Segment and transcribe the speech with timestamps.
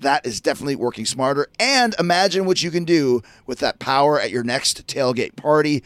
[0.00, 1.48] That is definitely working smarter.
[1.58, 5.82] And imagine what you can do with that power at your next tailgate party.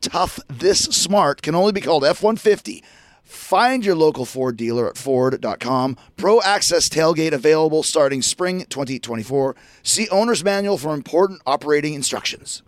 [0.00, 2.82] Tough This Smart can only be called F 150.
[3.22, 5.96] Find your local Ford dealer at Ford.com.
[6.16, 9.54] Pro Access Tailgate available starting spring 2024.
[9.84, 12.62] See Owner's Manual for important operating instructions.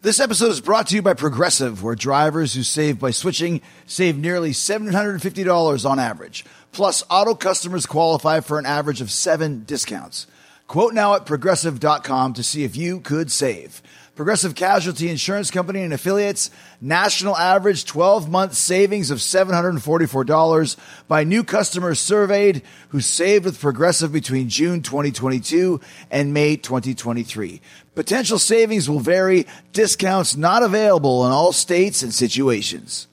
[0.00, 4.16] This episode is brought to you by Progressive, where drivers who save by switching save
[4.16, 6.44] nearly $750 on average.
[6.72, 10.26] Plus, auto customers qualify for an average of seven discounts.
[10.66, 13.82] Quote now at progressive.com to see if you could save.
[14.16, 16.50] Progressive Casualty Insurance Company and affiliates,
[16.80, 24.12] national average 12 month savings of $744 by new customers surveyed who saved with Progressive
[24.12, 27.60] between June 2022 and May 2023.
[27.94, 33.08] Potential savings will vary, discounts not available in all states and situations.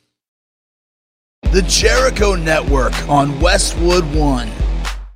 [1.51, 4.49] The Jericho Network on Westwood One.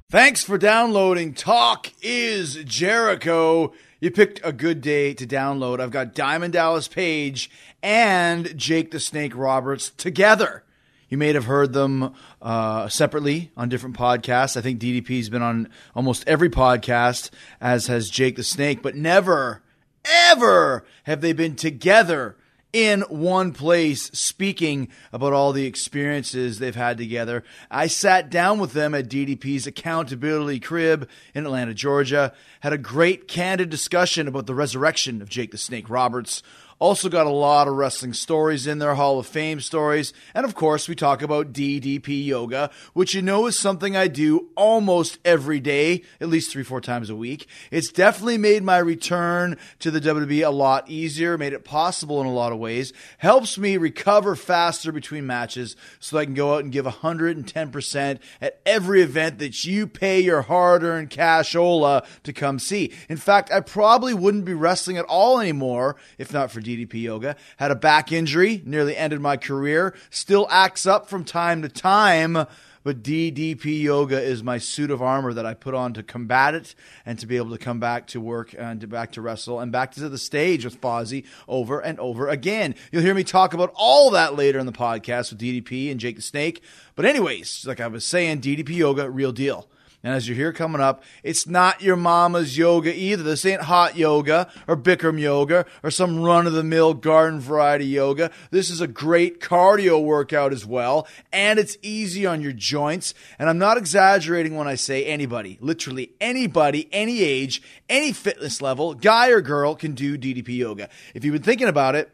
[0.09, 3.73] Thanks for downloading Talk is Jericho.
[3.99, 5.81] You picked a good day to download.
[5.81, 7.51] I've got Diamond Dallas Page
[7.83, 10.63] and Jake the Snake Roberts together.
[11.09, 14.55] You may have heard them uh, separately on different podcasts.
[14.55, 19.61] I think DDP's been on almost every podcast, as has Jake the Snake, but never,
[20.05, 22.36] ever have they been together
[22.73, 27.43] in one place speaking about all the experiences they've had together.
[27.71, 33.27] I sat down with them at DDP's accountability crib in Atlanta, Georgia, had a great
[33.27, 36.43] candid discussion about the resurrection of Jake the Snake Roberts,
[36.79, 40.13] also got a lot of wrestling stories in there, Hall of Fame stories.
[40.33, 44.49] And of course, we talk about DDP yoga, which you know is something I do
[44.55, 47.47] almost every day, at least three, four times a week.
[47.71, 52.27] It's definitely made my return to the WWE a lot easier, made it possible in
[52.27, 56.63] a lot of ways, helps me recover faster between matches so I can go out
[56.63, 62.59] and give 110% at every event that you pay your hard earned cashola to come
[62.59, 62.93] see.
[63.09, 67.35] In fact, I probably wouldn't be wrestling at all anymore if not for DDP Yoga.
[67.57, 69.95] Had a back injury, nearly ended my career.
[70.09, 72.45] Still acts up from time to time,
[72.83, 76.75] but DDP Yoga is my suit of armor that I put on to combat it
[77.05, 79.71] and to be able to come back to work and to back to wrestle and
[79.71, 82.75] back to the stage with Fozzy over and over again.
[82.91, 86.17] You'll hear me talk about all that later in the podcast with DDP and Jake
[86.17, 86.61] the Snake.
[86.95, 89.67] But anyways, like I was saying, DDP Yoga, real deal.
[90.03, 93.23] And as you hear coming up, it's not your mama's yoga either.
[93.23, 97.87] This ain't hot yoga or Bikram yoga or some run of the mill garden variety
[97.87, 98.31] yoga.
[98.51, 101.07] This is a great cardio workout as well.
[101.33, 103.15] And it's easy on your joints.
[103.39, 108.93] And I'm not exaggerating when I say anybody, literally anybody, any age, any fitness level,
[108.93, 110.89] guy or girl can do DDP yoga.
[111.15, 112.11] If you've been thinking about it,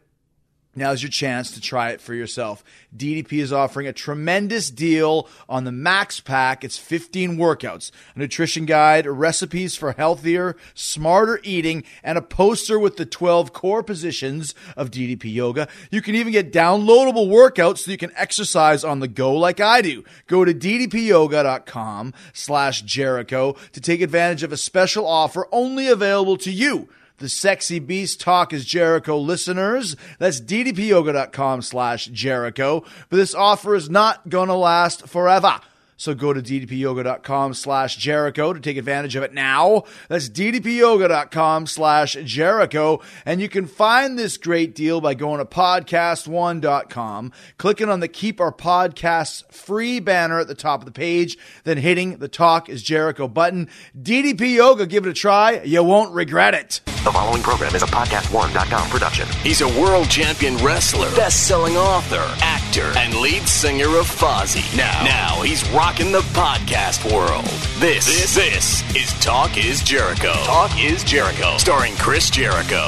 [0.75, 2.63] Now's your chance to try it for yourself.
[2.95, 6.63] DDP is offering a tremendous deal on the Max Pack.
[6.63, 12.97] It's 15 workouts, a nutrition guide, recipes for healthier, smarter eating, and a poster with
[12.97, 15.67] the 12 core positions of DDP Yoga.
[15.91, 19.83] You can even get downloadable workouts so you can exercise on the go like I
[19.83, 20.03] do.
[20.25, 26.51] Go to ddpyoga.com slash Jericho to take advantage of a special offer only available to
[26.51, 29.95] you the Sexy Beast Talk is Jericho listeners.
[30.19, 32.83] That's ddpyoga.com slash Jericho.
[33.09, 35.59] But this offer is not going to last forever.
[36.03, 39.83] So go to ddpyoga.com slash Jericho to take advantage of it now.
[40.09, 43.01] That's ddpyoga.com slash Jericho.
[43.25, 48.41] And you can find this great deal by going to podcast1.com, clicking on the Keep
[48.41, 52.83] Our Podcasts free banner at the top of the page, then hitting the Talk is
[52.83, 53.69] Jericho button.
[53.97, 55.61] DDP Yoga, give it a try.
[55.63, 56.81] You won't regret it.
[57.03, 59.27] The following program is a podcast1.com production.
[59.43, 64.63] He's a world champion wrestler, best-selling author, actor, and lead singer of Fozzy.
[64.77, 67.43] Now, now he's rocking the podcast world.
[67.79, 70.31] This, this, this is Talk is Jericho.
[70.45, 72.85] Talk is Jericho, starring Chris Jericho.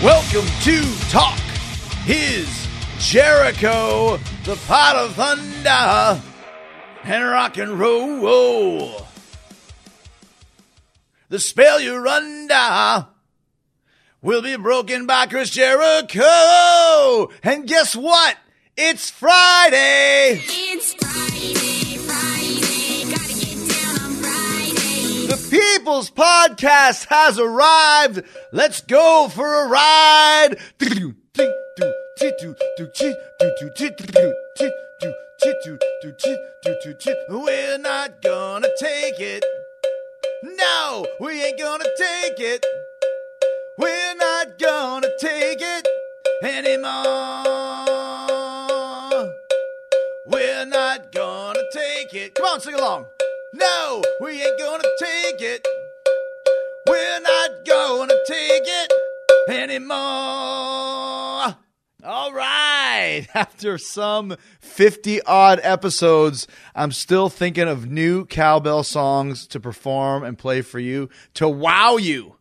[0.00, 0.80] Welcome to
[1.10, 1.40] Talk
[2.06, 2.68] is
[3.00, 6.22] Jericho, the pot of thunder
[7.02, 9.07] and rock and roll.
[11.30, 13.08] The spell you're under
[14.22, 17.30] will be broken by Chris Jericho.
[17.42, 18.38] And guess what?
[18.78, 20.40] It's Friday.
[20.42, 25.26] It's Friday, Friday, gotta get down on Friday.
[25.26, 28.22] The People's Podcast has arrived.
[28.50, 30.56] Let's go for a ride.
[37.30, 39.44] We're not gonna take it.
[40.42, 42.64] No, we ain't gonna take it.
[43.76, 45.88] We're not gonna take it
[46.44, 46.92] anymore.
[50.26, 52.34] We're not gonna take it.
[52.34, 53.06] Come on, sing along.
[53.52, 55.66] No, we ain't gonna take it.
[56.86, 58.92] We're not gonna take it
[59.48, 60.87] anymore.
[63.34, 70.38] After some 50 odd episodes, I'm still thinking of new cowbell songs to perform and
[70.38, 72.36] play for you to wow you.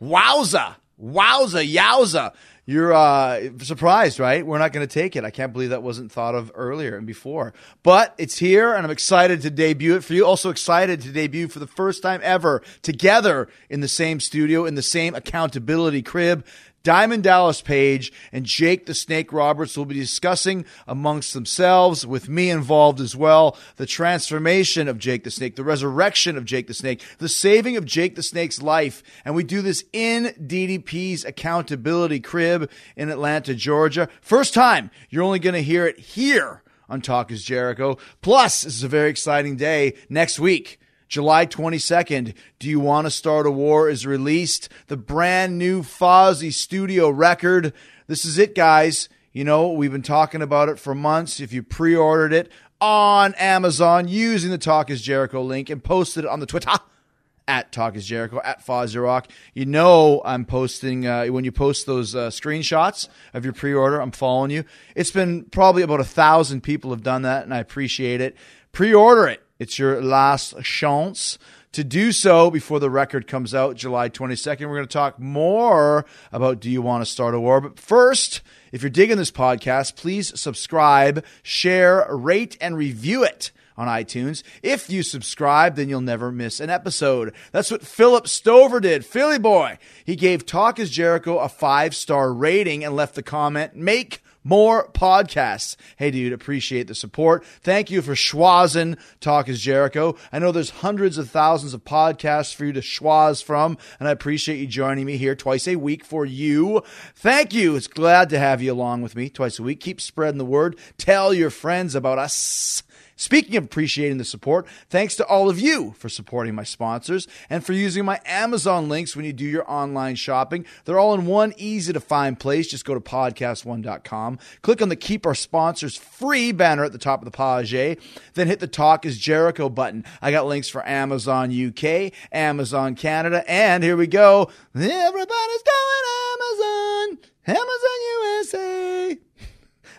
[0.00, 0.76] Wowza.
[1.02, 1.66] Wowza.
[1.66, 2.34] Yowza.
[2.70, 4.46] You're uh, surprised, right?
[4.46, 5.24] We're not going to take it.
[5.24, 7.52] I can't believe that wasn't thought of earlier and before.
[7.82, 10.24] But it's here, and I'm excited to debut it for you.
[10.24, 14.76] Also excited to debut for the first time ever together in the same studio, in
[14.76, 16.46] the same accountability crib.
[16.82, 22.50] Diamond Dallas Page and Jake the Snake Roberts will be discussing amongst themselves, with me
[22.50, 27.02] involved as well, the transformation of Jake the Snake, the resurrection of Jake the Snake,
[27.18, 29.02] the saving of Jake the Snake's life.
[29.24, 34.08] And we do this in DDP's accountability crib in Atlanta, Georgia.
[34.20, 37.98] First time, you're only going to hear it here on Talk is Jericho.
[38.20, 40.80] Plus, this is a very exciting day next week.
[41.10, 44.68] July 22nd, Do You Want to Start a War is released.
[44.86, 47.72] The brand new Fozzy studio record.
[48.06, 49.08] This is it, guys.
[49.32, 51.40] You know, we've been talking about it for months.
[51.40, 56.26] If you pre ordered it on Amazon using the Talk is Jericho link and posted
[56.26, 56.70] it on the Twitter
[57.48, 59.26] at Talk is Jericho, at Fozzy Rock.
[59.52, 64.00] You know, I'm posting, uh, when you post those uh, screenshots of your pre order,
[64.00, 64.62] I'm following you.
[64.94, 68.36] It's been probably about a thousand people have done that, and I appreciate it.
[68.70, 69.42] Pre order it.
[69.60, 71.38] It's your last chance
[71.72, 74.60] to do so before the record comes out July 22nd.
[74.60, 77.60] We're going to talk more about Do You Want to Start a War?
[77.60, 78.40] But first,
[78.72, 84.42] if you're digging this podcast, please subscribe, share, rate, and review it on iTunes.
[84.62, 87.34] If you subscribe, then you'll never miss an episode.
[87.52, 89.04] That's what Philip Stover did.
[89.04, 89.76] Philly boy.
[90.06, 94.88] He gave Talk is Jericho a five star rating and left the comment, make more
[94.88, 95.76] podcasts.
[95.96, 97.44] Hey, dude, appreciate the support.
[97.62, 100.16] Thank you for schwazzing Talk is Jericho.
[100.32, 104.12] I know there's hundreds of thousands of podcasts for you to schwaz from, and I
[104.12, 106.82] appreciate you joining me here twice a week for you.
[107.14, 107.76] Thank you.
[107.76, 109.80] It's glad to have you along with me twice a week.
[109.80, 110.78] Keep spreading the word.
[110.98, 112.82] Tell your friends about us.
[113.20, 117.62] Speaking of appreciating the support, thanks to all of you for supporting my sponsors and
[117.62, 120.64] for using my Amazon links when you do your online shopping.
[120.86, 122.68] They're all in one easy to find place.
[122.68, 127.20] Just go to podcast1.com, click on the Keep Our Sponsors Free banner at the top
[127.20, 128.00] of the page,
[128.32, 130.06] then hit the Talk is Jericho button.
[130.22, 134.50] I got links for Amazon UK, Amazon Canada, and here we go.
[134.74, 136.00] Everybody's going
[136.32, 137.18] Amazon,
[137.48, 139.18] Amazon USA.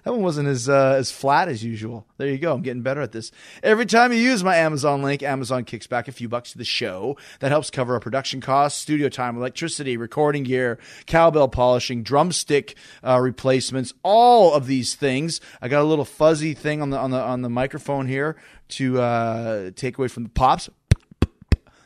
[0.04, 2.08] That one wasn't as uh, as flat as usual.
[2.18, 2.54] There you go.
[2.54, 3.32] I'm getting better at this.
[3.62, 6.66] Every time you use my Amazon link, Amazon kicks back a few bucks to the
[6.66, 7.18] show.
[7.40, 13.20] That helps cover our production costs, studio time, electricity, recording gear, cowbell polishing, drumstick uh,
[13.20, 15.40] replacements, all of these things.
[15.62, 18.38] I got a little fuzzy thing on the on the on the microphone here
[18.70, 20.70] to uh, take away from the pops.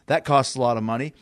[0.07, 1.13] That costs a lot of money.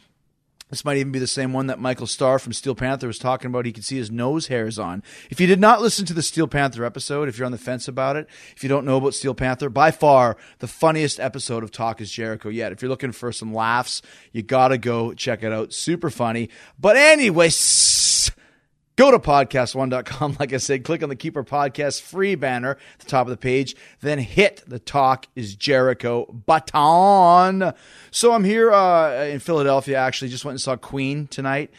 [0.73, 3.45] This might even be the same one that Michael Starr from Steel Panther was talking
[3.45, 3.67] about.
[3.67, 5.03] He could see his nose hairs on.
[5.29, 7.87] If you did not listen to the Steel Panther episode, if you're on the fence
[7.87, 11.69] about it, if you don't know about Steel Panther, by far the funniest episode of
[11.69, 12.71] Talk is Jericho yet.
[12.71, 14.01] If you're looking for some laughs,
[14.31, 15.73] you gotta go check it out.
[15.73, 16.49] Super funny.
[16.79, 17.49] But anyway,
[18.95, 20.37] Go to podcast1.com.
[20.39, 23.37] Like I said, click on the Keeper Podcast free banner at the top of the
[23.37, 27.73] page, then hit the Talk is Jericho button.
[28.11, 30.29] So I'm here uh, in Philadelphia, actually.
[30.29, 31.71] Just went and saw Queen tonight.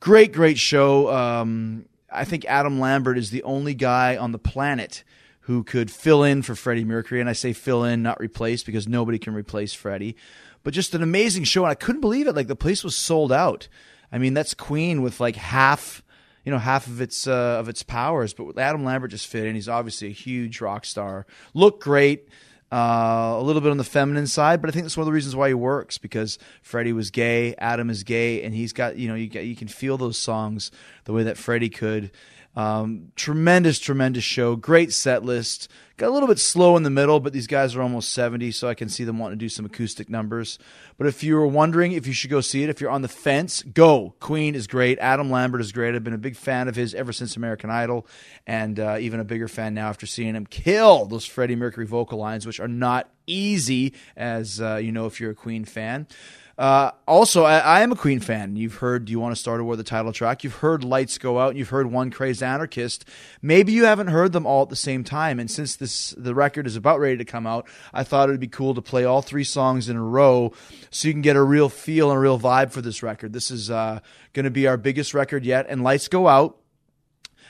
[0.00, 1.12] Great, great show.
[1.12, 5.04] Um, I think Adam Lambert is the only guy on the planet
[5.40, 7.20] who could fill in for Freddie Mercury.
[7.20, 10.16] And I say fill in, not replace, because nobody can replace Freddie.
[10.62, 11.64] But just an amazing show.
[11.64, 12.34] And I couldn't believe it.
[12.34, 13.68] Like the place was sold out.
[14.10, 16.03] I mean, that's Queen with like half
[16.44, 18.34] you know half of its uh, of its powers.
[18.34, 19.54] But Adam Lambert just fit in.
[19.54, 21.26] He's obviously a huge rock star.
[21.52, 22.28] Looked great.
[22.72, 25.12] Uh, a little bit on the feminine side, but I think that's one of the
[25.12, 29.06] reasons why he works because Freddie was gay, Adam is gay, and he's got you
[29.06, 30.72] know you get, you can feel those songs
[31.04, 32.10] the way that Freddie could.
[32.56, 34.56] Um, tremendous, tremendous show.
[34.56, 35.68] Great set list.
[35.96, 38.68] Got a little bit slow in the middle, but these guys are almost 70, so
[38.68, 40.58] I can see them wanting to do some acoustic numbers.
[40.98, 43.08] But if you were wondering if you should go see it, if you're on the
[43.08, 44.14] fence, go.
[44.18, 44.98] Queen is great.
[44.98, 45.94] Adam Lambert is great.
[45.94, 48.08] I've been a big fan of his ever since American Idol,
[48.44, 52.18] and uh, even a bigger fan now after seeing him kill those Freddie Mercury vocal
[52.18, 56.08] lines, which are not easy, as uh, you know if you're a Queen fan.
[56.56, 58.54] Uh, also, I, I, am a Queen fan.
[58.54, 60.44] You've heard "Do You Want to Start a War?" the title track.
[60.44, 63.04] You've heard "Lights Go Out." And you've heard "One Crazed Anarchist."
[63.42, 65.40] Maybe you haven't heard them all at the same time.
[65.40, 68.46] And since this the record is about ready to come out, I thought it'd be
[68.46, 70.52] cool to play all three songs in a row,
[70.90, 73.32] so you can get a real feel and a real vibe for this record.
[73.32, 73.98] This is uh,
[74.32, 75.66] going to be our biggest record yet.
[75.68, 76.58] And "Lights Go Out."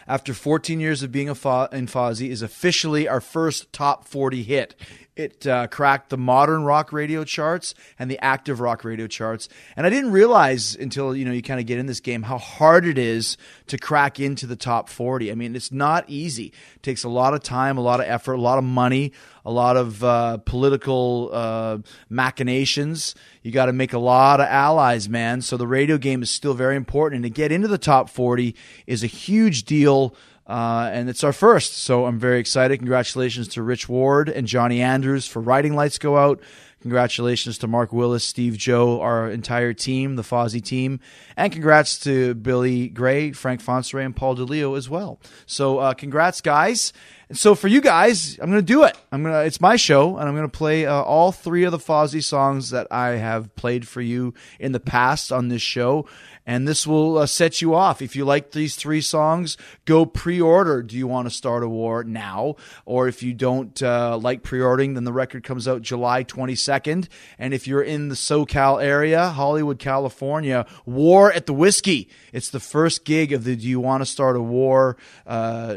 [0.06, 4.42] After 14 years of being a fo- in Fozzy, is officially our first top 40
[4.42, 4.74] hit.
[5.16, 9.48] It uh, cracked the modern rock radio charts and the active rock radio charts.
[9.76, 12.36] And I didn't realize until you know you kind of get in this game how
[12.36, 13.36] hard it is
[13.68, 15.30] to crack into the top 40.
[15.30, 16.52] I mean, it's not easy.
[16.74, 19.12] It takes a lot of time, a lot of effort, a lot of money,
[19.44, 21.78] a lot of uh, political uh,
[22.08, 23.14] machinations.
[23.42, 25.42] You got to make a lot of allies, man.
[25.42, 28.56] So the radio game is still very important, and to get into the top 40
[28.88, 30.16] is a huge deal.
[30.46, 32.78] Uh, and it's our first, so I'm very excited.
[32.78, 36.40] Congratulations to Rich Ward and Johnny Andrews for writing Lights Go Out.
[36.82, 41.00] Congratulations to Mark Willis, Steve Joe, our entire team, the Fozzy team,
[41.34, 45.18] and congrats to Billy Grey, Frank Fontsere, and Paul Di Leo as well.
[45.46, 46.92] So, uh, congrats, guys.
[47.30, 48.98] And so for you guys, I'm to do it.
[49.10, 52.22] I'm to, it's my show and I'm to play uh, all three of the Fozzy
[52.22, 56.06] songs that I have played for you in the past on this show.
[56.46, 58.02] And this will uh, set you off.
[58.02, 60.82] If you like these three songs, go pre-order.
[60.82, 62.56] Do you want to start a war now?
[62.84, 67.08] Or if you don't uh, like pre-ordering, then the record comes out July 22nd.
[67.38, 72.10] And if you're in the SoCal area, Hollywood, California, War at the Whisky.
[72.32, 74.96] It's the first gig of the Do You Want to Start a War
[75.26, 75.76] uh,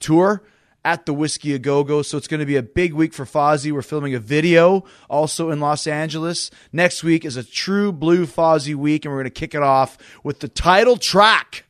[0.00, 0.42] tour
[0.84, 2.02] at the Whisky A Go Go.
[2.02, 3.72] So it's going to be a big week for Fozzy.
[3.72, 6.50] We're filming a video also in Los Angeles.
[6.72, 9.98] Next week is a true blue Fozzy week, and we're going to kick it off
[10.22, 11.64] with the title track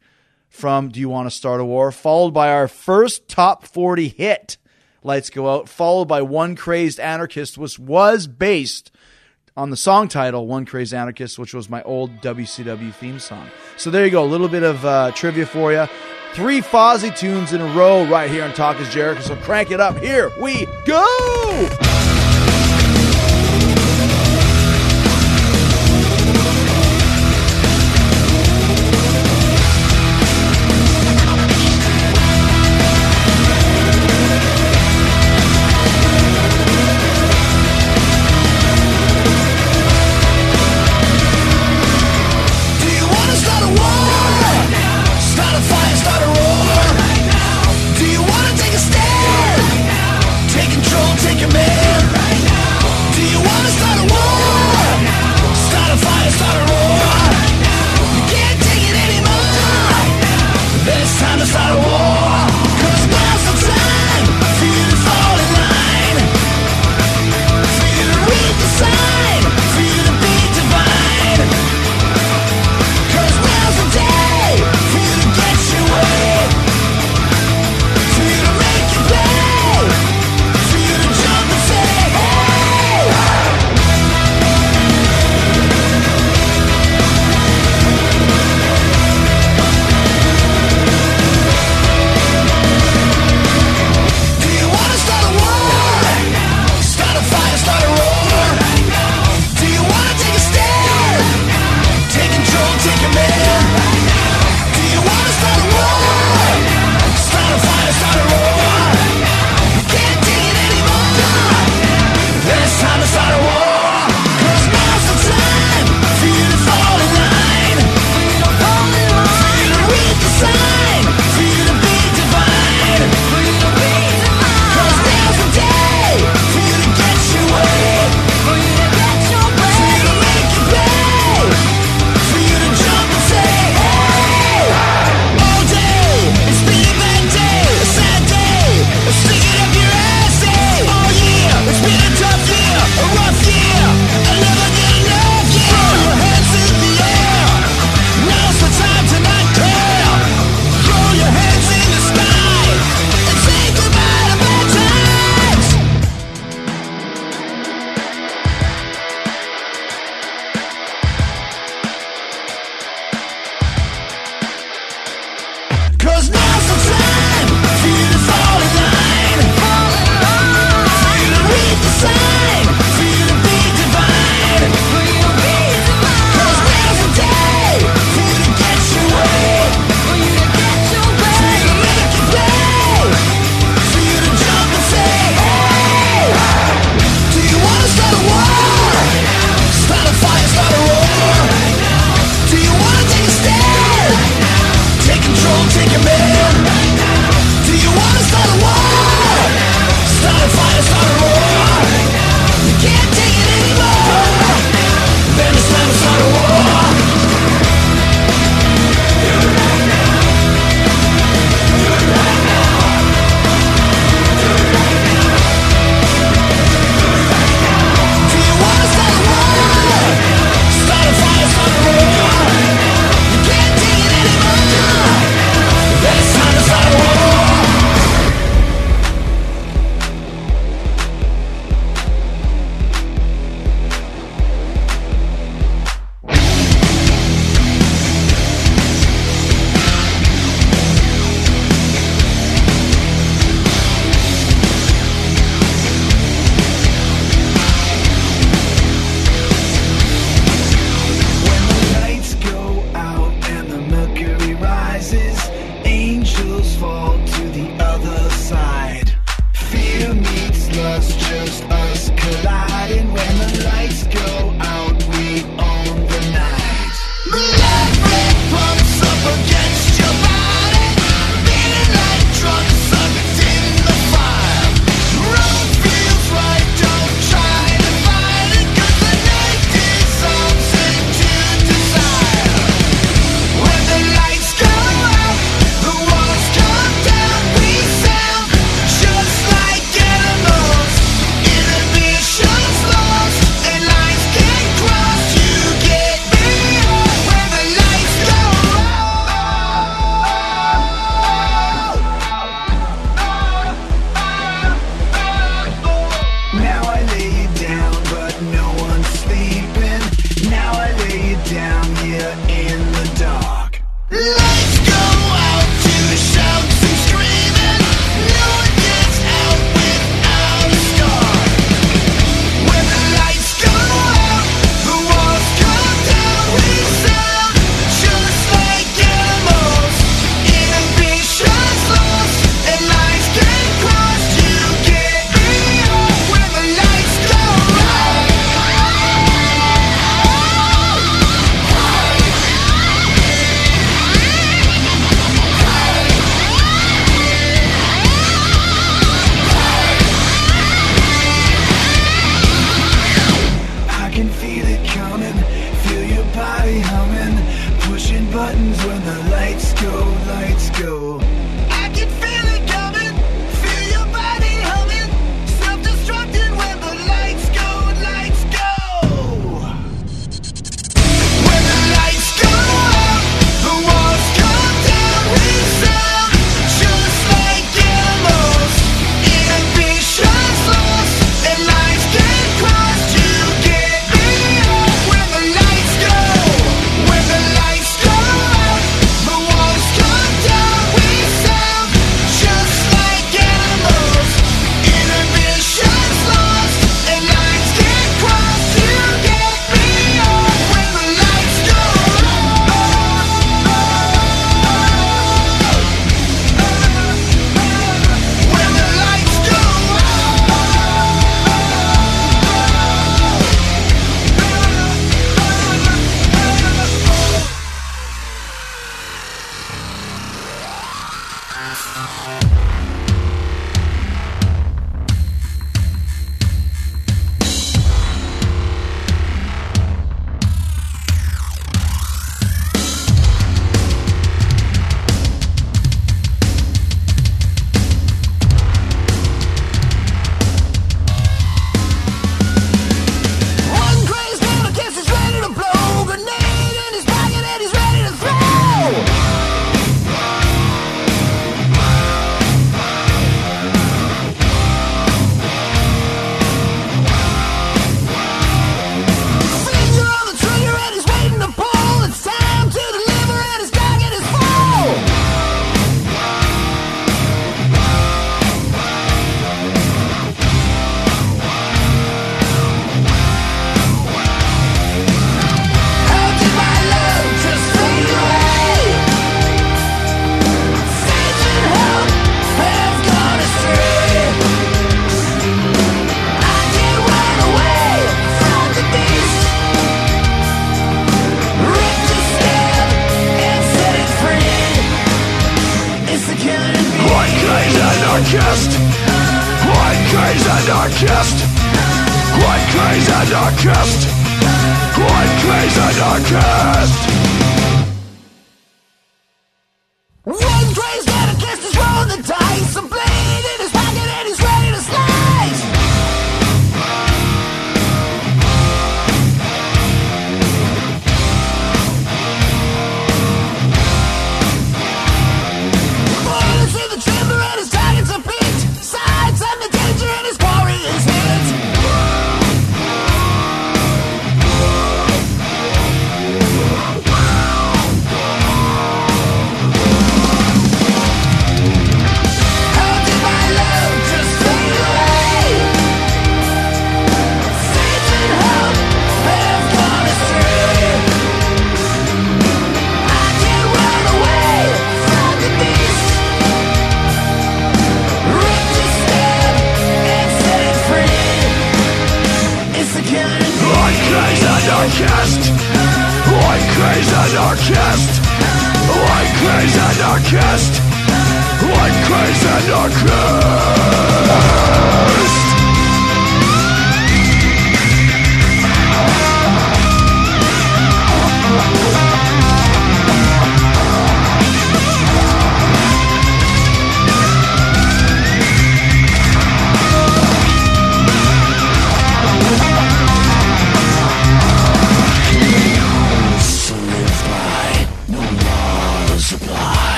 [0.49, 4.57] from Do You Want to Start a War, followed by our first top 40 hit,
[5.03, 8.91] Lights Go Out, followed by One Crazed Anarchist, which was based
[9.57, 13.49] on the song title, One Crazy Anarchist, which was my old WCW theme song.
[13.77, 15.87] So there you go, a little bit of uh, trivia for you.
[16.33, 19.21] Three Fozzy tunes in a row right here on Talk is Jericho.
[19.21, 19.99] So crank it up.
[19.99, 21.92] Here we go.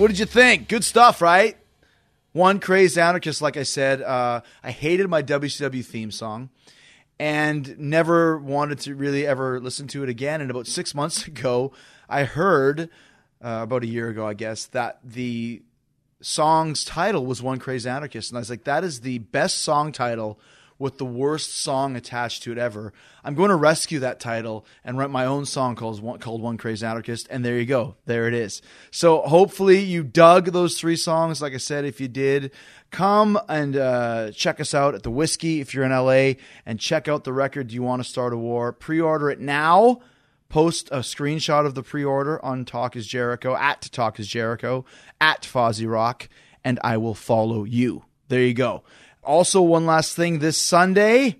[0.00, 0.66] What did you think?
[0.66, 1.58] Good stuff, right?
[2.32, 6.48] One crazed anarchist, like I said, uh, I hated my WCW theme song
[7.18, 10.40] and never wanted to really ever listen to it again.
[10.40, 11.72] And about six months ago,
[12.08, 12.88] I heard,
[13.44, 15.60] uh, about a year ago, I guess, that the
[16.22, 18.30] song's title was One Crazed Anarchist.
[18.30, 20.40] And I was like, that is the best song title
[20.80, 22.92] with the worst song attached to it ever.
[23.22, 26.56] I'm going to rescue that title and write my own song called One, called One
[26.56, 27.28] Crazy Anarchist.
[27.30, 27.96] And there you go.
[28.06, 28.62] There it is.
[28.90, 31.42] So hopefully you dug those three songs.
[31.42, 32.50] Like I said, if you did,
[32.90, 37.06] come and uh, check us out at the Whisky if you're in LA and check
[37.06, 37.68] out the record.
[37.68, 38.72] Do you want to start a war?
[38.72, 40.00] Pre order it now
[40.48, 44.84] post a screenshot of the pre-order on Talk is Jericho at Talk is Jericho
[45.20, 46.28] at Fozzy Rock,
[46.64, 48.04] and I will follow you.
[48.28, 48.82] There you go.
[49.30, 51.38] Also, one last thing: this Sunday,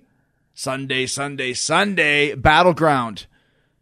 [0.53, 3.25] Sunday, Sunday, Sunday, Battleground,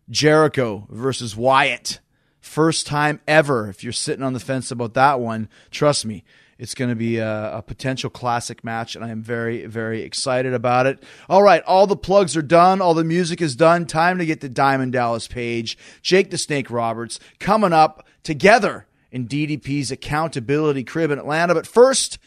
[0.10, 2.00] Jericho versus Wyatt.
[2.40, 3.70] First time ever.
[3.70, 6.24] If you're sitting on the fence about that one, trust me,
[6.58, 10.56] it's going to be a, a potential classic match, and I am very, very excited
[10.56, 11.04] about it.
[11.30, 12.82] All right, all the plugs are done.
[12.82, 13.86] All the music is done.
[13.86, 19.28] Time to get to Diamond Dallas Page, Jake the Snake Roberts coming up together in
[19.28, 21.54] DDP's accountability crib in Atlanta.
[21.54, 22.18] But first,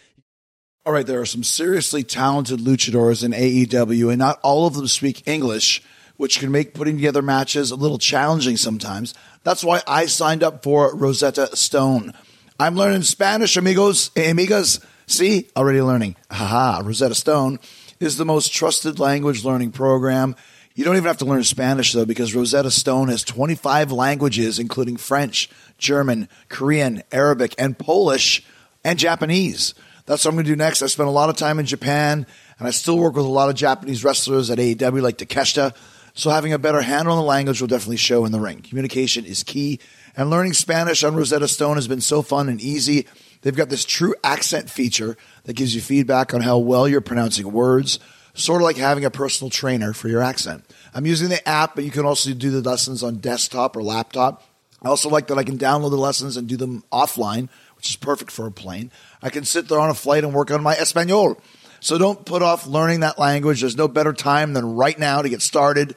[0.84, 4.88] All right, there are some seriously talented luchadors in AEW, and not all of them
[4.88, 5.80] speak English,
[6.16, 9.14] which can make putting together matches a little challenging sometimes.
[9.44, 12.14] That's why I signed up for Rosetta Stone.
[12.58, 14.84] I'm learning Spanish, amigos, amigas.
[15.06, 16.16] See, already learning.
[16.32, 17.60] Haha, Rosetta Stone
[18.00, 20.34] is the most trusted language learning program.
[20.74, 24.96] You don't even have to learn Spanish, though, because Rosetta Stone has 25 languages, including
[24.96, 28.44] French, German, Korean, Arabic, and Polish,
[28.82, 29.74] and Japanese.
[30.06, 30.82] That's what I'm going to do next.
[30.82, 32.26] I spent a lot of time in Japan,
[32.58, 35.74] and I still work with a lot of Japanese wrestlers at AEW, like Takeshita.
[36.14, 38.60] So having a better handle on the language will definitely show in the ring.
[38.62, 39.80] Communication is key,
[40.16, 43.06] and learning Spanish on Rosetta Stone has been so fun and easy.
[43.40, 47.50] They've got this true accent feature that gives you feedback on how well you're pronouncing
[47.50, 47.98] words,
[48.34, 50.64] sort of like having a personal trainer for your accent.
[50.94, 54.42] I'm using the app, but you can also do the lessons on desktop or laptop.
[54.82, 57.48] I also like that I can download the lessons and do them offline,
[57.82, 58.92] which is perfect for a plane.
[59.24, 61.36] I can sit there on a flight and work on my Espanol.
[61.80, 63.60] So don't put off learning that language.
[63.60, 65.96] There's no better time than right now to get started.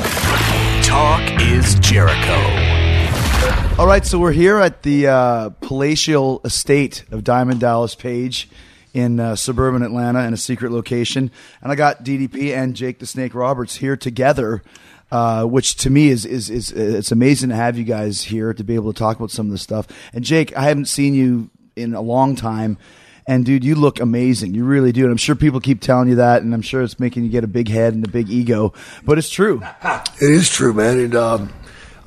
[0.91, 2.35] Talk is Jericho.
[3.79, 8.49] All right, so we're here at the uh, palatial estate of Diamond Dallas Page
[8.93, 13.05] in uh, suburban Atlanta in a secret location, and I got DDP and Jake the
[13.05, 14.63] Snake Roberts here together.
[15.09, 18.63] Uh, which to me is, is is it's amazing to have you guys here to
[18.63, 19.87] be able to talk about some of this stuff.
[20.11, 22.77] And Jake, I haven't seen you in a long time,
[23.27, 24.53] and dude, you look amazing.
[24.53, 25.03] You really do.
[25.03, 27.43] And I'm sure people keep telling you that, and I'm sure it's making you get
[27.43, 28.73] a big head and a big ego,
[29.05, 29.61] but it's true.
[29.83, 30.99] It is true, man.
[30.99, 31.53] And um,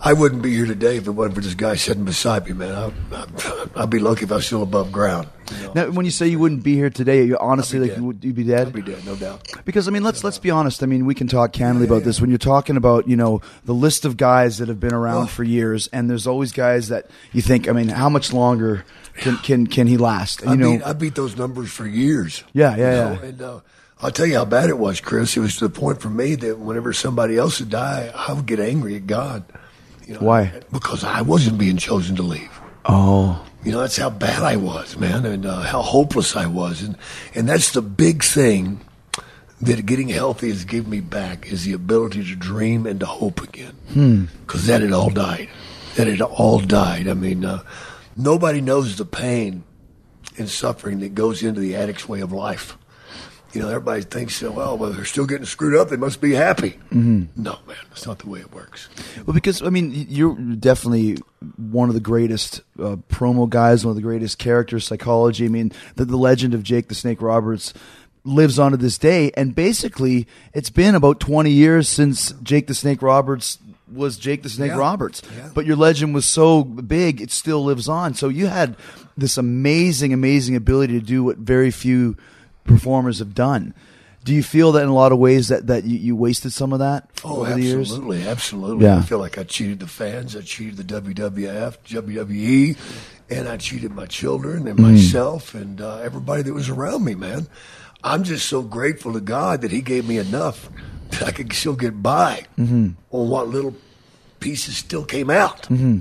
[0.00, 2.92] I wouldn't be here today if it wasn't for this guy sitting beside me, man.
[3.12, 5.28] I, I'd be lucky if I was still above ground.
[5.50, 5.72] You know?
[5.74, 8.02] Now, when you say you wouldn't be here today, you honestly like dead.
[8.02, 8.68] you'd you be dead?
[8.68, 9.46] I'd be dead, no doubt.
[9.64, 10.82] Because I mean, let's let's be honest.
[10.82, 12.20] I mean, we can talk candidly about this.
[12.20, 15.26] When you're talking about you know the list of guys that have been around Oh.
[15.26, 18.84] for years, and there's always guys that you think, I mean, how much longer
[19.16, 20.42] can can can he last?
[20.42, 22.44] And, I you know, beat, I beat those numbers for years.
[22.52, 22.82] Yeah, yeah, you
[23.16, 23.20] know?
[23.22, 23.28] yeah.
[23.28, 23.60] And uh,
[24.02, 25.36] I'll tell you how bad it was, Chris.
[25.36, 28.46] It was to the point for me that whenever somebody else would die, I would
[28.46, 29.44] get angry at God.
[30.06, 30.52] You know, Why?
[30.72, 32.50] Because I wasn't being chosen to leave.
[32.84, 36.82] oh, You know, that's how bad I was, man, and uh, how hopeless I was,
[36.82, 36.96] and
[37.34, 38.80] and that's the big thing
[39.62, 43.40] that getting healthy has given me back is the ability to dream and to hope
[43.40, 44.28] again.
[44.44, 45.48] Because that had all died.
[45.96, 47.08] That had all died.
[47.08, 47.62] I mean, uh,
[48.16, 49.64] nobody knows the pain
[50.38, 52.76] and suffering that goes into the addict's way of life.
[53.52, 55.88] You know, everybody thinks, well, well, they're still getting screwed up.
[55.88, 56.70] They must be happy.
[56.90, 57.40] Mm-hmm.
[57.40, 58.88] No, man, that's not the way it works.
[59.24, 61.18] well, because I mean, you're definitely
[61.56, 65.44] one of the greatest uh, promo guys, one of the greatest character psychology.
[65.44, 67.72] I mean, the, the legend of Jake the Snake Roberts
[68.24, 72.74] lives on to this day, and basically, it's been about 20 years since Jake the
[72.74, 73.58] Snake Roberts
[73.94, 74.78] was Jake the Snake Yeah.
[74.78, 75.22] Roberts.
[75.36, 75.50] Yeah.
[75.54, 78.14] But your legend was so big, it still lives on.
[78.14, 78.76] So you had
[79.16, 82.16] this amazing, amazing ability to do what very few
[82.64, 83.74] performers have done.
[84.24, 86.72] Do you feel that in a lot of ways that, that you, you wasted some
[86.72, 87.90] of that Oh, over the years?
[87.92, 88.86] absolutely, absolutely.
[88.86, 88.96] Yeah.
[88.98, 92.76] I feel like I cheated the fans, I cheated the WWF, WWE,
[93.28, 94.92] and I cheated my children and Mm.
[94.92, 97.46] myself and uh, everybody that was around me, man.
[98.02, 100.68] I'm just so grateful to God that He gave me enough
[101.10, 102.90] that I could still get by Mm-hmm.
[103.10, 103.74] on what little
[104.44, 105.62] pieces still came out.
[105.62, 106.00] Mm-hmm.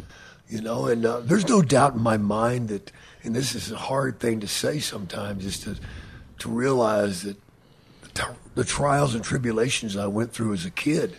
[0.50, 2.92] You know, and uh, there's no doubt in my mind that,
[3.24, 5.78] and this is a hard thing to say sometimes, is to
[6.40, 7.38] to realize that
[8.14, 8.24] t-
[8.56, 11.16] the trials and tribulations I went through as a kid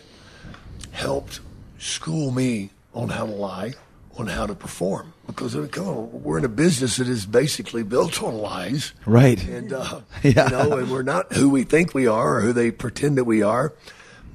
[0.91, 1.39] helped
[1.79, 3.73] school me on how to lie,
[4.17, 5.13] on how to perform.
[5.27, 9.43] Because on, we're in a business that is basically built on lies, Right.
[9.47, 10.45] and uh, Yeah.
[10.45, 13.25] you know, and we're not who we think we are or who they pretend that
[13.25, 13.73] we are.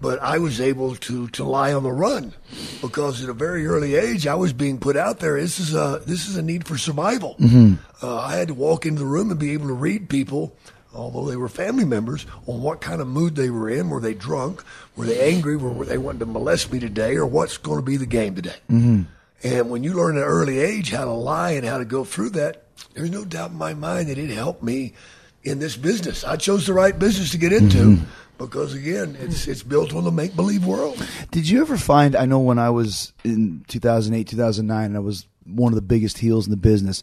[0.01, 2.33] But I was able to to lie on the run
[2.81, 5.39] because at a very early age I was being put out there.
[5.39, 7.37] This is a this is a need for survival.
[7.39, 7.75] Mm-hmm.
[8.03, 10.57] Uh, I had to walk into the room and be able to read people,
[10.95, 13.91] although they were family members, on what kind of mood they were in.
[13.91, 14.65] Were they drunk?
[14.97, 15.57] Were they angry?
[15.57, 17.17] Were, were they wanting to molest me today?
[17.17, 18.57] Or what's going to be the game today?
[18.71, 19.03] Mm-hmm.
[19.43, 22.05] And when you learn at an early age how to lie and how to go
[22.05, 24.95] through that, there's no doubt in my mind that it helped me
[25.43, 26.25] in this business.
[26.25, 28.05] I chose the right business to get into mm-hmm.
[28.41, 31.05] Because again, it's it's built on the make believe world.
[31.31, 32.17] Did you ever find?
[32.17, 36.19] I know when I was in 2008, 2009, and I was one of the biggest
[36.19, 37.03] heels in the business.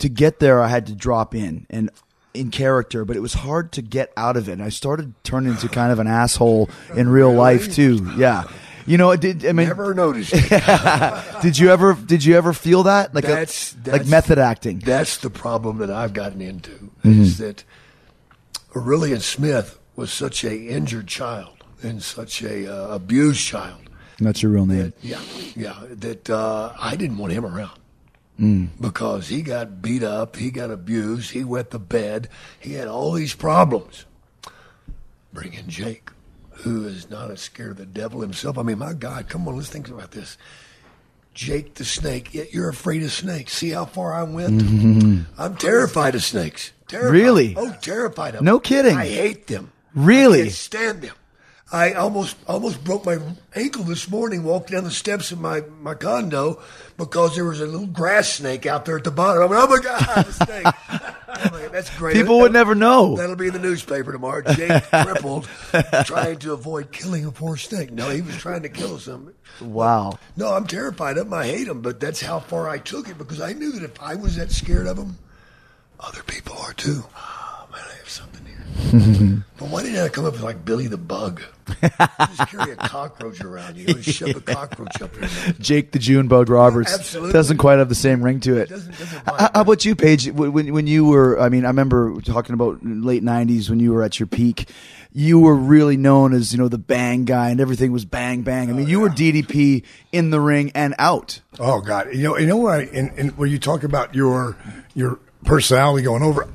[0.00, 1.90] To get there, I had to drop in and
[2.34, 4.52] in character, but it was hard to get out of it.
[4.52, 8.12] And I started turning into kind of an asshole in real life too.
[8.18, 8.44] Yeah,
[8.86, 9.68] you know, I did I mean?
[9.68, 10.32] Never noticed.
[10.36, 11.42] it.
[11.42, 11.94] Did you ever?
[11.94, 14.80] Did you ever feel that like a- That's- like method acting?
[14.80, 17.22] That's the problem that I've gotten into Mm-hmm.
[17.22, 17.62] is that
[18.74, 23.80] Aurelian Smith was such a injured child and such a uh, abused child.
[24.18, 24.92] That's your real name.
[25.02, 25.20] Yeah,
[25.54, 25.76] yeah.
[25.90, 27.78] That uh, I didn't want him around
[28.38, 28.68] Mm.
[28.78, 32.28] because he got beat up, he got abused, he wet the bed,
[32.60, 34.04] he had all these problems.
[35.32, 36.10] Bring in Jake,
[36.50, 38.58] who is not as scared of the devil himself.
[38.58, 40.36] I mean, my God, come on, let's think about this.
[41.32, 43.54] Jake the snake, yet you're afraid of snakes.
[43.54, 44.62] See how far I went?
[45.38, 46.72] I'm terrified of snakes.
[46.88, 47.12] Terrified.
[47.12, 47.54] Really?
[47.56, 48.44] Oh, terrified of them.
[48.44, 48.98] No kidding.
[48.98, 49.72] I hate them.
[49.96, 50.42] Really?
[50.42, 51.14] I can't stand them.
[51.72, 53.18] I almost almost broke my
[53.56, 56.62] ankle this morning walking down the steps of my, my condo
[56.96, 59.42] because there was a little grass snake out there at the bottom.
[59.42, 60.64] I went, oh my God, a snake.
[60.64, 62.14] Like, That's great.
[62.14, 63.16] People would never know.
[63.16, 64.42] That'll be in the newspaper tomorrow.
[64.42, 65.48] Jake crippled,
[66.04, 67.90] trying to avoid killing a poor snake.
[67.90, 69.34] No, he was trying to kill something.
[69.60, 70.20] Wow.
[70.36, 71.34] No, I'm terrified of them.
[71.34, 74.00] I hate them, but that's how far I took it because I knew that if
[74.00, 75.18] I was that scared of them,
[75.98, 77.02] other people are too.
[77.16, 78.45] Oh, man, I have something.
[79.58, 81.40] but why didn't I come up with like Billy the Bug?
[81.82, 85.54] Just carry a cockroach around you and shove a cockroach up your nose.
[85.58, 87.32] Jake the June Bug Roberts Absolutely.
[87.32, 88.68] doesn't quite have the same ring to it.
[88.68, 90.28] Doesn't- doesn't How, how about you, Page?
[90.28, 94.02] When, when you were, I mean, I remember talking about late '90s when you were
[94.02, 94.68] at your peak.
[95.12, 98.68] You were really known as you know the bang guy, and everything was bang bang.
[98.68, 101.40] I mean, oh, you were DDP in the ring and out.
[101.58, 102.80] Oh God, you know, you know what?
[102.80, 104.58] I, and, and when you talk about your
[104.94, 106.46] your personality going over,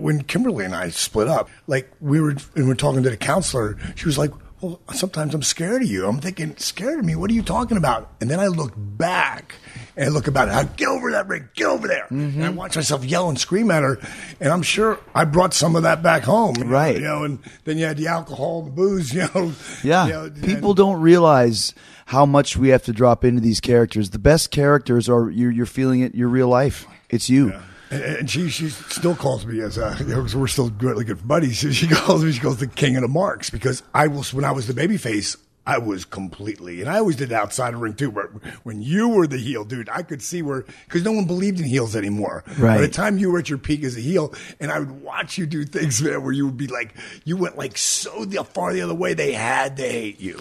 [0.00, 3.16] when Kimberly and I split up, like we were, and we were talking to the
[3.16, 7.14] counselor, she was like, "Well, sometimes I'm scared of you." I'm thinking, "Scared of me?
[7.16, 9.54] What are you talking about?" And then I look back
[9.96, 10.54] and I look about it.
[10.54, 12.04] I get over that ring, get over there.
[12.10, 12.38] Mm-hmm.
[12.40, 13.98] And I watch myself yell and scream at her,
[14.40, 16.96] and I'm sure I brought some of that back home, Right.
[16.96, 19.52] You know, and then you had the alcohol, the booze, you know.
[19.82, 21.74] Yeah, you know, people and- don't realize
[22.06, 24.10] how much we have to drop into these characters.
[24.10, 26.14] The best characters are you're, you're feeling it.
[26.14, 26.86] Your real life.
[27.08, 27.52] It's you.
[27.52, 30.70] And, and she she still calls me as uh, a, you know, 'cause we're still
[30.80, 31.58] really good buddies.
[31.74, 34.52] She calls me, she goes the king of the marks because I was when I
[34.52, 38.10] was the baby face, I was completely, and I always did outside the ring too.
[38.10, 38.30] But
[38.64, 41.66] when you were the heel, dude, I could see where because no one believed in
[41.66, 42.44] heels anymore.
[42.58, 42.76] Right.
[42.76, 45.36] By the time you were at your peak as a heel, and I would watch
[45.38, 48.82] you do things, man, where you would be like, you went like so far the
[48.82, 50.38] other way, they had to hate you.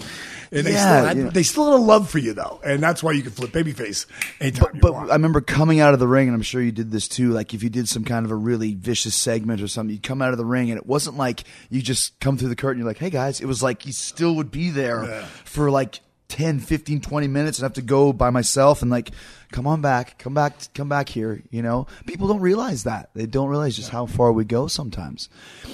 [0.51, 1.29] And they, Yeah, still had, yeah.
[1.29, 4.05] they still had a love for you though, and that's why you could flip babyface
[4.39, 5.09] anytime But want.
[5.11, 7.29] I remember coming out of the ring, and I'm sure you did this too.
[7.31, 10.21] Like if you did some kind of a really vicious segment or something, you'd come
[10.21, 12.79] out of the ring, and it wasn't like you just come through the curtain.
[12.79, 15.25] You're like, "Hey guys," it was like you still would be there Yeah.
[15.45, 19.09] for like 10, 15, 20 minutes, and have to go by myself and like,
[19.51, 21.41] come on back, come back, come back here.
[21.49, 23.09] You know, people don't realize that.
[23.15, 25.29] They don't realize just how far we go sometimes.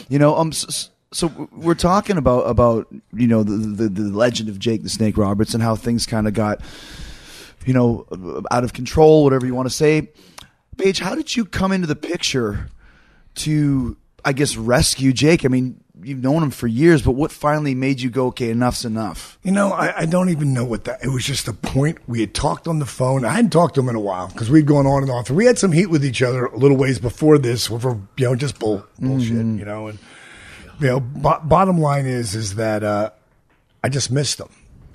[0.09, 0.49] You know, um.
[0.49, 4.83] s- s- so we're talking about about you know the, the the legend of Jake
[4.83, 6.61] the Snake Roberts and how things kind of got
[7.65, 8.05] you know,
[8.51, 10.09] out of control, whatever you want to say.
[10.77, 12.69] Page, how did you come into the picture
[13.35, 15.45] to, I guess, rescue Jake?
[15.45, 18.85] I mean, you've known him for years, but what finally made you go, okay, enough's
[18.85, 19.39] enough?
[19.41, 21.03] You know, I, I don't even know what that.
[21.03, 21.97] It was just a point.
[22.07, 23.25] We had talked on the phone.
[23.25, 25.29] I hadn't talked to him in a while because we'd gone on and off.
[25.29, 28.35] We had some heat with each other a little ways before this, for you know,
[28.35, 29.33] just bull bullshit.
[29.33, 29.59] Mm-hmm.
[29.59, 29.99] You know, and
[30.79, 33.11] you know, bo- bottom line is is that uh,
[33.83, 34.49] I just missed him,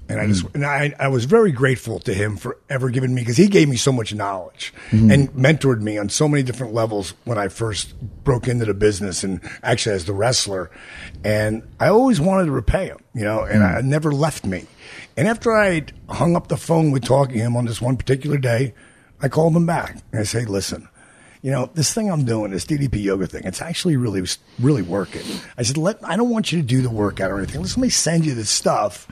[0.08, 0.54] and I just mm.
[0.54, 3.68] and I I was very grateful to him for ever giving me because he gave
[3.68, 5.10] me so much knowledge mm-hmm.
[5.10, 9.24] and mentored me on so many different levels when I first broke into the business
[9.24, 10.70] and actually as the wrestler,
[11.24, 13.76] and I always wanted to repay him, you know, and mm.
[13.76, 14.66] I never left me.
[15.16, 18.38] And after I hung up the phone with talking to him on this one particular
[18.38, 18.74] day,
[19.20, 19.98] I called him back.
[20.12, 20.88] And I say, listen
[21.42, 24.22] you know, this thing I'm doing, this DDP yoga thing, it's actually really,
[24.58, 25.22] really working.
[25.56, 27.62] I said, let, I don't want you to do the workout or anything.
[27.62, 29.08] Let me send you this stuff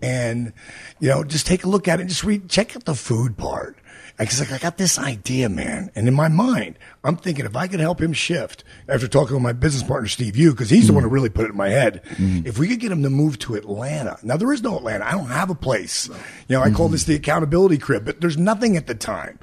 [0.00, 0.52] and,
[1.00, 3.36] you know, just take a look at it and just read, check out the food
[3.36, 3.76] part.
[4.18, 5.90] I Because like, I got this idea, man.
[5.94, 9.42] And in my mind, I'm thinking if I could help him shift after talking with
[9.42, 11.70] my business partner, Steve Yu, because he's the one who really put it in my
[11.70, 12.02] head.
[12.04, 12.46] Mm-hmm.
[12.46, 14.18] If we could get him to move to Atlanta.
[14.22, 15.06] Now, there is no Atlanta.
[15.06, 16.08] I don't have a place.
[16.08, 16.92] You know, I call mm-hmm.
[16.92, 19.38] this the accountability crib, but there's nothing at the time.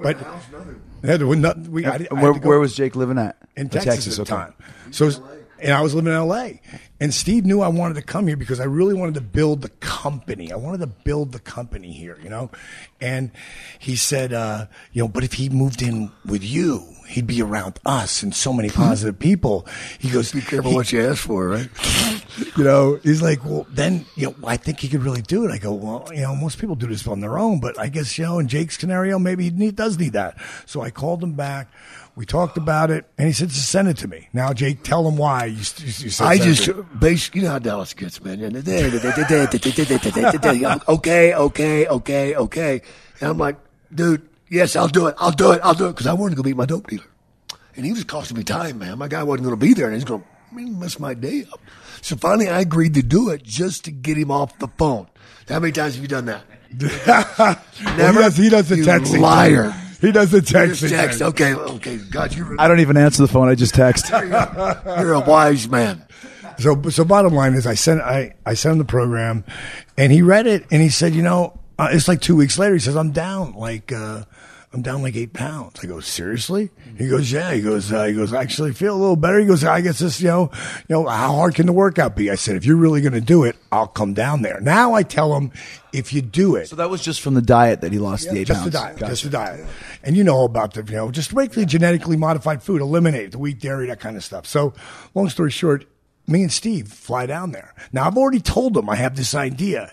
[0.00, 0.18] But
[1.02, 3.36] yeah, there was not, we, I, I where, where was Jake living at?
[3.56, 4.42] in Oh, Texas, at the okay.
[4.44, 4.54] time.
[4.92, 5.10] So,
[5.60, 6.60] and I was living in L.A.
[7.00, 9.68] And Steve knew I wanted to come here because I really wanted to build the
[9.68, 10.52] company.
[10.52, 12.50] I wanted to build the company here, you know.
[13.00, 13.30] And
[13.78, 16.82] he said, uh, you know, but if he moved in with you,
[17.12, 19.66] he'd be around us and so many positive people.
[19.98, 21.68] He goes, Be careful what you ask for, right?
[22.56, 25.50] you know, he's like, well, then, you know, I think he could really do it.
[25.50, 28.16] I go, well, you know, most people do this on their own, but I guess,
[28.18, 30.38] you know, in Jake's scenario, maybe he need, does need that.
[30.66, 31.70] So I called him back.
[32.14, 34.28] We talked about it, and he said, just send it to me.
[34.34, 37.30] Now, Jake, tell him why you, you, you said I just base.
[37.32, 38.38] You know how Dallas gets, man.
[40.88, 42.82] okay, okay, okay, okay.
[43.22, 43.56] And I'm like,
[43.94, 45.14] dude, yes, I'll do it.
[45.18, 45.60] I'll do it.
[45.64, 47.04] I'll do it because I wanted to go meet my dope dealer,
[47.74, 48.98] and he was costing me time, man.
[48.98, 51.60] My guy wasn't going to be there, and he's going to mess my day up.
[52.02, 55.08] So finally, I agreed to do it just to get him off the phone.
[55.48, 56.44] How many times have you done that?
[57.84, 59.20] Well, he does, he does the You texting.
[59.20, 59.74] liar.
[60.00, 60.88] He does the Just texting.
[60.90, 61.22] text.
[61.22, 61.96] Okay, okay.
[62.10, 63.48] God, you're, I don't even answer the phone.
[63.48, 64.10] I just text.
[64.10, 66.04] you're a wise man.
[66.58, 69.44] So, so bottom line is, I sent I I sent him the program,
[69.96, 72.74] and he read it, and he said, you know, uh, it's like two weeks later.
[72.74, 73.54] He says, I'm down.
[73.54, 74.24] Like, uh,
[74.74, 75.78] I'm down like eight pounds.
[75.82, 76.70] I go, seriously?
[76.96, 77.52] He goes, yeah.
[77.52, 79.38] He goes, uh, he goes, I actually feel a little better.
[79.38, 80.50] He goes, I guess this, you know,
[80.88, 82.30] you know, how hard can the workout be?
[82.30, 84.60] I said, if you're really going to do it, I'll come down there.
[84.62, 85.52] Now I tell him,
[85.92, 88.38] if you do it, So that was just from the diet that he lost the
[88.38, 88.72] eight just pounds.
[88.72, 89.12] the diet, Gotcha.
[89.12, 89.66] just the diet.
[90.02, 93.38] And you know about the, you know, just make the genetically modified food, eliminate the
[93.38, 94.46] wheat, dairy, that kind of stuff.
[94.46, 94.72] So,
[95.14, 95.84] long story short,
[96.26, 97.74] me and Steve fly down there.
[97.92, 99.92] Now, I've already told him I have this idea.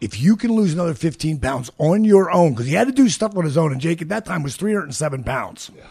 [0.00, 3.08] If you can lose another 15 pounds on your own, because he had to do
[3.08, 5.70] stuff on his own, and Jake at that time was 307 pounds.
[5.74, 5.82] Yeah,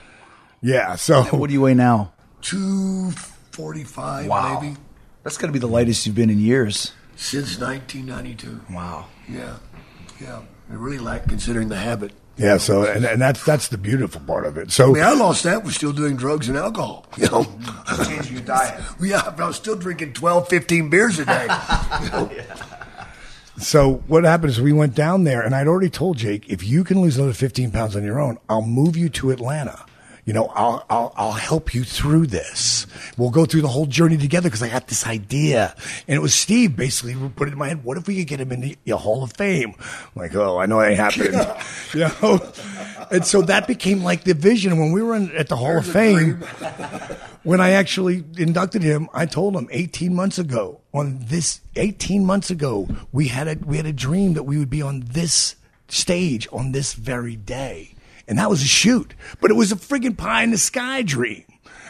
[0.61, 2.13] yeah so What do you weigh now?
[2.41, 4.75] 245, maybe,
[5.23, 6.91] That's got to be the lightest you've been in years.
[7.15, 8.61] since 1992.
[8.73, 9.07] Wow.
[9.27, 9.55] Yeah,
[10.21, 10.41] yeah.
[10.69, 12.11] I really like considering the habit.
[12.37, 14.71] yeah, so and, and that's that's the beautiful part of it.
[14.71, 15.63] So I So mean, I lost that.
[15.63, 17.05] Was still doing drugs and alcohol.
[17.17, 17.45] You know,
[18.05, 18.81] changing your diet.
[19.01, 19.21] yeah.
[19.25, 21.47] but I was still drinking 12, 15 beers a day.
[23.57, 26.83] So what happened is we went down there, and I'd already told Jake, if you
[26.83, 29.85] can lose another 15 pounds on your own, I'll move you to Atlanta.
[30.25, 32.87] You know, I'll I'll, I'll help you through this.
[33.15, 35.75] We'll go through the whole journey together because I got this idea,
[36.07, 37.83] and it was Steve basically who put it in my head.
[37.83, 39.75] What if we could get him in the, Hall of Fame?
[39.77, 41.33] I'm like, oh, I know it ain't happening,
[41.93, 42.39] you know.
[43.11, 44.79] And so that became like the vision.
[44.79, 46.41] When we were in, at the Hall of Fame,
[47.43, 52.49] when I actually inducted him, I told him 18 months ago on this 18 months
[52.49, 55.55] ago we had a we had a dream that we would be on this
[55.87, 57.94] stage on this very day.
[58.27, 61.43] And that was a shoot, but it was a friggin' pie in the sky dream.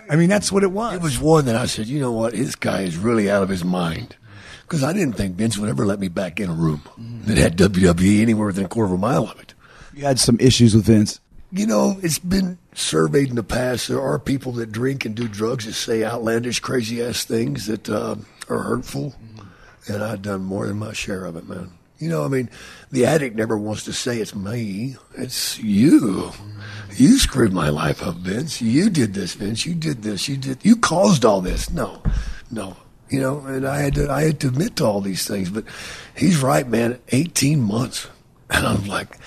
[0.10, 0.96] I mean, that's what it was.
[0.96, 3.50] It was one that I said, you know what, this guy is really out of
[3.50, 4.16] his mind.
[4.64, 6.82] Because I didn't think Vince would ever let me back in a room
[7.26, 9.54] that had WWE anywhere within a quarter of a mile of it.
[9.94, 11.20] You had some issues with Vince.
[11.52, 13.88] You know, it's been surveyed in the past.
[13.88, 17.88] There are people that drink and do drugs that say outlandish, crazy ass things that
[17.88, 18.16] uh,
[18.50, 19.16] are hurtful.
[19.88, 21.72] And I've done more than my share of it, man.
[21.98, 22.50] You know, I mean,
[22.92, 24.98] the addict never wants to say it's me.
[25.18, 26.32] It's you.
[26.96, 28.62] You screwed my life up, Vince.
[28.62, 29.66] You did this, Vince.
[29.66, 30.28] You did this.
[30.28, 30.64] You did.
[30.64, 31.70] You caused all this.
[31.70, 32.02] No,
[32.52, 32.76] no.
[33.10, 34.12] You know, and I had to.
[34.12, 35.50] I had to admit to all these things.
[35.50, 35.66] But
[36.18, 37.00] he's right, man.
[37.10, 38.08] Eighteen months,
[38.50, 39.18] and I'm like,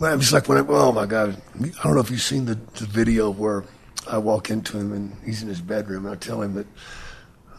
[0.00, 0.64] I'm like when I.
[0.66, 1.40] Oh my God!
[1.60, 3.64] I don't know if you've seen the, the video where
[4.08, 6.66] I walk into him and he's in his bedroom, and I tell him that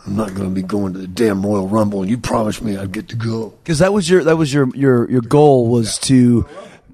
[0.10, 2.76] I'm not going to be going to the damn Royal Rumble, and you promised me
[2.76, 3.50] I'd get to go.
[3.64, 6.48] Because that was your that was your your your goal was to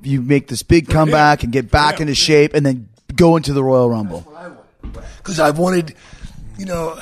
[0.04, 3.64] you make this big comeback and get back into shape and then go into the
[3.64, 4.28] Royal Rumble.
[5.18, 5.96] because I wanted,
[6.58, 7.00] you know,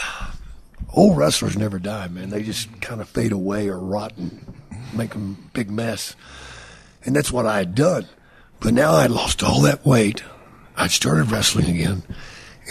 [0.93, 2.29] old wrestlers never die, man.
[2.29, 4.53] They just kind of fade away or rot and
[4.93, 6.15] make a big mess.
[7.03, 8.07] And that's what I had done.
[8.59, 10.23] But now I lost all that weight.
[10.77, 12.03] I'd started wrestling again.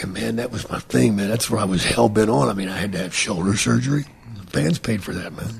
[0.01, 1.29] And man, that was my thing, man.
[1.29, 2.49] That's where I was hell bent on.
[2.49, 4.05] I mean, I had to have shoulder surgery.
[4.35, 5.59] The fans paid for that, man.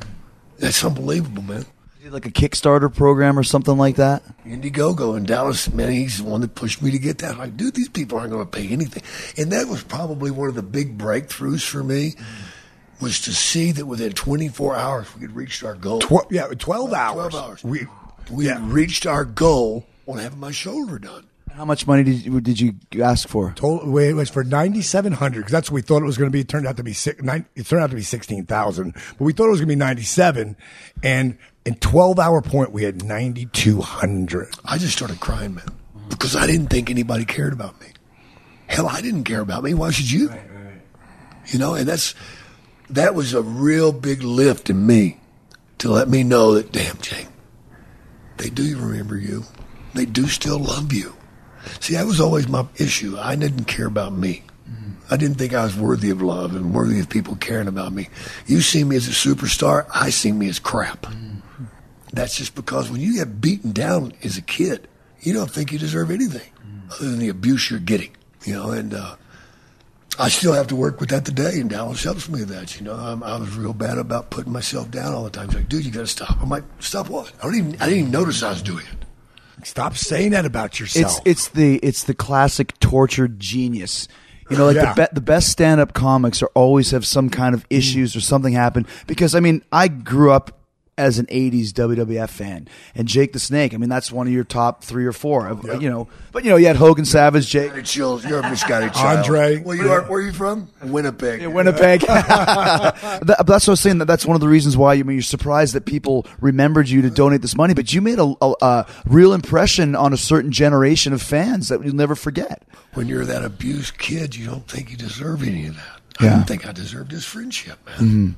[0.58, 1.66] That's unbelievable, man.
[2.06, 4.24] Like a Kickstarter program or something like that.
[4.46, 7.32] Indiegogo in Dallas, man, he's the one that pushed me to get that.
[7.32, 9.04] I'm like, dude, these people aren't going to pay anything.
[9.38, 12.16] And that was probably one of the big breakthroughs for me
[13.00, 16.00] was to see that within 24 hours we had reached our goal.
[16.02, 17.32] Tw- yeah, 12 hours.
[17.32, 17.64] 12 hours.
[17.64, 17.88] We,
[18.30, 18.56] We yeah.
[18.60, 21.26] had reached our goal on having my shoulder done.
[21.56, 22.74] How much money did you, did you
[23.04, 23.54] ask for?
[23.56, 26.18] Total, wait, it was for ninety seven hundred because that's what we thought it was
[26.18, 26.40] going to be.
[26.40, 29.20] It turned out to be six, nine, It turned out to be sixteen thousand, but
[29.20, 30.58] we thought it was going to be ninety seven,
[31.04, 34.52] and in twelve hour point we had ninety two hundred.
[34.66, 35.68] I just started crying, man,
[36.10, 37.88] because I didn't think anybody cared about me.
[38.66, 39.76] Hell, I didn't care about me.
[39.76, 40.32] Why should you?
[41.48, 42.16] You know, and that's
[42.90, 45.20] that was a real big lift in me
[45.78, 47.28] to let me know that, damn, Jake,
[48.38, 49.44] they do remember you.
[49.94, 51.16] They do still love you.
[51.80, 53.18] See, that was always my issue.
[53.18, 54.44] I didn't care about me.
[55.12, 58.10] I didn't think I was worthy of love and worthy of people caring about me.
[58.48, 61.06] You see me as a superstar, I see me as crap.
[62.14, 64.88] That's just because when you get beaten down as a kid,
[65.20, 66.50] you don't think you deserve anything
[66.92, 68.16] other than the abuse you're getting.
[68.46, 69.16] You know, and uh,
[70.20, 72.80] I still have to work with that today, and Dallas helps me with that.
[72.80, 75.48] You know, I'm, I was real bad about putting myself down all the time.
[75.48, 76.42] He's like, dude, you got to stop.
[76.42, 77.32] I'm like, stop what?
[77.40, 77.74] I don't even.
[77.76, 79.06] I didn't even notice I was doing it.
[79.64, 81.20] Stop saying that about yourself.
[81.26, 84.08] It's it's the it's the classic tortured genius.
[84.50, 84.94] You know, like Yeah.
[84.94, 88.22] the be- the best stand up comics are always have some kind of issues or
[88.22, 88.86] something happen.
[89.08, 90.60] Because I mean, I grew up
[90.98, 93.74] as an '80s WWF fan, and Jake the Snake.
[93.74, 95.48] I mean, that's one of your top three or four.
[95.48, 97.64] Of, You know, but you know, you had Hogan, Savage, Jake.
[97.74, 98.26] Misguided chills.
[98.26, 99.20] You're a misguided child.
[99.20, 99.58] Andre.
[99.64, 100.02] Well, you are.
[100.04, 100.70] Where are you from?
[100.84, 101.42] Winnipeg.
[101.42, 102.02] Yeah, Winnipeg.
[102.08, 103.98] That- that's what I was saying.
[104.00, 106.90] That that's one of the reasons why you I mean, you're surprised that people remembered
[106.90, 110.18] you to donate this money, but you made a, a, a real impression on a
[110.18, 112.64] certain generation of fans that you'll never forget.
[112.94, 115.84] when you're that abused kid, you don't think you deserve any of that.
[116.20, 116.30] I Yeah.
[116.30, 116.38] Mm-hmm.
[116.40, 118.36] didn't think I deserved his friendship, man.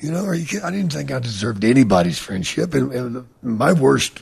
[0.00, 0.64] You know, are you kidding?
[0.64, 2.74] I didn't think I deserved anybody's friendship.
[2.74, 4.20] And, and my worst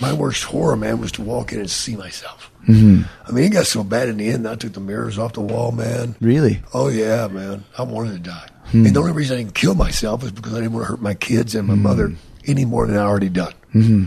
[0.00, 2.50] my worst horror, man, was to walk in and see myself.
[2.68, 3.02] Mm-hmm.
[3.28, 4.48] I mean, it got so bad in the end.
[4.48, 6.16] I took the mirrors off the wall, man.
[6.20, 6.62] Really?
[6.72, 7.64] Oh yeah, man.
[7.78, 8.48] I wanted to die.
[8.72, 11.00] And the only reason I didn't kill myself is because I didn't want to hurt
[11.00, 12.12] my kids and my mother
[12.46, 13.52] any more than I already done.
[13.72, 14.06] Mm-hmm.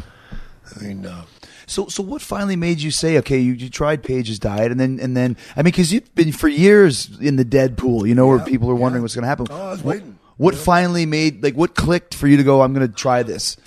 [0.75, 1.23] I mean, uh,
[1.67, 4.99] So, so what finally made you say, okay, you, you tried Page's diet, and then,
[4.99, 8.27] and then, I mean, because you've been for years in the dead pool, you know,
[8.27, 9.47] where people are wondering what's going to happen.
[9.49, 10.16] Oh, I was What- waiting.
[10.37, 12.61] What finally made, like, what clicked for you to go?
[12.61, 13.57] I'm going to try this.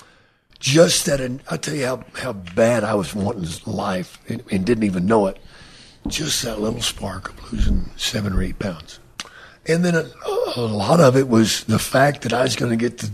[0.58, 4.64] just that, and I'll tell you how, how bad I was wanting life and, and
[4.64, 5.38] didn't even know it.
[6.06, 9.00] Just that little spark of losing seven or eight pounds.
[9.66, 10.10] And then a,
[10.56, 13.10] a lot of it was the fact that I was going to get to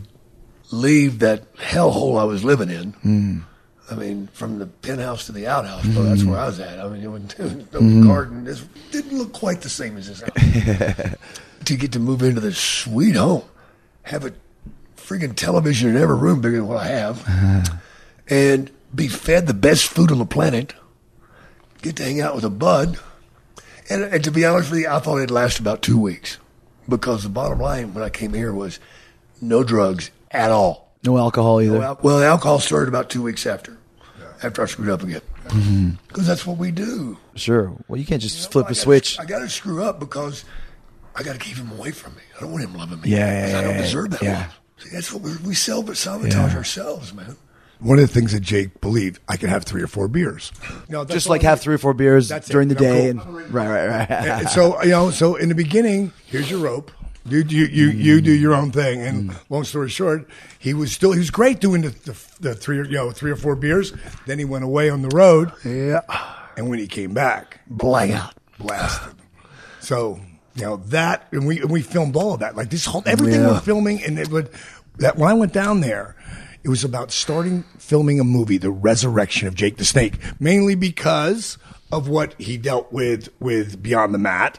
[0.70, 2.92] leave that hellhole I was living in.
[2.92, 3.38] Hmm.
[3.90, 6.30] I mean, from the penthouse to the outhouse, well, that's hmm.
[6.30, 6.80] where I was at.
[6.80, 7.22] I mean, it was,
[7.70, 8.06] the hmm.
[8.06, 10.22] garden this didn't look quite the same as this.
[11.66, 13.44] to get to move into this sweet home,
[14.02, 14.32] have a
[14.96, 17.80] friggin' television in every room bigger than what I have,
[18.28, 20.72] and be fed the best food on the planet,
[21.82, 22.98] get to hang out with a bud.
[23.88, 26.38] And, and to be honest with you, I thought it'd last about two weeks
[26.88, 28.80] because the bottom line when I came here was
[29.40, 30.90] no drugs at all.
[31.04, 31.78] No alcohol either.
[31.78, 33.76] Well, well, the alcohol started about two weeks after,
[34.42, 35.20] after I screwed up again.
[35.46, 35.90] Mm-hmm.
[36.08, 37.18] Because that's what we do.
[37.36, 37.72] sure.
[37.86, 39.20] Well, you can't just You know, flip I a gotta- switch.
[39.20, 40.44] I got to screw up because
[41.16, 42.22] I got to keep him away from me.
[42.36, 43.08] I don't want him loving me.
[43.10, 44.38] Yeah, yeah, 'cause I don't deserve that yeah.
[44.38, 44.60] love.
[44.78, 47.36] See, that's what we we self sabotage ourselves, man.
[47.78, 50.50] One of the things that Jake believed, I could have three or four beers.
[50.88, 52.52] No, just like have three or four beers That's it.
[52.52, 53.36] during the I'm day, cool.
[53.38, 54.10] and right, right, right.
[54.10, 56.90] And so you know, so in the beginning, here's your rope.
[57.26, 57.98] You you you, mm.
[57.98, 59.00] you do your own thing.
[59.02, 59.36] And mm.
[59.50, 62.84] long story short, he was still he was great doing the, the the three or
[62.84, 63.92] you know three or four beers.
[64.26, 66.00] Then he went away on the road, Yeah.
[66.56, 68.34] and when he came back, Blang out.
[68.58, 69.14] blasted.
[69.80, 70.18] So
[70.56, 72.56] you know that, and we and we filmed all of that.
[72.56, 74.50] Like this whole everything we're filming, and it would
[74.98, 76.14] that when I went down there.
[76.64, 81.58] It was about starting filming a movie, The Resurrection of Jake the Snake, mainly because
[81.92, 84.58] of what he dealt with with Beyond the Mat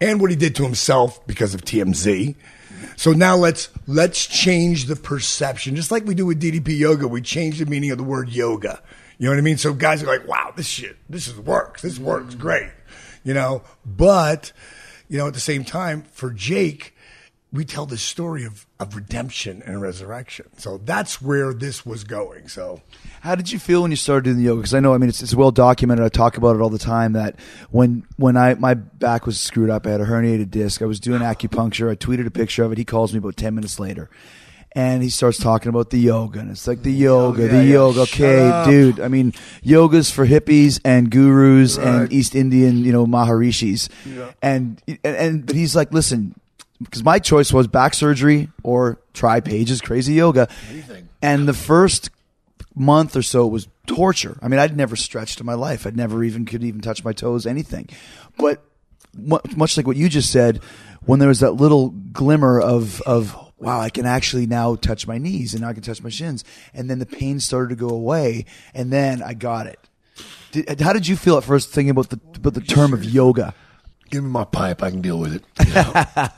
[0.00, 2.34] and what he did to himself because of TMZ.
[2.96, 7.08] So now let's let's change the perception, just like we do with DDP yoga.
[7.08, 8.82] We change the meaning of the word yoga.
[9.18, 9.58] You know what I mean?
[9.58, 11.82] So guys are like, "Wow, this shit, this is works.
[11.82, 12.38] This works mm.
[12.38, 12.70] great,"
[13.24, 13.62] you know.
[13.84, 14.52] But
[15.08, 16.94] you know, at the same time, for Jake,
[17.52, 20.46] we tell this story of of redemption and resurrection.
[20.58, 22.48] So that's where this was going.
[22.48, 22.82] So
[23.20, 24.60] How did you feel when you started doing the yoga?
[24.60, 26.04] Because I know, I mean, it's, it's well documented.
[26.04, 27.12] I talk about it all the time.
[27.12, 27.36] That
[27.70, 30.82] when when I my back was screwed up, I had a herniated disc.
[30.82, 31.90] I was doing acupuncture.
[31.90, 32.78] I tweeted a picture of it.
[32.78, 34.10] He calls me about ten minutes later,
[34.74, 36.40] and he starts talking about the yoga.
[36.40, 37.00] And it's like the mm.
[37.00, 37.72] yoga, oh, yeah, the yeah.
[37.72, 38.00] yoga.
[38.00, 39.00] Okay, dude.
[39.00, 43.88] I mean, yoga's for hippies and gurus and East Indian, you know, maharishis.
[44.42, 46.34] And, and and but he's like, listen.
[46.80, 50.48] Because my choice was back surgery or try Page's crazy yoga.
[50.68, 51.08] Anything.
[51.22, 52.10] And the first
[52.74, 54.36] month or so was torture.
[54.42, 55.86] I mean, I'd never stretched in my life.
[55.86, 57.88] I'd never even could even touch my toes, anything.
[58.36, 58.62] But
[59.16, 60.60] much like what you just said,
[61.06, 65.18] when there was that little glimmer of of wow, I can actually now touch my
[65.18, 67.90] knees and now I can touch my shins, and then the pain started to go
[67.90, 68.44] away,
[68.74, 69.78] and then I got it.
[70.52, 73.54] Did, how did you feel at first thinking about the about the term of yoga?
[74.10, 74.82] Give me my pipe.
[74.82, 75.44] I can deal with it.
[75.66, 75.92] You know?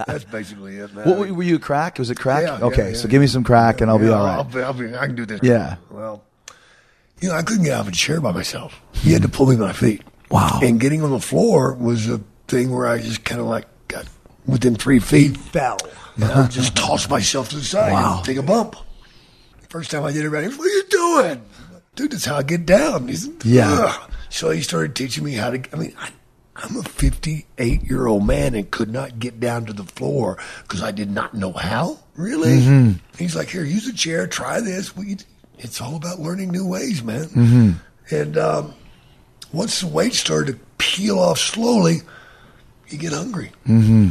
[0.07, 1.09] That's basically it, man.
[1.09, 1.99] What were, you crack?
[1.99, 2.45] Was it crack?
[2.45, 3.11] Yeah, okay, yeah, so yeah.
[3.11, 4.37] give me some crack and I'll be all right.
[4.37, 5.41] I'll be, I'll be, I can do this.
[5.43, 5.77] Yeah.
[5.91, 6.23] Well,
[7.21, 8.81] you know, I couldn't get out of a chair by myself.
[9.03, 10.03] You had to pull me by my feet.
[10.31, 10.61] Wow.
[10.63, 14.07] And getting on the floor was a thing where I just kind of like got
[14.47, 15.37] within three feet.
[15.37, 15.79] fell.
[16.17, 18.17] And I would just toss myself to the side Wow.
[18.19, 18.77] and take a bump.
[19.69, 21.43] First time I did it, everybody, what are you doing?
[21.95, 23.09] Dude, that's how I get down.
[23.09, 23.71] He said, Yeah.
[23.73, 26.11] "Ugh." So he started teaching me how to, I mean, I,
[26.57, 30.83] I'm a 58 year old man and could not get down to the floor because
[30.83, 31.99] I did not know how.
[32.17, 32.59] Really?
[32.59, 32.93] Mm-hmm.
[33.19, 34.97] He's like, here, use a chair, try this.
[34.97, 35.19] We,
[35.59, 37.25] it's all about learning new ways, man.
[37.27, 37.71] Mm-hmm.
[38.15, 38.75] And um,
[39.53, 41.99] once the weight started to peel off slowly,
[42.89, 43.53] you get hungry.
[43.67, 44.09] Mm-hmm.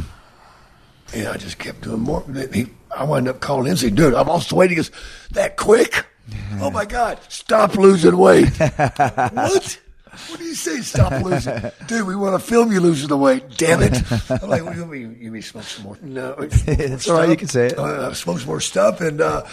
[1.14, 2.24] And I just kept doing more.
[2.52, 4.70] He, I wound up calling him and saying, dude, I lost the weight.
[4.70, 4.90] He goes,
[5.32, 6.06] that quick?
[6.58, 8.48] Oh my God, stop losing weight.
[8.58, 9.80] what?
[10.28, 11.54] What do you say, stop losing?
[11.86, 13.44] Dude, we want to film you losing the weight.
[13.58, 14.02] Damn it.
[14.30, 15.18] I'm like, what do you mean?
[15.20, 15.98] You mean smoke some more?
[16.02, 16.34] No.
[16.38, 17.78] It's all right, you can say it.
[17.78, 19.44] Uh, smoke some more stuff and, uh,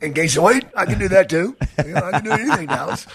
[0.00, 0.64] and gain some weight.
[0.76, 1.56] I can do that too.
[1.84, 3.06] You know, I can do anything, Dallas.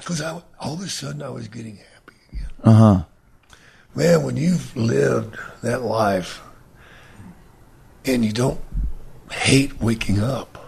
[0.00, 2.46] Because all of a sudden I was getting happy again.
[2.62, 3.04] Uh huh.
[3.94, 6.42] Man, when you've lived that life
[8.04, 8.60] and you don't
[9.30, 10.58] hate waking up,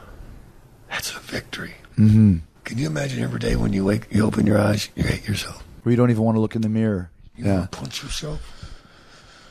[0.88, 1.74] that's a victory.
[1.98, 2.36] Mm-hmm.
[2.64, 5.62] Can you imagine every day when you wake, you open your eyes, you hate yourself,
[5.82, 7.10] Where you don't even want to look in the mirror.
[7.36, 7.58] you Yeah.
[7.60, 8.40] want to punch yourself?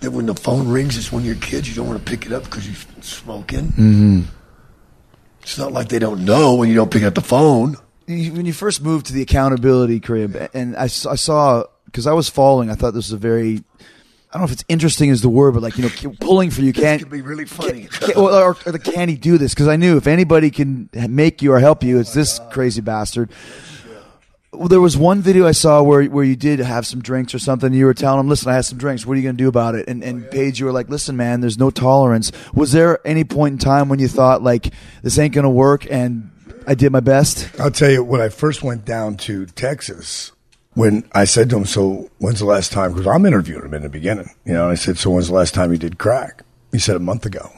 [0.01, 2.33] That when the phone rings, it's when you're kids, you don't want to pick it
[2.33, 3.67] up because you're smoking.
[3.69, 4.21] Mm-hmm.
[5.41, 7.77] It's not like they don't know when you don't pick up the phone.
[8.07, 12.69] when you first moved to the accountability crib, and I saw because I was following,
[12.69, 13.63] I thought this was a very.
[14.35, 16.51] I don't know if it's interesting is the word, but like you know, keep pulling
[16.51, 17.01] for you can't.
[17.01, 17.85] could be really funny.
[17.85, 19.53] Can, can- or, or, the can he do this?
[19.53, 23.31] Because I knew if anybody can make you or help you, it's this crazy bastard.
[24.51, 27.39] Well, there was one video I saw where where you did have some drinks or
[27.39, 27.67] something.
[27.67, 29.05] And you were telling him, "Listen, I had some drinks.
[29.05, 30.89] What are you going to do about it?" And and oh, Page, you were like,
[30.89, 34.73] "Listen, man, there's no tolerance." Was there any point in time when you thought like
[35.01, 35.89] this ain't going to work?
[35.89, 36.31] And
[36.67, 37.57] I did my best.
[37.57, 40.33] I'll tell you, when I first went down to Texas,
[40.75, 42.91] when I said to him, So when's the last time?
[42.93, 44.29] Because I'm interviewing him in the beginning.
[44.45, 46.43] You know, and I said, So when's the last time you did crack?
[46.71, 47.51] He said, A month ago,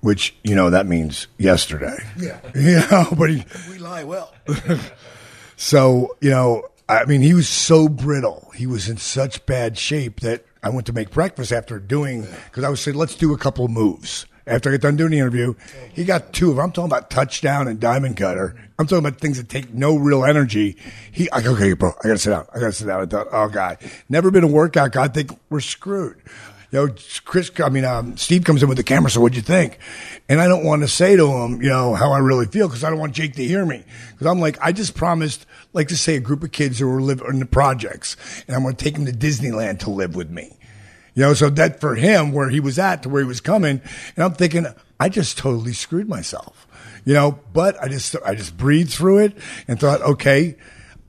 [0.00, 1.96] which, you know, that means yesterday.
[2.18, 2.38] Yeah.
[2.54, 4.34] You know, but he, We lie well.
[5.56, 8.50] so, you know, I mean, he was so brittle.
[8.54, 12.64] He was in such bad shape that I went to make breakfast after doing, because
[12.64, 14.26] I was saying, let's do a couple of moves.
[14.48, 15.54] After I got done doing the interview,
[15.92, 16.64] he got two of them.
[16.64, 18.56] I'm talking about touchdown and diamond cutter.
[18.78, 20.76] I'm talking about things that take no real energy.
[21.12, 22.46] He, I go, okay, bro, I gotta sit down.
[22.54, 23.02] I gotta sit down.
[23.02, 23.78] I thought, oh God,
[24.08, 25.04] never been a workout guy.
[25.04, 26.16] I think we're screwed.
[26.70, 26.94] You know,
[27.24, 29.10] Chris, I mean, um, Steve comes in with the camera.
[29.10, 29.78] So what'd you think?
[30.28, 32.84] And I don't want to say to him, you know, how I really feel because
[32.84, 33.84] I don't want Jake to hear me.
[34.12, 37.00] Because I'm like, I just promised, like to say, a group of kids who were
[37.00, 40.30] living in the projects, and I'm going to take them to Disneyland to live with
[40.30, 40.57] me.
[41.18, 43.82] You know, so that for him, where he was at to where he was coming,
[44.14, 44.66] and I'm thinking,
[45.00, 46.68] I just totally screwed myself.
[47.04, 50.54] You know, but I just I just breathed through it and thought, okay,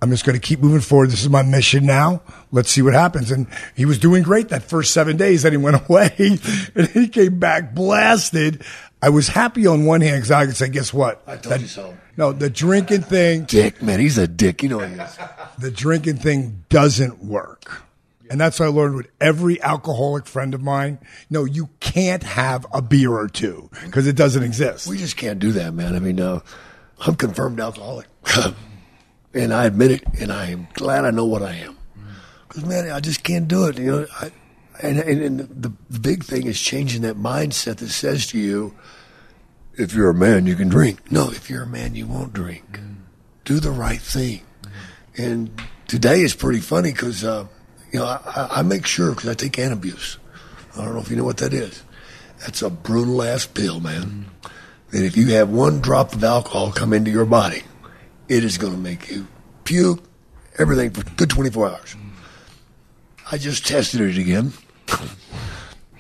[0.02, 1.12] I'm just going to keep moving forward.
[1.12, 2.24] This is my mission now.
[2.52, 3.30] Let's see what happens.
[3.30, 3.46] And
[3.76, 5.44] he was doing great that first seven days.
[5.44, 6.12] Then he went away
[6.74, 8.64] and he came back blasted.
[9.04, 11.22] I was happy on one hand because I could say, guess what?
[11.28, 11.96] I told you so.
[12.18, 14.64] No, the drinking thing, Dick, man, he's a dick.
[14.64, 15.20] You know he is.
[15.60, 17.84] the drinking thing doesn't work.
[18.30, 21.00] And that's what I learned with every alcoholic friend of mine.
[21.30, 24.88] No, you can't have a beer or two because it doesn't exist.
[24.88, 25.96] We just can't do that, man.
[25.96, 26.42] I mean, uh,
[27.06, 28.08] I'm confirmed alcoholic,
[29.34, 31.78] and I admit it, and I am glad I know what I am.
[32.48, 33.80] Because man, I just can't do it.
[33.80, 34.32] You know, I,
[34.82, 35.70] and, and, and the,
[36.00, 38.76] big thing is changing that mindset that says to you,
[39.74, 41.12] if you're a man, you can drink.
[41.12, 42.80] No, if you're a man, you won't drink.
[43.44, 44.42] Do the right thing.
[45.18, 47.48] And today is pretty funny because, uh,
[47.92, 50.18] you know, I, I- make sure because I take Antabuse.
[50.78, 51.84] I don't know if you know what that is.
[52.40, 54.28] That's a brutal ass pill, man.
[54.92, 57.64] That if you have one drop of alcohol come into your body,
[58.28, 59.28] it is going to make you
[59.66, 60.02] puke,
[60.58, 61.96] everything for good 24 hours.
[63.32, 64.54] I just tested it again.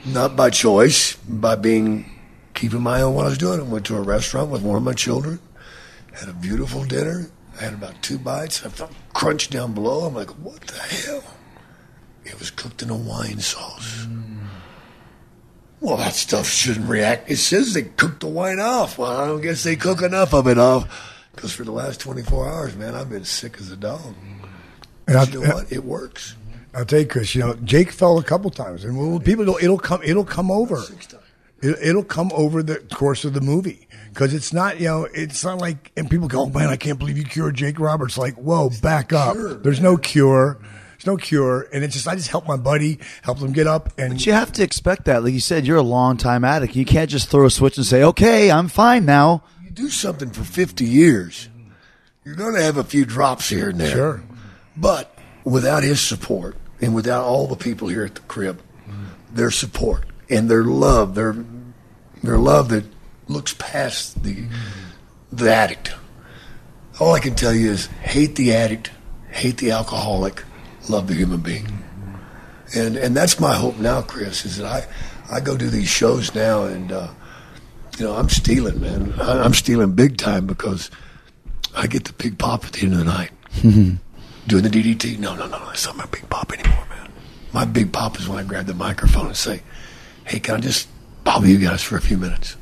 [0.05, 2.09] Not by choice, by being
[2.53, 3.59] keeping my on what I was doing.
[3.59, 5.39] I went to a restaurant with one of my children,
[6.13, 7.29] had a beautiful dinner.
[7.59, 8.65] I had about two bites.
[8.65, 10.05] I felt crunch down below.
[10.05, 11.23] I'm like, what the hell?
[12.29, 14.07] It was cooked in a wine sauce.
[15.81, 17.31] Well, that stuff shouldn't react.
[17.31, 18.97] It says they cooked the wine off.
[18.97, 21.15] Well, I don't guess they cook enough of it off.
[21.33, 24.13] Because for the last 24 hours, man, I've been sick as a dog.
[25.07, 25.71] And But you know I'll, what?
[25.71, 26.35] It works.
[26.73, 29.57] I'll tell you, Chris, you know, Jake fell a couple times, and well, people, it'll,
[29.57, 30.77] it'll come, it'll come over.
[30.77, 31.23] Six times.
[31.61, 35.43] It, it'll come over the course of the movie because it's not, you know, it's
[35.43, 38.17] not like, and people go, oh man, I can't believe you cured Jake Roberts.
[38.17, 39.35] Like, whoa, back up.
[39.63, 40.59] There's no cure.
[40.99, 41.65] There's no cure.
[41.71, 43.97] And it's just, I just help my buddy, help him get up.
[43.97, 45.23] And But you have to expect that.
[45.23, 46.75] Like you said, you're a long time addict.
[46.75, 50.29] You can't just throw a switch and say, "Okay, I'm fine now." You do something
[50.29, 51.47] for 50 years,
[52.25, 53.95] you're going to have a few drops here and there.
[53.95, 54.23] Sure.
[54.75, 58.61] But without his support and without all the people here at the crib,
[59.31, 61.45] their support and their love, their
[62.21, 62.83] their love that
[63.29, 64.47] looks past the
[65.31, 65.93] the addict.
[66.99, 68.91] All I can tell you is hate the addict,
[69.29, 70.43] hate the alcoholic,
[70.89, 71.67] love the human being.
[72.75, 76.35] And and that's my hope now, Chris, is that I, I go do these shows
[76.35, 77.09] now and uh,
[77.97, 79.13] you know, I'm stealing, man.
[79.19, 80.89] I, I'm stealing big time because
[81.75, 83.31] I get the big pop at the end of the night.
[83.61, 85.19] Doing the DDT?
[85.19, 87.11] No, no, no, that's not my big pop anymore, man.
[87.53, 89.61] My big pop is when I grab the microphone and say,
[90.25, 90.87] hey, can I just
[91.23, 92.55] bother you guys for a few minutes?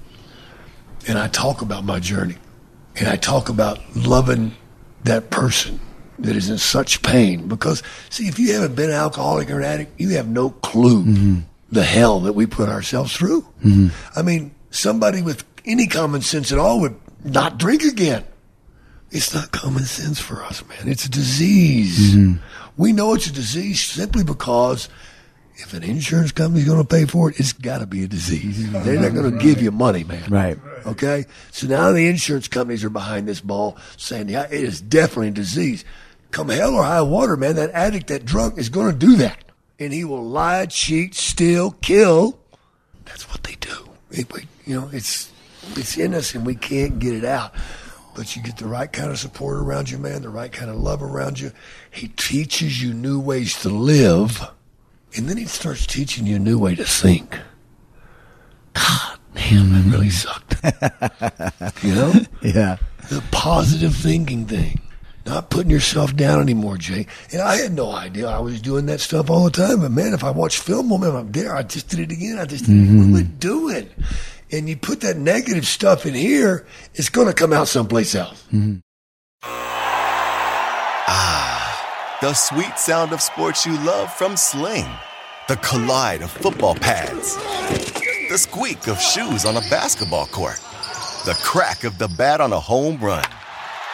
[1.07, 2.35] And I talk about my journey.
[2.95, 4.55] And I talk about loving
[5.03, 5.79] that person
[6.19, 7.47] that is in such pain.
[7.47, 11.03] Because, see, if you haven't been an alcoholic or an addict, you have no clue
[11.03, 11.39] mm-hmm.
[11.71, 13.41] the hell that we put ourselves through.
[13.63, 13.87] Mm-hmm.
[14.17, 18.23] I mean, somebody with any common sense at all would not drink again.
[19.09, 20.87] It's not common sense for us, man.
[20.89, 22.15] It's a disease.
[22.15, 22.43] Mm-hmm.
[22.75, 24.89] We know it's a disease simply because
[25.55, 28.71] if an insurance company's going to pay for it, it's got to be a disease.
[28.71, 30.29] They're not going to give you money, man.
[30.29, 30.59] Right.
[30.85, 31.25] Okay.
[31.51, 35.31] So now the insurance companies are behind this ball saying, yeah, it is definitely a
[35.31, 35.83] disease.
[36.31, 39.43] Come hell or high water, man, that addict, that drunk is going to do that.
[39.79, 42.39] And he will lie, cheat, steal, kill.
[43.05, 43.89] That's what they do.
[44.11, 45.31] It- we- you know, it's,
[45.75, 47.53] it's in us and we can't get it out.
[48.15, 50.75] but you get the right kind of support around you, man, the right kind of
[50.77, 51.51] love around you.
[51.91, 54.41] He teaches you new ways to live,
[55.15, 57.37] and then he starts teaching you a new way to think.
[58.73, 60.55] God, man, that really sucked.
[61.83, 62.13] you know?
[62.41, 62.77] Yeah.
[63.09, 64.81] the positive thinking thing.
[65.27, 67.05] Not putting yourself down anymore, Jay.
[67.33, 69.81] And I had no idea I was doing that stuff all the time.
[69.81, 71.53] But man, if I watch film moment, I'm there.
[71.53, 72.39] I just did it again.
[72.39, 72.95] I just did it.
[72.95, 73.89] What am I doing?
[74.53, 76.65] And you put that negative stuff in here,
[76.95, 78.47] it's going to come out someplace else.
[81.09, 82.17] Ah.
[82.21, 84.87] The sweet sound of sports you love from Sling.
[85.49, 87.35] The collide of football pads.
[88.29, 90.61] The squeak of shoes on a basketball court.
[91.25, 93.25] The crack of the bat on a home run.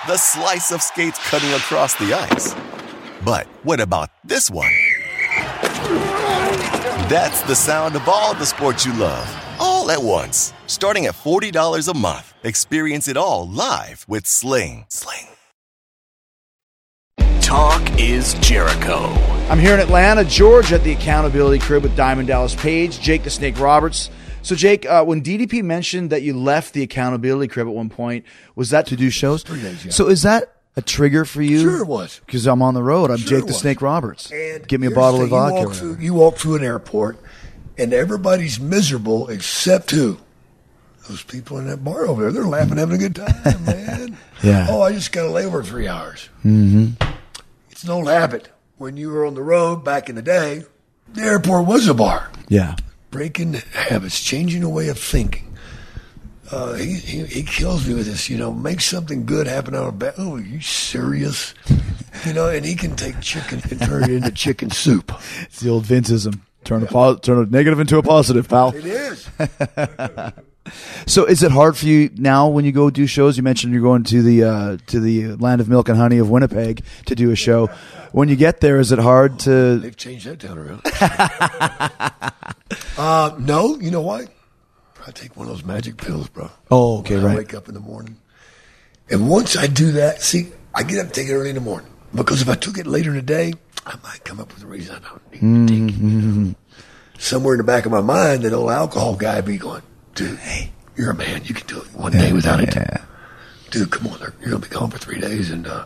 [0.06, 2.54] The slice of skates cutting across the ice.
[3.24, 4.74] But what about this one?
[7.08, 9.26] That's the sound of all the sports you love,
[9.62, 10.54] all at once.
[10.68, 12.34] Starting at $40 a month.
[12.44, 14.84] Experience it all live with Sling.
[14.90, 15.30] Sling.
[17.40, 19.06] Talk is Jericho.
[19.48, 23.30] I'm here in Atlanta, Georgia, at the Accountability Crib with Diamond Dallas Page, Jake the
[23.30, 24.10] Snake Roberts.
[24.44, 28.26] So, Jake, uh, when DDP mentioned that you left the Accountability Crib at one point,
[28.56, 29.44] was that to do shows?
[29.44, 29.92] days, yeah.
[29.92, 31.62] So, is that a trigger for you?
[31.62, 32.20] Sure it was.
[32.26, 33.10] Because I'm on the road.
[33.10, 33.54] I'm Sure Jake the.
[33.54, 34.32] Snake Roberts.
[34.32, 35.60] And Give me a bottle of vodka.
[35.60, 37.18] You walk, through, you walk through an airport,
[37.78, 40.18] and everybody's miserable except who?
[41.08, 42.32] Those people in that bar over there.
[42.32, 44.18] They're laughing, having a good time, man.
[44.42, 44.68] Yeah.
[44.70, 46.30] Oh, I just got to lay over three hours.
[46.46, 47.02] Mm-hmm.
[47.72, 48.50] It's an old habit.
[48.78, 50.64] When you were on the road back in the day,
[51.14, 52.30] the airport was a bar.
[52.50, 52.76] Yeah.
[53.14, 55.56] Breaking habits, changing a way of thinking.
[56.52, 58.52] Uh, he, he he kills me with this, you know.
[58.52, 60.16] Make something good happen out of bad.
[60.18, 61.54] Oh, are you serious?
[62.26, 65.12] you know, and he can take chicken and turn it into chicken soup.
[65.42, 66.40] It's the old Vinceism.
[66.64, 68.74] Turn a, po- turn a negative into a positive, pal.
[68.76, 69.30] It is.
[71.06, 73.36] So, is it hard for you now when you go do shows?
[73.36, 76.30] You mentioned you're going to the uh, to the land of milk and honey of
[76.30, 77.68] Winnipeg to do a show.
[78.14, 79.80] When you get there, is it hard to?
[79.80, 80.82] They've changed that town around.
[82.98, 84.28] uh, no, you know why?
[85.06, 86.50] I take one of those magic pills, bro.
[86.72, 87.38] Oh, okay, When I right.
[87.40, 88.16] wake up in the morning,
[89.10, 91.62] and once I do that, see, I get up and take it early in the
[91.62, 93.54] morning because if I took it later in the day,
[93.86, 97.22] I might come up with a reason I don't need to take it.
[97.22, 99.82] Somewhere in the back of my mind, that old alcohol guy be going,
[100.16, 101.44] dude, hey, you're a man.
[101.46, 103.02] You can do it one day without it.
[103.72, 105.86] Dude, come on, you're gonna be gone for three days, and uh,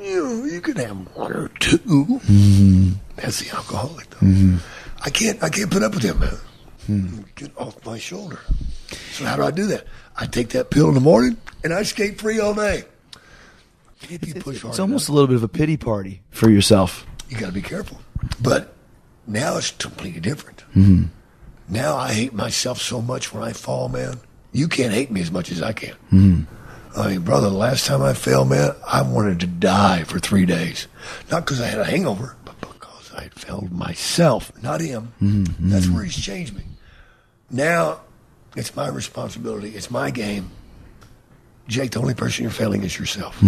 [0.00, 2.92] you know, you can have one or 2 mm-hmm.
[3.16, 4.26] That's the alcoholic, though.
[4.26, 4.56] Mm-hmm.
[5.02, 6.34] I can't, I can't put up with him, man.
[6.86, 7.20] Hmm.
[7.34, 8.38] Get off my shoulder.
[9.12, 9.86] So how do I do that?
[10.16, 12.84] I take that pill in the morning, and I skate free all day.
[14.02, 17.06] If you push hard It's almost a little bit of a pity party for yourself.
[17.28, 17.98] you got to be careful.
[18.40, 18.74] But
[19.26, 20.58] now it's completely different.
[20.74, 21.04] Mm-hmm.
[21.68, 24.20] Now I hate myself so much when I fall, man.
[24.52, 25.94] You can't hate me as much as I can.
[26.10, 26.40] Hmm.
[26.96, 30.46] I mean, brother, the last time I fell, man, I wanted to die for three
[30.46, 30.86] days.
[31.30, 35.12] Not because I had a hangover, but because I had failed myself, not him.
[35.18, 35.68] Hmm, hmm.
[35.70, 36.62] That's where he's changed me.
[37.50, 38.00] Now
[38.56, 39.70] it's my responsibility.
[39.70, 40.50] It's my game.
[41.68, 43.42] Jake, the only person you're failing is yourself.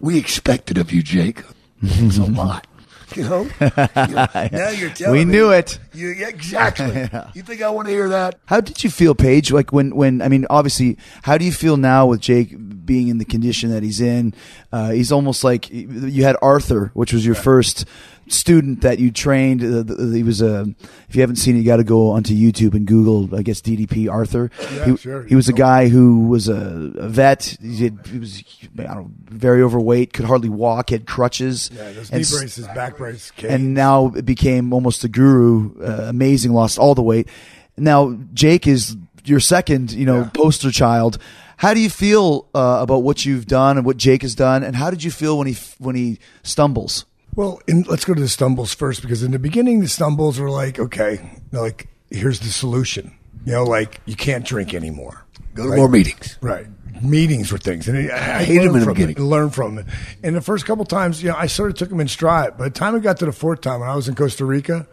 [0.00, 1.42] We expect it of you, Jake.
[1.82, 2.66] It's a lot.
[3.16, 3.48] You know?
[3.60, 5.78] now you're telling We me- knew it.
[5.92, 7.08] You, yeah, exactly.
[7.34, 8.38] You think I want to hear that?
[8.46, 9.50] How did you feel, Page?
[9.52, 12.54] Like when, when I mean, obviously, how do you feel now with Jake
[12.86, 14.34] being in the condition that he's in?
[14.72, 17.84] Uh, he's almost like you had Arthur, which was your first
[18.32, 19.62] student that you trained.
[19.62, 20.66] Uh, he was a.
[21.08, 23.34] If you haven't seen it, you got to go onto YouTube and Google.
[23.34, 24.50] I guess DDP Arthur.
[24.60, 25.22] Yeah, he, sure.
[25.24, 27.56] he was a guy who was a, a vet.
[27.60, 28.42] He, he was
[28.78, 31.70] I don't know, very overweight, could hardly walk, had crutches.
[31.72, 35.80] Yeah, those and knee braces, back brace, and now it became almost a guru.
[35.80, 37.28] Uh, amazing, lost all the weight.
[37.76, 41.18] Now Jake is your second, you know, poster child.
[41.56, 44.74] How do you feel uh, about what you've done and what Jake has done, and
[44.74, 47.04] how did you feel when he when he stumbles?
[47.36, 50.50] Well, in, let's go to the stumbles first because in the beginning, the stumbles were
[50.50, 53.12] like, okay, like here's the solution.
[53.46, 55.24] You know, like you can't drink anymore.
[55.54, 55.76] Go to Right?
[55.76, 56.36] more meetings.
[56.40, 56.66] Right.
[57.02, 57.88] Meetings were things.
[57.88, 59.16] And I, I hated 'em learned in the from beginning.
[59.16, 59.86] It, learned from it.
[60.22, 62.58] And the first couple times, you know, I sort of took them in stride.
[62.58, 64.86] By the time it got to the fourth time when I was in Costa Rica,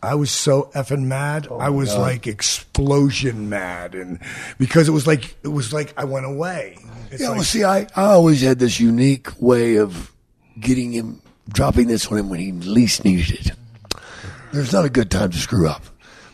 [0.00, 1.48] I was so effing mad.
[1.50, 3.94] Oh, I was like explosion mad.
[3.96, 4.20] And
[4.58, 6.78] because it was like, it was like I went away.
[7.10, 10.12] It's Yeah, like, well, see, I, I always had this unique way of
[10.60, 13.52] getting him, dropping this on him when he least needed it.
[14.52, 15.82] There's not a good time to screw up.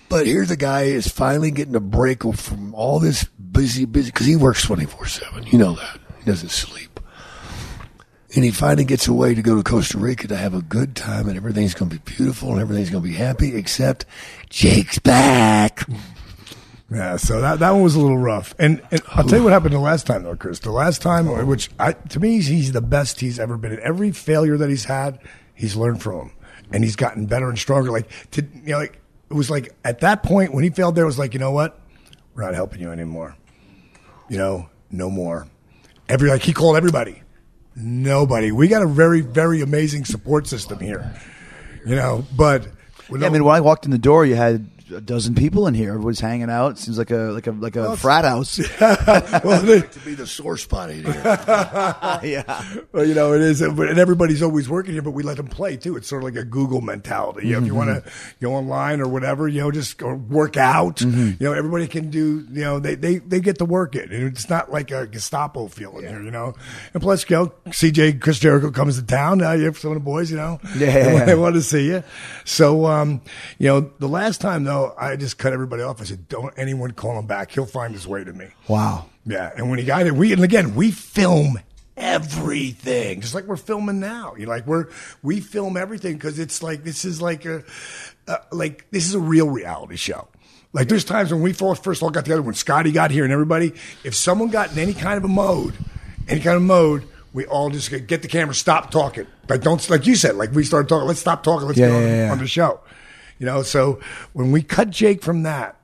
[0.09, 4.27] But here's a guy is finally getting a break from all this busy, busy, because
[4.27, 5.47] he works 24 7.
[5.47, 5.99] You know that.
[6.19, 7.01] He doesn't sleep.
[8.35, 11.29] And he finally gets away to go to Costa Rica to have a good time,
[11.29, 14.07] and everything's going to be beautiful and everything's going to be happy, except
[14.51, 15.87] Jake's back.
[16.91, 18.55] Yeah, so that, that one was a little rough.
[18.59, 20.59] And, and I'll tell you what happened the last time, though, Chris.
[20.59, 23.73] The last time, uh, which I, to me, he's the best he's ever been.
[23.73, 25.19] In every failure that he's had,
[25.55, 26.33] he's learned from him,
[26.73, 27.91] and he's gotten better and stronger.
[27.91, 31.05] Like to, you know, like it was like at that point when he failed, there
[31.05, 31.81] it was like, you know what,
[32.35, 33.35] we're not helping you anymore.
[34.29, 35.49] You know, no more.
[36.09, 37.23] Every like he called everybody,
[37.75, 38.53] nobody.
[38.53, 41.19] We got a very very amazing support system here.
[41.87, 42.67] You know, but
[43.11, 45.75] Yeah, I mean, when I walked in the door, you had a dozen people in
[45.75, 45.91] here.
[45.91, 46.79] Everybody's hanging out.
[46.79, 48.59] Seems like a like a like a frat house.
[48.81, 51.15] well, they- to be the sore spot in here.
[52.23, 52.75] yeah.
[52.93, 55.77] Well, you know, it is, and everybody's always working here, but we let them play
[55.77, 55.97] too.
[55.97, 57.47] It's sort of like a Google mentality.
[57.49, 58.11] You know, if you want to
[58.41, 61.01] go online or whatever, you know, just go work out.
[61.01, 62.47] You know, everybody can do.
[62.51, 64.11] You know, they they they get to work it.
[64.11, 66.23] And It's not like a Gestapo feeling here.
[66.23, 66.55] You know,
[66.93, 69.43] and plus, you know, CJ Chris Jericho comes to town.
[69.43, 70.31] Uh, you have some of the boys.
[70.31, 71.25] You know, Yeah.
[71.25, 72.03] they want to see you.
[72.45, 73.21] So, um,
[73.59, 76.01] you know, the last time though, I just cut everybody off.
[76.01, 77.51] I said, "Don't anyone call him back.
[77.51, 79.07] He'll find his way to me." Wow.
[79.27, 81.59] Yeah, and when he got it, we and again we film
[81.97, 84.35] everything, just like we're filming now.
[84.37, 84.87] You know, like we're
[85.23, 87.63] we film everything because it's like this is like a
[88.29, 90.29] uh, like this is a real reality show.
[90.73, 93.33] Like there's times when we first first all got together when Scotty got here and
[93.33, 93.73] everybody,
[94.03, 95.75] if someone got in any kind of a mode,
[96.29, 99.27] any kind of mode, we all just get get the camera, stop talking.
[99.49, 101.07] Like don't like you said, like we started talking.
[101.07, 101.67] Let's stop talking.
[101.67, 102.33] Let's Yeah, get on, yeah, yeah.
[102.33, 102.81] on the show.
[103.39, 104.01] You know, so
[104.33, 105.81] when we cut Jake from that,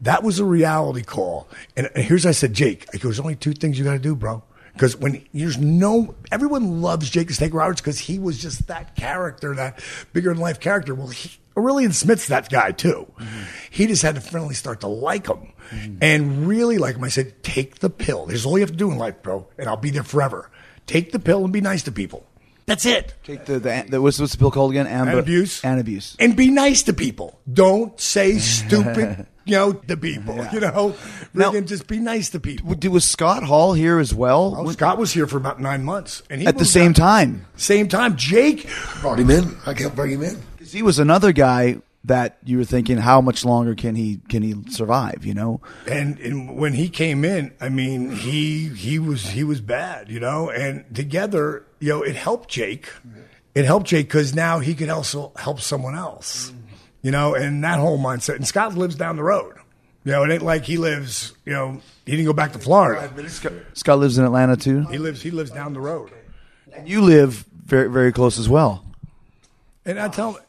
[0.00, 1.48] that was a reality call.
[1.76, 3.98] And, and here's I said, Jake, I go, there's only two things you got to
[3.98, 4.42] do, bro.
[4.72, 8.96] Because when there's no, everyone loves Jake the Snake Roberts because he was just that
[8.96, 9.80] character, that
[10.12, 10.94] bigger than life character.
[10.94, 13.06] Well, he, Aurelian Smith's that guy too.
[13.70, 15.52] He just had to finally start to like him
[16.00, 17.04] and really like him.
[17.04, 18.26] I said, take the pill.
[18.26, 20.50] There's all you have to do in life, bro, and I'll be there forever.
[20.86, 22.26] Take the pill and be nice to people.
[22.66, 23.14] That's it.
[23.24, 24.86] Take the, the, the what's, what's the bill called again?
[24.86, 25.62] Amb- Antabuse.
[25.64, 26.16] And abuse.
[26.18, 27.38] And be nice to people.
[27.52, 30.36] Don't say stupid, you know, to people.
[30.52, 30.96] You know,
[31.34, 32.70] Now- Friggin' just be nice to people.
[32.70, 34.54] W- Was Scott Hall here as well?
[34.56, 37.46] Oh, Scott was here for about nine months, and he At the same out- time.
[37.56, 38.66] Same time, Jake.
[39.02, 39.56] Brought him in.
[39.66, 40.42] I kept bringing him in.
[40.58, 44.42] 'Cause he was another guy that you were thinking, how much longer can he can
[44.42, 45.24] he survive?
[45.24, 49.60] You know, And, and when he came in, I mean, he he was he was
[49.60, 50.50] bad, you know.
[50.50, 52.90] And together, you know, it helped Jake.
[53.54, 56.52] It helped Jake because now he could also help someone else,
[57.02, 57.34] you know.
[57.34, 58.36] And that whole mindset.
[58.36, 59.54] And Scott lives down the road.
[60.04, 61.32] You know, it ain't like he lives.
[61.46, 63.10] You know, he didn't go back to Florida.
[63.72, 64.82] Scott lives in Atlanta too.
[64.90, 65.22] He lives.
[65.22, 66.10] He lives down the road.
[66.74, 68.84] And you live very very close as well.
[69.86, 70.42] And I tell him,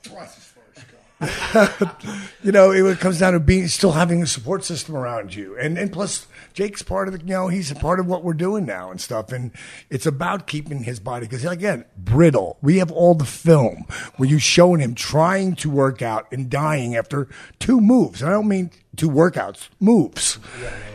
[2.44, 5.78] you know, it comes down to being still having a support system around you, and
[5.78, 8.66] and plus Jake's part of the, you know, he's a part of what we're doing
[8.66, 9.52] now and stuff, and
[9.90, 12.58] it's about keeping his body because again, brittle.
[12.62, 13.86] We have all the film
[14.18, 17.28] where you showing him trying to work out and dying after
[17.60, 18.22] two moves.
[18.22, 20.40] And I don't mean two workouts, moves,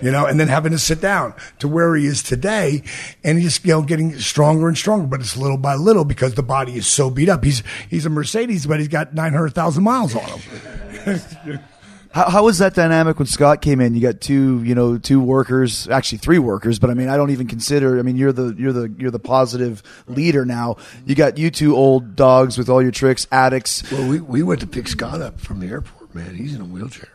[0.02, 2.82] you know, and then having to sit down to where he is today,
[3.24, 6.42] and he's you know getting stronger and stronger, but it's little by little because the
[6.42, 7.44] body is so beat up.
[7.44, 11.60] He's he's a Mercedes, but he's got nine hundred thousand miles on him.
[12.12, 13.94] How, how was that dynamic when Scott came in?
[13.94, 17.30] You got two, you know, two workers, actually three workers, but I mean, I don't
[17.30, 18.00] even consider.
[18.00, 20.76] I mean, you're the you're the you're the positive leader now.
[21.06, 23.88] You got you two old dogs with all your tricks, addicts.
[23.92, 26.34] Well, we, we went to pick Scott up from the airport, man.
[26.34, 27.10] He's in a wheelchair.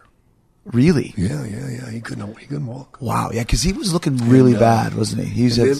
[0.66, 1.14] Really?
[1.16, 1.90] Yeah, yeah, yeah.
[1.92, 2.98] He couldn't he couldn't walk.
[3.00, 3.30] Wow.
[3.32, 5.30] Yeah, because he was looking really And, uh, bad, wasn't he?
[5.30, 5.78] He's And at,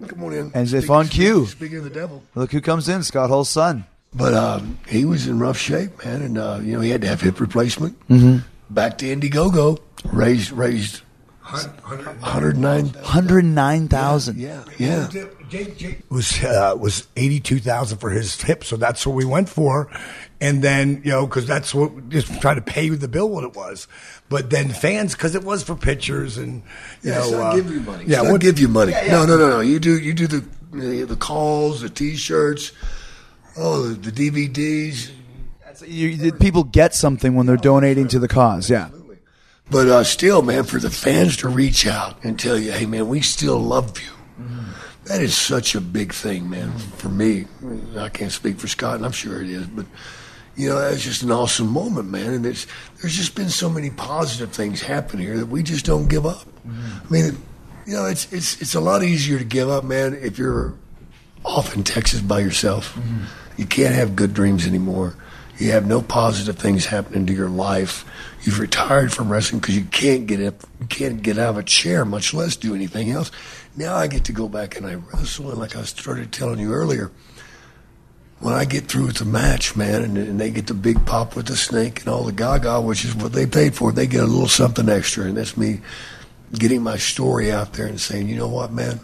[0.00, 0.50] then- come on in.
[0.54, 1.46] And if Speak- on cue.
[1.46, 2.22] Speaking of the devil.
[2.34, 3.84] look who comes in, Scott Hall's son.
[4.14, 7.06] But um, he was in rough shape, man, and uh, you know he had to
[7.08, 7.98] have hip replacement.
[8.08, 8.38] Mm-hmm.
[8.72, 9.78] Back to Indiegogo,
[10.10, 11.02] raised raised,
[11.42, 12.86] hundred nine.
[13.02, 14.38] Hundred nine thousand.
[14.38, 15.08] Yeah, yeah.
[15.50, 19.24] Jake, Jake was uh, was eighty two thousand for his hip, so that's what we
[19.26, 19.90] went for.
[20.40, 23.54] And then you know because that's what just try to pay the bill what it
[23.54, 23.88] was.
[24.28, 26.62] But then fans because it was for pictures and
[27.02, 28.04] you Yeah, it's know not uh, give you money.
[28.06, 28.92] Yeah, we'll give you money.
[29.08, 29.60] No, no, no, no.
[29.60, 32.72] You do you do the the, the calls, the T-shirts,
[33.56, 35.10] oh, the, the DVDs.
[35.86, 38.68] You, you- people get something when they're donating to the cause.
[38.68, 38.90] Yeah.
[39.70, 43.08] But uh, still, man, for the fans to reach out and tell you, hey, man,
[43.08, 44.10] we still love you.
[45.06, 47.46] That is such a big thing, man, for me.
[47.96, 49.86] I can't speak for Scott, and I'm sure it is, but
[50.56, 52.32] you know, that's just an awesome moment, man.
[52.32, 52.66] And it's,
[53.00, 56.46] there's just been so many positive things happen here that we just don't give up.
[56.66, 57.06] Mm-hmm.
[57.06, 57.42] I mean,
[57.86, 60.74] you know, it's it's it's a lot easier to give up, man, if you're
[61.44, 62.94] off in Texas by yourself.
[62.94, 63.24] Mm-hmm.
[63.56, 65.14] You can't have good dreams anymore.
[65.58, 68.04] You have no positive things happening to your life.
[68.42, 71.62] You've retired from wrestling because you can't get up, you can't get out of a
[71.62, 73.30] chair, much less do anything else.
[73.74, 76.72] Now I get to go back and I wrestle, and like I started telling you
[76.72, 77.10] earlier,
[78.40, 81.36] when I get through with the match, man, and, and they get the big pop
[81.36, 84.22] with the snake and all the gaga, which is what they paid for, they get
[84.22, 85.80] a little something extra, and that's me
[86.52, 89.00] getting my story out there and saying, you know what, man,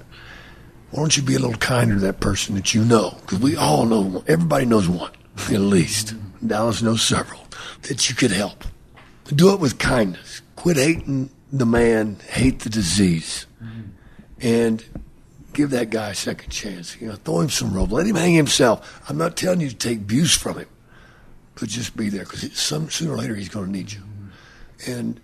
[0.91, 3.17] why don't you be a little kinder to that person that you know?
[3.23, 5.13] Because we all know, everybody knows one,
[5.49, 6.15] at least.
[6.47, 7.41] Dallas knows several
[7.83, 8.65] that you could help.
[9.27, 10.43] Do it with kindness.
[10.57, 13.47] Quit hating the man, hate the disease,
[14.41, 14.85] and
[15.53, 17.01] give that guy a second chance.
[17.01, 17.93] You know, throw him some rope.
[17.93, 19.03] Let him hang himself.
[19.09, 20.69] I'm not telling you to take abuse from him,
[21.55, 24.03] but just be there because some sooner or later he's going to need you.
[24.87, 25.21] And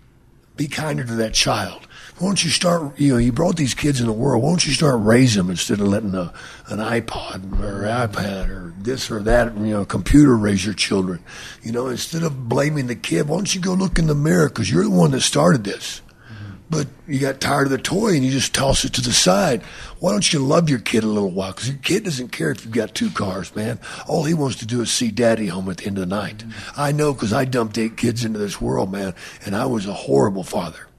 [0.59, 1.87] be kinder to that child.
[2.17, 2.99] Why don't you start?
[2.99, 4.43] You know, you brought these kids in the world.
[4.43, 6.33] Why don't you start raising them instead of letting a,
[6.67, 11.23] an iPod or iPad or this or that, you know, computer raise your children?
[11.63, 14.49] You know, instead of blaming the kid, why don't you go look in the mirror
[14.49, 16.01] because you're the one that started this.
[16.69, 19.63] But you got tired of the toy and you just toss it to the side.
[19.99, 21.51] Why don't you love your kid a little while?
[21.51, 23.79] Because your kid doesn't care if you've got two cars, man.
[24.07, 26.37] All he wants to do is see daddy home at the end of the night.
[26.37, 26.79] Mm-hmm.
[26.81, 29.15] I know because I dumped eight kids into this world, man,
[29.45, 30.89] and I was a horrible father.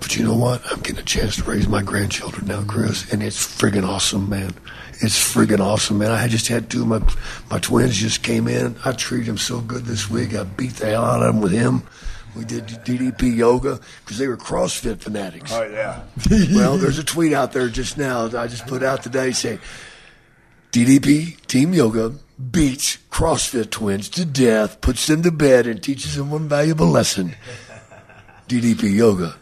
[0.00, 0.60] But you know what?
[0.70, 4.52] I'm getting a chance to raise my grandchildren now, Chris, and it's friggin' awesome, man.
[5.00, 6.10] It's friggin' awesome, man.
[6.10, 7.00] I just had two of my
[7.50, 8.76] my twins just came in.
[8.84, 10.34] I treated them so good this week.
[10.34, 11.82] I beat the hell out of them with him.
[12.36, 15.52] We did DDP yoga because they were CrossFit fanatics.
[15.52, 16.02] Oh yeah.
[16.54, 19.58] well, there's a tweet out there just now that I just put out today saying
[20.72, 22.12] DDP Team Yoga
[22.50, 27.34] beats CrossFit twins to death, puts them to bed, and teaches them one valuable lesson.
[28.48, 29.36] DDP Yoga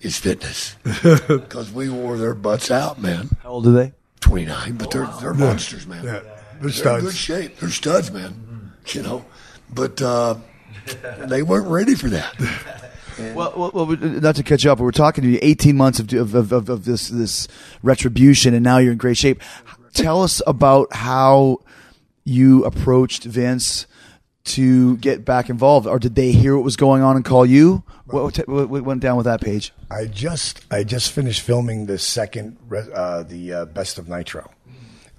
[0.00, 3.30] is fitness because we wore their butts out, man.
[3.42, 3.92] How old are they?
[4.20, 6.04] 29, but they're they're monsters, man.
[6.04, 6.10] Yeah.
[6.10, 6.22] They're
[6.60, 7.04] They're in studs.
[7.04, 7.58] good shape.
[7.58, 8.72] They're studs, man.
[8.86, 9.24] You know,
[9.72, 10.36] but uh,
[11.26, 12.34] they weren't ready for that.
[13.34, 16.12] Well, well, well, not to catch up, but we're talking to you 18 months of,
[16.12, 17.48] of, of, of this this
[17.82, 19.40] retribution, and now you're in great shape.
[19.94, 21.62] Tell us about how
[22.24, 23.86] you approached Vince
[24.44, 27.82] to get back involved, or did they hear what was going on and call you?
[28.06, 29.72] What, what, what went down with that Page?
[29.90, 32.58] I just I just finished filming the second
[32.94, 34.50] uh, the uh, Best of Nitro.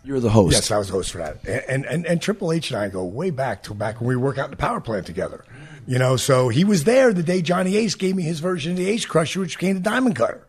[0.07, 0.53] You're the host.
[0.53, 1.45] Yes, I was the host for that.
[1.67, 4.37] And, and and Triple H and I go way back to back when we work
[4.37, 5.43] out in the power plant together.
[5.85, 8.77] You know, so he was there the day Johnny Ace gave me his version of
[8.77, 10.47] the Ace Crusher, which became the Diamond Cutter.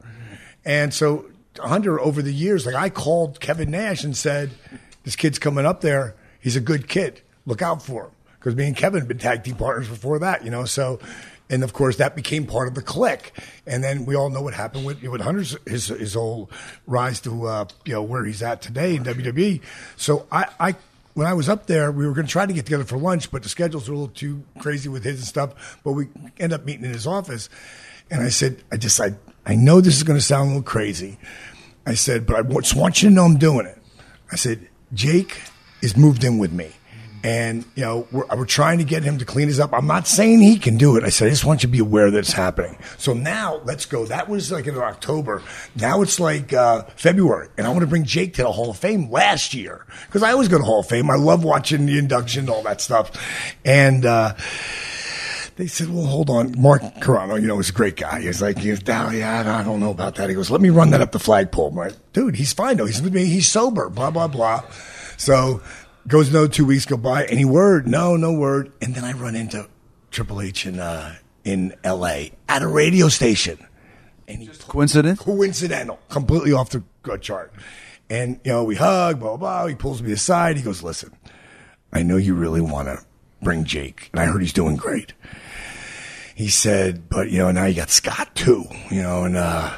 [0.64, 1.26] And so
[1.58, 4.50] Hunter, over the years, like I called Kevin Nash and said,
[5.02, 6.14] "This kid's coming up there.
[6.38, 7.22] He's a good kid.
[7.44, 10.44] Look out for him." Because me and Kevin had been tag team partners before that,
[10.44, 10.66] you know.
[10.66, 11.00] So,
[11.50, 13.30] and of course, that became part of the Kliq.
[13.66, 16.50] And then we all know what happened with with Hunter's his his whole
[16.86, 19.60] rise to uh, you know where he's at today in WWE.
[19.96, 20.46] So I.
[20.60, 20.74] I
[21.14, 23.32] when I was up there, we were going to try to get together for lunch,
[23.32, 25.80] but the schedules were a little too crazy with his and stuff.
[25.82, 26.06] But we
[26.38, 27.48] end up meeting in his office,
[28.08, 30.62] and I said, I just, I, I know this is going to sound a little
[30.62, 31.18] crazy.
[31.84, 33.78] I said, but I just want you to know I'm doing it.
[34.30, 35.40] I said, Jake
[35.82, 36.70] is moved in with me.
[37.24, 39.72] And, you know, we're, we're trying to get him to clean us up.
[39.72, 41.04] I'm not saying he can do it.
[41.04, 42.78] I said, I just want you to be aware that it's happening.
[42.96, 44.06] So now let's go.
[44.06, 45.42] That was like in October.
[45.74, 47.48] Now it's like uh, February.
[47.58, 49.84] And I want to bring Jake to the Hall of Fame last year.
[50.06, 51.10] Because I always go to Hall of Fame.
[51.10, 53.10] I love watching the induction, and all that stuff.
[53.64, 54.34] And, uh,
[55.56, 56.54] they said, well, hold on.
[56.56, 58.20] Mark Carrano, you know, is a great guy.
[58.20, 59.16] He's like, he's down.
[59.16, 60.28] Yeah, I don't know about that.
[60.28, 61.70] He goes, let me run that up the flagpole.
[61.70, 62.86] I'm like, dude, he's fine though.
[62.86, 63.00] He's.
[63.00, 64.62] He's sober, blah, blah, blah.
[65.16, 65.60] So
[66.08, 67.24] goes no two weeks go by.
[67.26, 67.86] Any word?
[67.86, 68.72] No, no word.
[68.82, 69.68] And then I run into
[70.10, 73.64] Triple H in, uh, in LA at a radio station.
[74.26, 75.20] And he Coincidence?
[75.20, 76.82] coincidental, completely off the
[77.18, 77.52] chart.
[78.10, 79.66] And, you know, we hug, blah, blah, blah.
[79.66, 80.56] He pulls me aside.
[80.56, 81.12] He goes, listen,
[81.92, 83.04] I know you really want to
[83.42, 85.12] bring Jake, and I heard he's doing great.
[86.34, 89.74] He said, but, you know, now you got Scott too, you know, and, uh,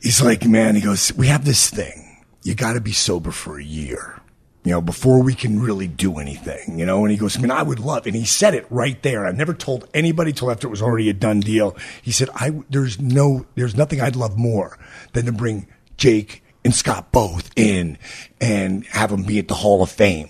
[0.00, 2.24] he's like, man, he goes, we have this thing.
[2.42, 4.19] You got to be sober for a year.
[4.62, 7.50] You know, before we can really do anything, you know, and he goes, I mean,
[7.50, 9.24] I would love, and he said it right there.
[9.24, 11.74] I've never told anybody till after it was already a done deal.
[12.02, 14.78] He said, I, there's no, there's nothing I'd love more
[15.14, 17.96] than to bring Jake and Scott both in
[18.38, 20.28] and have them be at the Hall of Fame.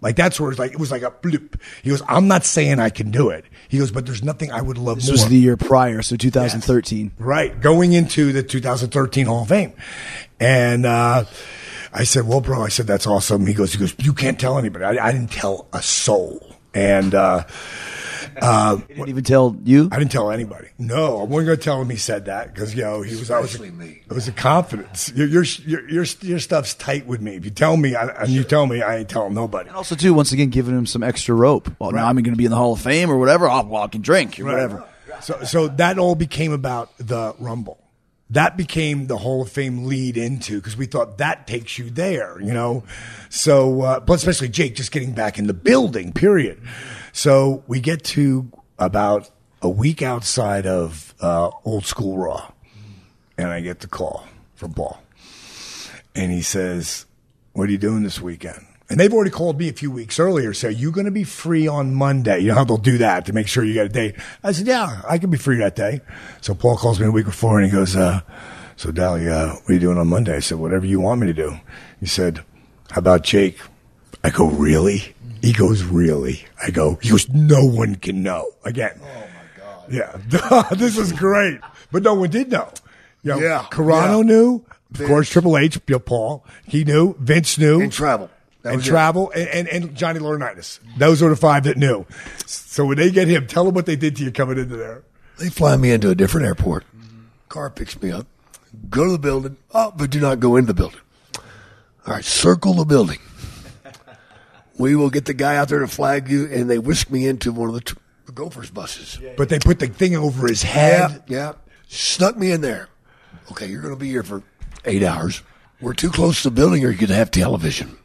[0.00, 1.60] Like that's where it's like, it was like a bloop.
[1.82, 3.44] He goes, I'm not saying I can do it.
[3.68, 5.12] He goes, but there's nothing I would love This more.
[5.12, 7.12] was the year prior, so 2013.
[7.18, 9.72] Right, going into the 2013 Hall of Fame,
[10.38, 11.24] and uh,
[11.96, 14.58] I said, "Well, bro," I said, "That's awesome." He goes, "He goes, you can't tell
[14.58, 17.44] anybody." I, I didn't tell a soul, and uh,
[18.40, 19.88] uh, He didn't even tell you.
[19.90, 20.68] I didn't tell anybody.
[20.78, 23.30] No, I wasn't going to tell him he said that because you know he was.
[23.30, 23.54] I was.
[23.54, 24.02] Especially me.
[24.08, 25.10] It was a confidence.
[25.14, 27.36] Your your your your, your stuff's tight with me.
[27.36, 29.68] If you tell me, I, and you tell me, I ain't telling nobody.
[29.68, 31.70] And also, too, once again, giving him some extra rope.
[31.78, 33.48] Well, now I'm going to be in the Hall of Fame or whatever.
[33.48, 34.84] I'll, well, I can drink or whatever.
[35.20, 37.78] So, so that all became about the Rumble.
[38.30, 42.40] That became the Hall of Fame lead into because we thought that takes you there,
[42.40, 42.82] you know.
[43.28, 46.60] So, uh, but especially Jake just getting back in the building, period.
[47.12, 49.30] So we get to about
[49.62, 52.50] a week outside of uh, Old School Raw,
[53.38, 55.00] and I get the call from Paul,
[56.14, 57.06] and he says,
[57.52, 60.52] "What are you doing this weekend?" And they've already called me a few weeks earlier.
[60.54, 62.38] Say, you're going to be free on Monday?
[62.40, 64.14] You know how they'll do that to make sure you get a date.
[64.44, 66.02] I said, yeah, I can be free that day.
[66.40, 68.20] So Paul calls me a week before and he goes, uh,
[68.76, 70.36] so Dally, uh, what are you doing on Monday?
[70.36, 71.56] I said, whatever you want me to do.
[71.98, 72.44] He said,
[72.90, 73.58] how about Jake?
[74.22, 75.14] I go, really?
[75.42, 76.44] He goes, really?
[76.62, 78.52] I go, he goes, no one can know.
[78.64, 79.00] Again.
[79.02, 79.92] Oh my God.
[79.92, 80.64] Yeah.
[80.76, 81.58] this is great.
[81.90, 82.72] But no one did know.
[83.22, 84.28] You know, Yeah, Carrano yeah.
[84.28, 84.64] knew.
[84.94, 87.16] Of course, Triple H, Paul, he knew.
[87.18, 88.30] Vince knew And travel.
[88.66, 88.84] That and it.
[88.84, 90.80] travel and, and, and Johnny Laurinaitis.
[90.98, 92.04] Those are the five that knew.
[92.46, 95.02] So when they get him, tell them what they did to you coming into there.
[95.38, 96.84] They fly me into a different airport.
[97.48, 98.26] Car picks me up.
[98.90, 99.56] Go to the building.
[99.72, 101.00] Oh, but do not go into the building.
[102.06, 103.18] All right, circle the building.
[104.78, 107.50] We will get the guy out there to flag you, and they whisk me into
[107.52, 107.94] one of the, t-
[108.26, 109.18] the Gophers buses.
[109.36, 110.70] But they put the thing over his Yeah,
[111.08, 111.22] head.
[111.28, 111.52] yeah.
[111.88, 112.88] Snuck me in there.
[113.52, 114.42] Okay, you're going to be here for
[114.84, 115.42] eight hours.
[115.80, 117.96] We're too close to the building, or you could have television.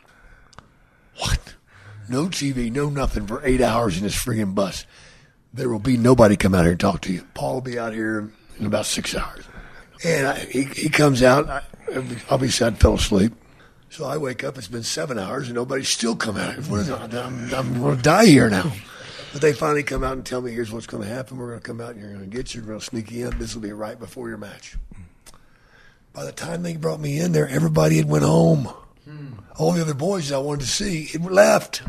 [1.18, 1.56] What?
[2.10, 4.86] No TV, no nothing for eight hours in this friggin' bus.
[5.54, 7.28] There will be nobody come out here and talk to you.
[7.34, 9.46] Paul will be out here in about six hours.
[10.04, 11.50] And I, he, he comes out.
[11.50, 11.62] I,
[12.30, 13.34] obviously, I fell asleep.
[13.90, 14.58] So I wake up.
[14.58, 16.58] It's been seven hours, and nobody's still come out.
[16.58, 16.70] Is?
[16.90, 18.72] I'm, I'm going to die here now.
[19.34, 21.38] But they finally come out and tell me, here's what's going to happen.
[21.38, 22.62] We're going to come out and you're going to get you.
[22.62, 23.38] We're going to sneak you in.
[23.38, 24.76] This will be right before your match.
[26.14, 28.70] By the time they brought me in there, everybody had went home.
[29.06, 29.28] Hmm.
[29.58, 31.82] All the other boys I wanted to see had left.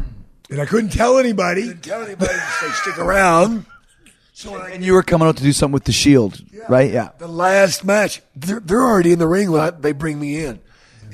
[0.50, 1.62] And I couldn't tell anybody.
[1.62, 3.66] Didn't tell anybody to say stick around.
[4.34, 6.90] So when I And you were coming out to do something with the Shield, right?
[6.90, 7.10] Yeah.
[7.18, 8.22] the last match.
[8.34, 10.60] They're, they're already in the ring when I, they bring me in.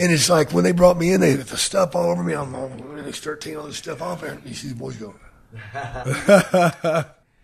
[0.00, 2.32] And it's like when they brought me in, they had the stuff all over me.
[2.34, 5.14] I'm, and they start taking all this stuff off and You see the boys go,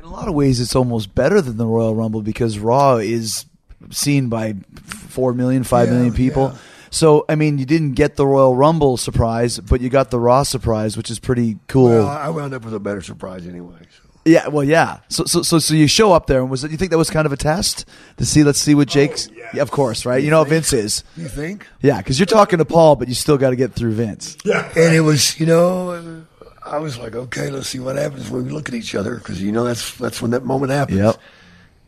[0.00, 3.46] In a lot of ways, it's almost better than the Royal Rumble because Raw is
[3.90, 6.52] seen by four million, five Yeah, million people.
[6.52, 6.58] yeah.
[6.94, 10.44] So, I mean, you didn't get the Royal Rumble surprise, but you got the Raw
[10.44, 11.88] surprise, which is pretty cool.
[11.88, 13.78] well, I wound up with a better surprise anyway.
[13.80, 14.08] So.
[14.24, 15.00] yeah, well, yeah.
[15.08, 16.70] So, so, so, so you show up there, and was it?
[16.70, 17.84] You think that was kind of a test
[18.18, 18.44] to see?
[18.44, 19.28] Let's see what oh, Jake's.
[19.52, 19.60] yeah.
[19.60, 20.22] of course, right?
[20.22, 21.02] You know how Vince is.
[21.16, 21.66] You think?
[21.82, 24.36] Yeah, because you're talking to Paul, but you still got to get through Vince.
[24.44, 26.24] Yeah, and it was, you know,
[26.64, 29.42] I was like, okay, let's see what happens when we look at each other because
[29.42, 30.98] you know that's that's when that moment happens.
[30.98, 31.16] Yep.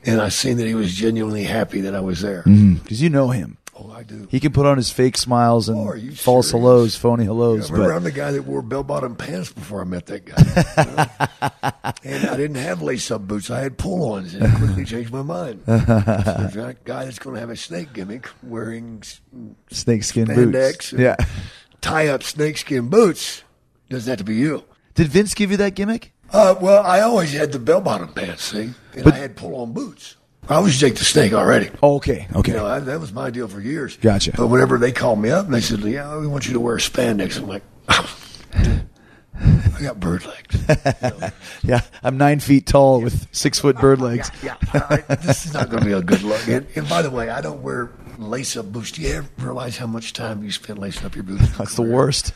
[0.05, 2.43] And I seen that he was genuinely happy that I was there.
[2.43, 2.75] Mm-hmm.
[2.75, 3.57] Because you know him.
[3.79, 4.27] Oh, I do.
[4.31, 6.51] He can put on his fake smiles and Oh, false serious?
[6.51, 7.71] hellos, phony hellos.
[7.71, 10.43] I remember but I'm the guy that wore bell-bottom pants before I met that guy.
[12.03, 12.21] you know?
[12.21, 13.51] and I didn't have lace-up boots.
[13.51, 15.63] I had pull-ons, and I quickly changed my mind.
[15.67, 19.21] So that guy that's going to have a snake gimmick wearing s-
[19.71, 20.93] snakeskin spandex, boots.
[20.95, 21.17] Yeah.
[21.83, 23.43] tie-up snakeskin boots.
[23.91, 24.65] Doesn't have to be you.
[24.95, 26.13] Did Vince give you that gimmick?
[26.33, 30.17] Uh, well, I always had the bell-bottom pants, see, and I had pull-on boots.
[30.49, 31.71] I was Jake the Snake already.
[31.83, 32.29] Oh, okay.
[32.35, 32.53] Okay.
[32.53, 33.97] You know, I, that was my deal for years.
[33.97, 34.33] Gotcha.
[34.37, 36.77] But whenever they called me up and they said, "Yeah, we want you to wear
[36.77, 41.33] spandex," I'm like, I got bird legs.
[41.63, 44.31] yeah, I'm nine feet tall with six foot bird legs.
[44.43, 46.47] Yeah, I, this is not going to be a good look.
[46.49, 48.93] And, and by the way, I don't wear lace-up boots.
[48.93, 51.57] Do you ever realize how much time you spend lacing up your boots?
[51.59, 52.33] That's the worst.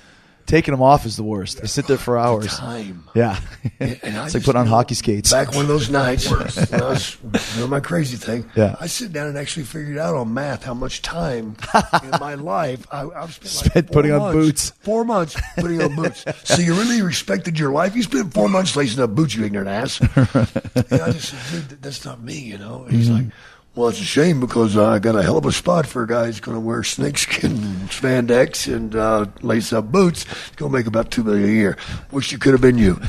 [0.46, 1.60] Taking them off is the worst.
[1.62, 2.56] I sit there for hours.
[2.56, 3.04] Time.
[3.14, 3.38] Yeah.
[3.78, 5.30] And- and I it's like putting on hockey skates.
[5.30, 7.16] Back one of those nights, when I was
[7.56, 8.74] doing my crazy thing, Yeah.
[8.80, 11.56] I sit down and actually figured out on math how much time
[12.02, 14.70] in my life I, I've spent, like Spent four putting on months- boots.
[14.80, 16.24] Four months putting on boots.
[16.44, 17.94] So you really respected your life.
[17.94, 20.00] You spent four months lacing up boots, you ignorant ass.
[20.00, 22.84] and I just said, dude, that's not me, you know.
[22.88, 23.24] And he's Mm-hmm.
[23.26, 23.32] like.
[23.74, 26.06] Well, it's a shame because uh, I got a hell of a spot for a
[26.06, 27.52] guy who's going to wear snakeskin
[27.88, 30.24] spandex and uh, lace up boots.
[30.24, 31.76] He's going to make about two million a year.
[32.10, 33.00] Wish you could have been you.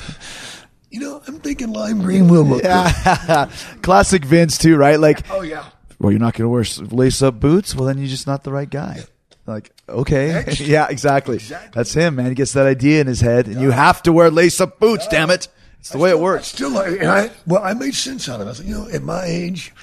[0.92, 3.50] You know, I'm thinking lime green will look good.
[3.82, 5.00] Classic Vince too, right?
[5.00, 5.66] Like, Oh yeah.
[6.00, 6.64] well, you're not going to wear
[6.96, 7.74] lace up boots.
[7.74, 9.04] Well, then you're just not the right guy.
[9.48, 11.38] Like, okay, yeah, exactly.
[11.38, 11.72] Exactly.
[11.74, 12.28] That's him, man.
[12.28, 15.08] He gets that idea in his head, and you have to wear lace up boots.
[15.08, 15.48] Damn it!
[15.80, 16.48] It's the way it I works.
[16.48, 18.52] still like, and I well, I made sense out of it.
[18.52, 19.74] I said, you know, at my age,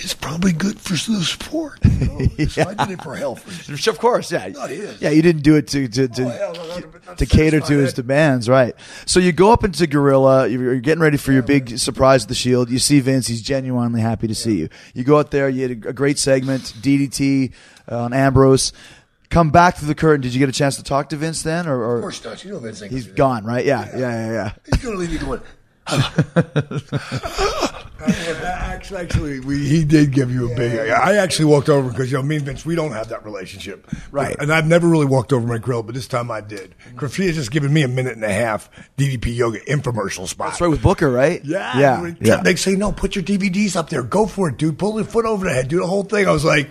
[0.00, 1.78] it's probably good for the sport.
[1.84, 2.46] You know?
[2.46, 3.86] So I did it for health reasons.
[3.86, 4.48] Of course, yeah.
[4.48, 5.00] Not his.
[5.00, 8.48] Yeah, you didn't do it to to to, Oh, hell to cater to his demands,
[8.48, 8.74] right?
[9.06, 10.46] So you go up into Gorilla.
[10.46, 12.70] You're getting ready for your big surprise at the Shield.
[12.70, 13.26] You see Vince.
[13.26, 14.68] He's genuinely happy to see you.
[14.94, 15.48] You go out there.
[15.48, 16.62] You had a, great segment.
[16.80, 17.52] DDT
[17.90, 18.72] uh, on Ambrose.
[19.30, 20.22] Come back through the curtain.
[20.22, 22.44] Did you get a chance to talk to Vince then, or, or Of course not.
[22.44, 23.16] You know Vince he's gonna do that.
[23.16, 23.44] gone?
[23.44, 23.64] Right?
[23.66, 24.52] Yeah, yeah, yeah, yeah.
[24.64, 25.40] He's going to leave you going,
[28.00, 30.90] Actually, actually we, he did give you a big.
[30.90, 33.86] I actually walked over because you know me and Vince, we don't have that relationship,
[34.10, 34.36] Right.
[34.38, 36.74] And I've never really walked over my grill, but this time I did.
[36.94, 40.48] Graffiti just given me a minute and a half DDP yoga infomercial spot.
[40.48, 41.44] That's right with Booker, right?
[41.44, 42.42] Yeah, yeah, yeah.
[42.42, 44.78] They say no, put your DVDs up there, go for it, dude.
[44.78, 46.26] Pull your foot over the head, do the whole thing.
[46.26, 46.70] I was like,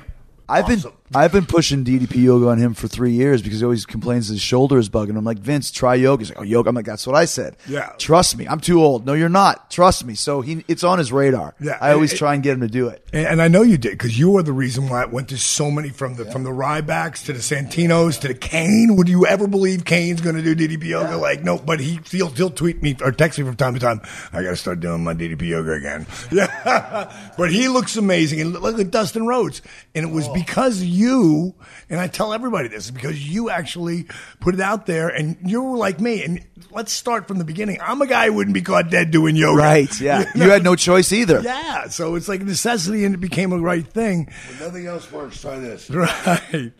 [0.49, 0.94] I've been awesome.
[1.16, 4.42] I've been pushing DDP yoga on him for three years because he always complains his
[4.42, 5.18] shoulder is bugging.
[5.18, 6.22] I'm like, Vince, try yoga.
[6.22, 6.68] He's like, oh, yoga.
[6.70, 7.56] I'm like, that's what I said.
[7.66, 7.94] Yeah.
[7.98, 8.46] Trust me.
[8.46, 9.06] I'm too old.
[9.06, 9.72] No, you're not.
[9.72, 10.16] Trust me.
[10.16, 11.56] So he, it's on his radar.
[11.62, 11.78] Yeah.
[11.80, 13.08] I always It- try and get him to do it.
[13.14, 15.38] And, and I know you did because you were the reason why it went to
[15.38, 18.98] so many from the from the Rybacks to the Santinos to the Kane.
[18.98, 21.16] Would you ever believe Kane's going to do DDP yoga?
[21.16, 24.02] Like no, but he he'll, he'll tweet me or text me from time to time.
[24.34, 26.06] I got to start doing my DDP yoga again.
[26.38, 28.42] Yeah, but he looks amazing.
[28.42, 29.62] And look at Dustin Rhodes,
[29.96, 30.34] and it was oh.
[30.34, 30.97] because you.
[30.98, 31.56] You,
[31.90, 34.07] and I tell everybody this because you actually
[34.40, 36.24] put it out there, and you were like me.
[36.24, 37.80] And let's start from the beginning.
[37.82, 39.61] I'm a guy who wouldn't be caught dead doing yoga.
[39.61, 40.02] Right.
[40.02, 40.26] Yeah.
[40.34, 40.45] You know?
[40.45, 41.41] You had no choice either.
[41.41, 44.32] Yeah, so it's like a necessity and it became a right thing.
[44.60, 45.41] Nothing else works.
[45.41, 45.90] Try this.
[45.98, 46.72] Right.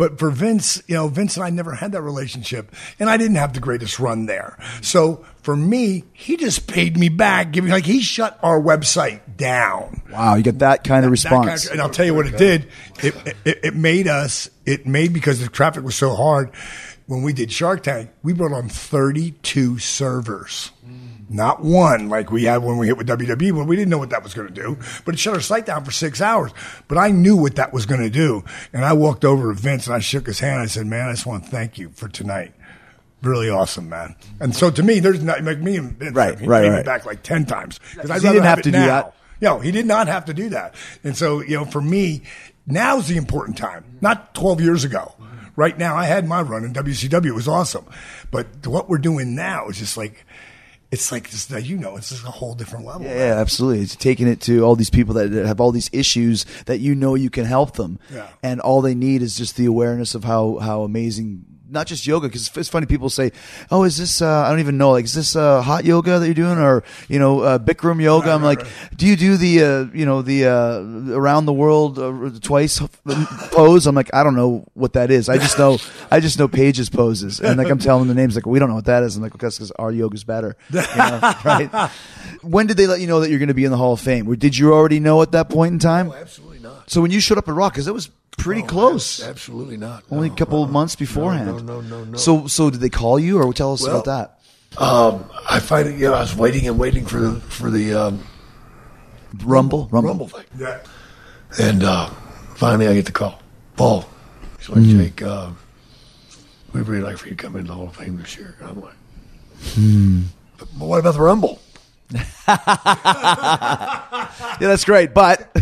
[0.00, 3.36] But for Vince, you know, Vince and I never had that relationship and I didn't
[3.36, 4.56] have the greatest run there.
[4.80, 10.00] So for me, he just paid me back, giving like he shut our website down.
[10.10, 10.36] Wow.
[10.36, 11.66] You get that kind of That kind response.
[11.66, 12.66] of- and I'll tell you what it did.
[13.02, 13.14] It,
[13.44, 16.50] it, it made us, it made because the traffic was so hard.
[17.06, 20.70] When we did Shark Tank, we brought on 32 servers.
[21.32, 24.10] Not one like we had when we hit with WWE, when we didn't know what
[24.10, 24.76] that was going to do.
[25.04, 26.50] But it shut our site down for six hours.
[26.88, 28.44] But I knew what that was going to do.
[28.72, 30.60] And I walked over to Vince and I shook his hand.
[30.60, 32.52] I said, Man, I just want to thank you for tonight.
[33.22, 34.16] Really awesome, man.
[34.40, 36.16] And so to me, there's not like me and Vince.
[36.16, 36.84] Right, he right, paid me right.
[36.84, 37.78] back like 10 times.
[37.94, 39.14] Because I didn't have to do that.
[39.40, 40.74] No, he did not have to do that.
[41.04, 42.22] And so, you know, for me,
[42.66, 45.14] now's the important time, not 12 years ago.
[45.54, 47.26] Right now, I had my run in WCW.
[47.26, 47.84] It was awesome.
[48.30, 50.24] But what we're doing now is just like,
[50.92, 53.02] it's like, this, you know, it's just a whole different level.
[53.06, 53.82] Yeah, yeah, absolutely.
[53.82, 56.94] It's taking it to all these people that that have all these issues that you
[56.94, 58.28] know you can help them, Yeah.
[58.42, 61.44] and all they need is just the awareness of how how amazing.
[61.70, 62.86] Not just yoga, because it's funny.
[62.86, 63.30] People say,
[63.70, 64.20] "Oh, is this?
[64.20, 64.90] Uh, I don't even know.
[64.90, 68.32] Like, is this uh, hot yoga that you're doing, or you know, uh, Bikram yoga?"
[68.32, 68.66] I'm like,
[68.96, 72.80] "Do you do the, uh, you know, the uh, around the world uh, twice
[73.52, 75.28] pose?" I'm like, "I don't know what that is.
[75.28, 75.78] I just know,
[76.10, 78.34] I just know Page's poses." And like, I'm telling the names.
[78.34, 79.16] Like, we don't know what that is.
[79.16, 81.90] I'm like, "Because because our yoga's better." You know, right?
[82.42, 84.00] When did they let you know that you're going to be in the Hall of
[84.00, 84.26] Fame?
[84.28, 86.08] Or did you already know at that point in time?
[86.08, 86.90] No, absolutely not.
[86.90, 89.76] So when you showed up at Rock, because it was pretty No, close, abs- Absolutely
[89.76, 90.04] not.
[90.10, 91.46] only No, a couple no, of months beforehand.
[91.46, 92.16] No, no, no, no.
[92.18, 94.04] So so did they call you, or tell us Well, about
[94.76, 94.82] that?
[94.82, 95.94] um, I find it.
[95.98, 98.24] You know, I was waiting and waiting for the for the um,
[99.44, 100.08] Rumble, Rumble.
[100.08, 100.78] rumble thing, Yeah.
[101.58, 102.06] and uh,
[102.56, 103.40] finally I get the call.
[103.76, 104.04] Paul,
[104.58, 104.98] he's like, Hmm.
[104.98, 105.50] Jake, uh,
[106.72, 108.56] we'd really like for you to come into the Hall of Fame this year.
[108.60, 108.94] And I'm like,
[109.74, 110.20] Hmm.
[110.58, 111.60] but, but what about the rumble?
[112.12, 112.22] Yeah,
[114.68, 115.50] that's great, but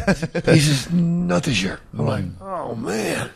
[0.47, 1.81] He says, not this year.
[1.97, 3.31] I'm like, oh man,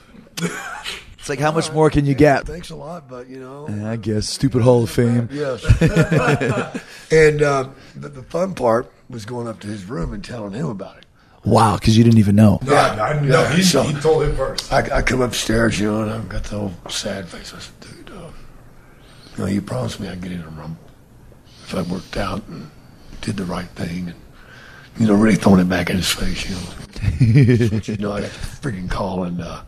[1.19, 2.47] it's like how much more can you get?
[2.47, 3.69] thanks a lot, but you know.
[3.69, 5.29] Yeah, I guess stupid Hall of Fame.
[5.33, 5.65] Yes.
[7.13, 10.67] and uh, the, the fun part was going up to his room and telling him
[10.67, 11.07] about it.
[11.45, 12.61] Wow, because you didn't even know.
[12.63, 14.73] No, I, no, he, So- he told him first.
[14.73, 17.53] I, I come upstairs, you know, and I've got the whole sad face.
[17.53, 18.29] I said, dude, uh,
[19.37, 20.77] you know, you promised me I'd get in a rumble
[21.65, 22.71] if I worked out and
[23.23, 24.21] did the right thing and,
[24.99, 27.69] you know, really throwing it back in his face, you know.
[27.71, 29.63] but, you know, I got the freaking call and, uh,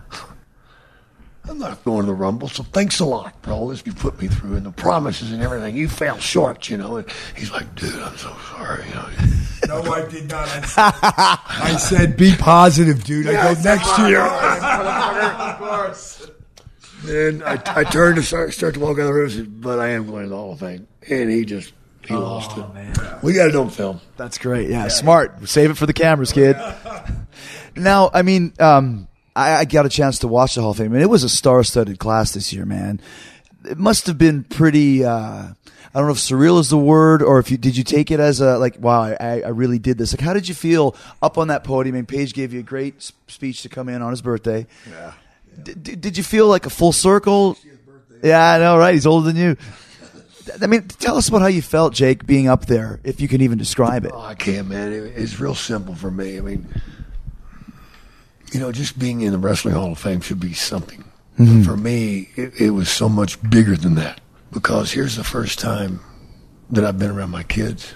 [1.47, 4.21] I'm not going to the Rumble, so thanks a lot for all this you put
[4.21, 5.77] me through and the promises and everything.
[5.77, 6.97] You fell short, you know.
[6.97, 7.07] And
[7.37, 9.09] he's like, dude, I'm so sorry, you know.
[9.69, 10.49] No, I did not.
[10.79, 13.27] I, I said, be positive, dude.
[13.27, 14.21] I go next year.
[15.65, 16.33] Of
[17.05, 19.61] Then I, I turned to start, start to walk out of the room and said,
[19.61, 20.87] but I am going to the Hall of Fame.
[21.11, 21.73] And he just,
[22.07, 23.23] he lost it.
[23.23, 24.01] We got it on film.
[24.17, 24.69] That's great.
[24.69, 25.49] Yeah, smart.
[25.49, 26.57] Save it for the cameras, kid.
[27.77, 30.93] now, I mean, um, I, I got a chance to watch the Hall of Fame,
[30.93, 33.01] and it was a star-studded class this year, man.
[33.69, 35.05] It must have been pretty.
[35.05, 35.49] Uh,
[35.95, 38.21] I don't know if surreal is the word, or if you did you take it
[38.21, 40.13] as a like, wow, I, I really did this.
[40.13, 41.95] Like, how did you feel up on that podium?
[41.95, 44.67] I mean, Page gave you a great speech to come in on his birthday.
[44.91, 45.13] Yeah.
[45.63, 47.57] D- d- did you feel like a full circle?
[48.23, 48.93] Yeah, I know, right?
[48.95, 49.57] He's older than you.
[50.63, 53.41] I mean, tell us about how you felt, Jake, being up there, if you can
[53.41, 54.13] even describe it.
[54.15, 54.93] Oh, I can't, man.
[54.93, 56.39] It's real simple for me.
[56.39, 56.67] I mean,
[58.53, 61.05] you know, just being in the Wrestling Hall of Fame should be something.
[61.37, 64.21] But for me, it, it was so much bigger than that
[64.53, 66.01] because here's the first time
[66.71, 67.93] that I've been around my kids.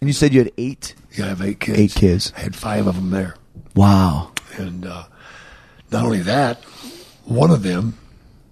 [0.00, 0.94] And you said you had eight.
[1.12, 1.78] Yeah, I have eight kids.
[1.78, 2.32] Eight kids.
[2.36, 3.34] I had five of them there.
[3.74, 4.32] Wow.
[4.56, 5.04] And uh,
[5.90, 6.64] not only that,
[7.24, 7.98] one of them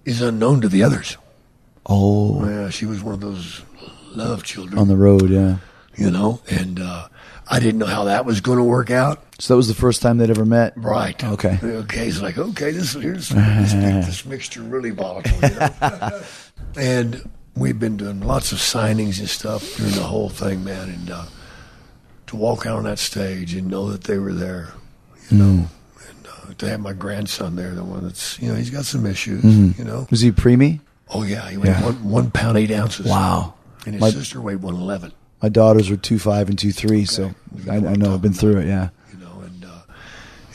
[0.05, 1.17] is unknown to the others.
[1.87, 3.61] Oh, Yeah, she was one of those
[4.13, 4.77] love children.
[4.77, 5.57] on the road, yeah.
[5.95, 7.07] you know, and uh,
[7.49, 9.23] I didn't know how that was going to work out.
[9.39, 10.73] So that was the first time they'd ever met.
[10.75, 11.21] Right.
[11.23, 11.57] Okay.
[11.63, 12.07] Okay.
[12.07, 15.37] It's like, okay, this here's this, this mixture really volatile.
[15.41, 16.21] You know?
[16.75, 20.89] and we've been doing lots of signings and stuff during the whole thing, man.
[20.89, 21.25] And uh,
[22.27, 24.73] to walk out on that stage and know that they were there,
[25.29, 25.67] you know,
[26.09, 29.05] and uh, to have my grandson there, the one that's, you know, he's got some
[29.05, 29.43] issues,
[29.77, 30.07] you know.
[30.09, 30.81] Was he preemie?
[31.09, 31.83] Oh yeah, he weighed Yeah.
[31.85, 33.05] one, one pound eight ounces.
[33.07, 33.53] Wow.
[33.85, 35.11] And his My- sister weighed one eleven.
[35.41, 37.33] My daughters were two five and two three, so
[37.69, 38.67] I, I know I've been through it.
[38.67, 38.89] Yeah.
[39.13, 39.81] you know, and uh,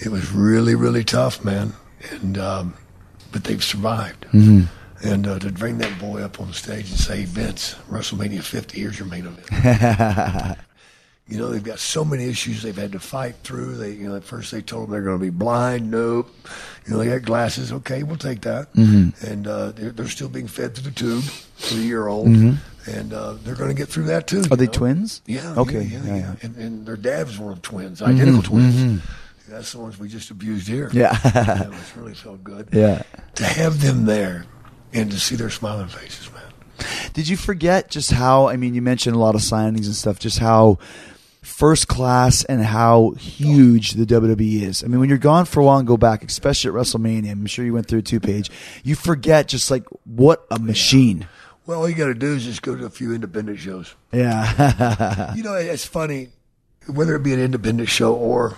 [0.01, 1.73] it was really, really tough, man.
[2.11, 2.75] And um,
[3.31, 4.27] but they've survived.
[4.33, 4.63] Mm-hmm.
[5.09, 8.79] And uh, to bring that boy up on the stage and say, Vince, WrestleMania 50,
[8.81, 10.59] here's your main event.
[11.29, 13.77] you know, they've got so many issues they've had to fight through.
[13.77, 15.91] They, you know, at first they told them they're going to be blind.
[15.91, 16.31] Nope.
[16.85, 17.73] You know, they got glasses.
[17.73, 18.73] Okay, we'll take that.
[18.75, 19.27] Mm-hmm.
[19.27, 22.27] And uh, they're, they're still being fed through the tube for a year old.
[22.27, 24.41] And uh, they're going to get through that too.
[24.41, 24.53] Mm-hmm.
[24.53, 24.73] Are they know?
[24.73, 25.23] twins?
[25.27, 25.55] Yeah.
[25.57, 25.83] Okay.
[25.83, 26.35] Yeah, yeah, Yeah, yeah.
[26.43, 28.75] And, and their dad was one of twins, identical twins.
[28.75, 29.53] Mm-hmm.
[29.53, 30.91] That's the ones we just abused here.
[30.93, 31.17] Yeah.
[31.35, 32.69] Yeah, really felt good.
[32.73, 33.03] Yeah.
[33.37, 34.47] To have them there
[34.93, 36.43] and to see their smiling faces, man.
[37.13, 38.49] Did you forget just how?
[38.49, 40.19] I mean, you mentioned a lot of signings and stuff.
[40.19, 40.79] Just how
[41.43, 44.83] first class and how huge the WWE is.
[44.83, 47.47] I mean, when you're gone for a while and go back, especially at WrestleMania, I'm
[47.47, 48.51] sure you went through a two page.
[48.83, 51.27] You forget just like what a machine.
[51.67, 53.95] Well, all you got to do is just go to a few independent shows.
[54.13, 55.35] Yeah.
[55.37, 56.29] You know, it's funny,
[56.87, 58.57] whether it be an independent show or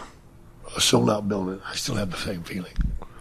[0.77, 2.75] a sold out building, I still have the same feeling.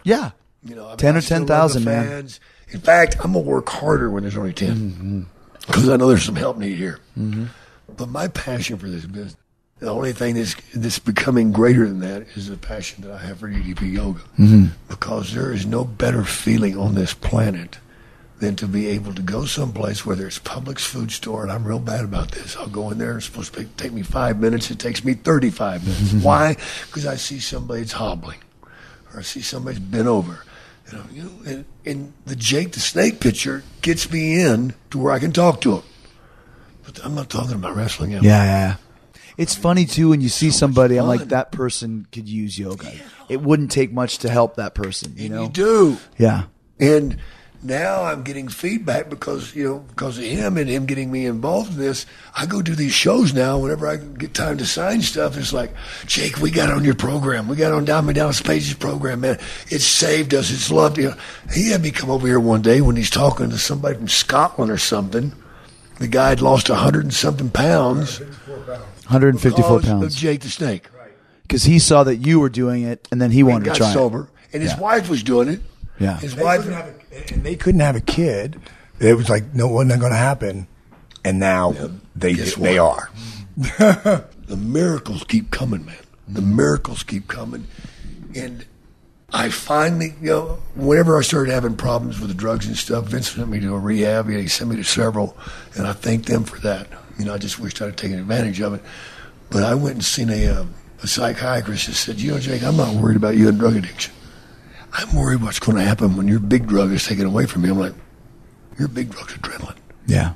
[0.04, 0.30] yeah.
[0.62, 2.06] You know, I mean, 10 or I still love 10,000, man.
[2.06, 2.40] fans.
[2.70, 5.22] In fact, I'm gonna work harder when there's only 10 mm-hmm.
[5.66, 7.00] because I know there's some help needed here.
[7.18, 7.44] Mm-hmm.
[7.94, 9.36] But my passion for this business,
[9.80, 13.38] the only thing that's that's becoming greater than that is the passion that I have
[13.38, 14.20] for DDP yoga.
[14.38, 14.66] Mm-hmm.
[14.88, 17.78] Because there is no better feeling on this planet
[18.38, 21.78] than to be able to go someplace, whether it's Publix food store, and I'm real
[21.78, 22.56] bad about this.
[22.56, 25.84] I'll go in there, it's supposed to take me five minutes, it takes me 35
[25.84, 26.02] minutes.
[26.02, 26.22] Mm-hmm.
[26.22, 26.56] Why?
[26.86, 28.40] Because I see somebody that's hobbling,
[29.12, 30.44] or I see somebody's bent over.
[30.90, 34.98] You know, you know and, and the Jake the Snake picture gets me in to
[34.98, 35.82] where I can talk to him.
[36.84, 38.14] But I'm not talking about wrestling.
[38.14, 38.26] am I?
[38.26, 38.76] Yeah, yeah.
[39.36, 40.96] It's funny too when you see somebody.
[40.98, 42.92] I'm like, that person could use yoga.
[43.28, 45.14] It wouldn't take much to help that person.
[45.16, 45.42] You And know?
[45.44, 45.96] you do.
[46.18, 46.44] Yeah.
[46.78, 47.16] And
[47.62, 51.72] now I'm getting feedback because you know because of him and him getting me involved
[51.72, 52.04] in this.
[52.36, 53.58] I go do these shows now.
[53.58, 55.72] Whenever I get time to sign stuff, it's like,
[56.06, 57.48] Jake, we got on your program.
[57.48, 59.38] We got on Diamond Dallas Page's program, man.
[59.70, 60.50] It saved us.
[60.50, 61.14] It's loved you.
[61.54, 64.70] He had me come over here one day when he's talking to somebody from Scotland
[64.70, 65.32] or something.
[66.00, 68.20] The guy had lost a hundred and something pounds
[69.04, 70.14] 154 because of pounds.
[70.16, 70.88] Jake the Snake.
[71.42, 73.78] Because he saw that you were doing it, and then he He wanted got to
[73.78, 73.90] try.
[73.90, 73.92] it.
[73.92, 74.80] sober, and his Yeah.
[74.80, 75.60] wife was doing it.
[75.98, 76.18] Yeah.
[76.18, 76.60] His They wife.
[76.62, 78.60] couldn't have a, and they couldn't have a kid.
[78.98, 80.66] It was like no, wasn't going to happen.
[81.24, 81.74] And now
[82.16, 82.98] they guess they what?
[82.98, 83.10] are.
[84.46, 85.96] the miracles keep coming, man.
[86.28, 86.56] The mm-hmm.
[86.56, 87.66] miracles keep coming.
[88.34, 88.64] And
[89.32, 93.30] I finally, you know, whenever I started having problems with the drugs and stuff, Vince
[93.32, 94.26] sent me to a rehab.
[94.28, 95.36] And he sent me to several,
[95.76, 96.88] and I thank them for that.
[97.18, 98.82] You know, I just wished I'd have taken advantage of it.
[99.50, 100.64] But I went and seen a, uh,
[101.02, 104.12] a psychiatrist that said, you know, Jake, I'm not worried about you and drug addiction.
[104.92, 107.72] I'm worried what's going to happen when your big drug is taken away from you.
[107.72, 107.94] I'm like,
[108.78, 109.76] your big drug's adrenaline.
[110.06, 110.34] Yeah.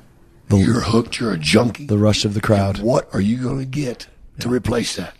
[0.49, 1.19] you're hooked.
[1.19, 1.85] You're a junkie.
[1.85, 2.79] The rush of the crowd.
[2.79, 4.07] What are you going to get
[4.39, 5.15] to replace that?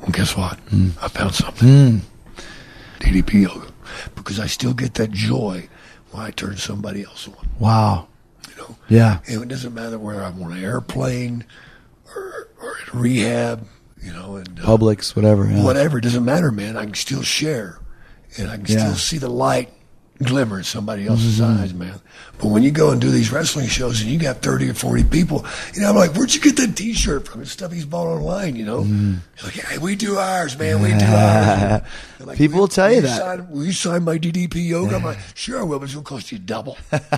[0.00, 0.58] Well, guess what?
[0.70, 0.90] Hmm.
[1.00, 2.02] I found something.
[3.00, 3.72] DDP yoga.
[4.14, 5.68] Because I still get that joy
[6.10, 7.48] when I turn somebody else on.
[7.58, 8.08] Wow.
[8.60, 8.76] Know?
[8.88, 9.20] Yeah.
[9.26, 11.44] And it doesn't matter whether I'm on an airplane
[12.14, 13.66] or, or in rehab,
[14.02, 15.46] you know, and uh, Publix, whatever.
[15.50, 15.64] Yeah.
[15.64, 15.98] whatever.
[15.98, 16.76] It doesn't matter, man.
[16.76, 17.80] I can still share,
[18.38, 18.78] and I can Yeah.
[18.78, 19.72] still see the light
[20.22, 21.62] glimmer in somebody else's Mm-hmm.
[21.62, 22.00] eyes, man.
[22.38, 25.04] But when you go and do these wrestling shows and you got thirty or forty
[25.04, 25.44] people,
[25.74, 27.42] you know, I'm like, where'd you get that T-shirt from?
[27.42, 28.82] It's stuff he's bought online, you know.
[28.82, 29.14] Mm-hmm.
[29.44, 30.80] Like, hey, we do ours, man.
[30.82, 31.82] We do ours.
[32.20, 33.18] Like, People will tell you you that.
[33.18, 34.96] Sign, will you sign my DDP yoga?
[34.96, 36.76] I'm like, sure I will, but it's gonna cost you double.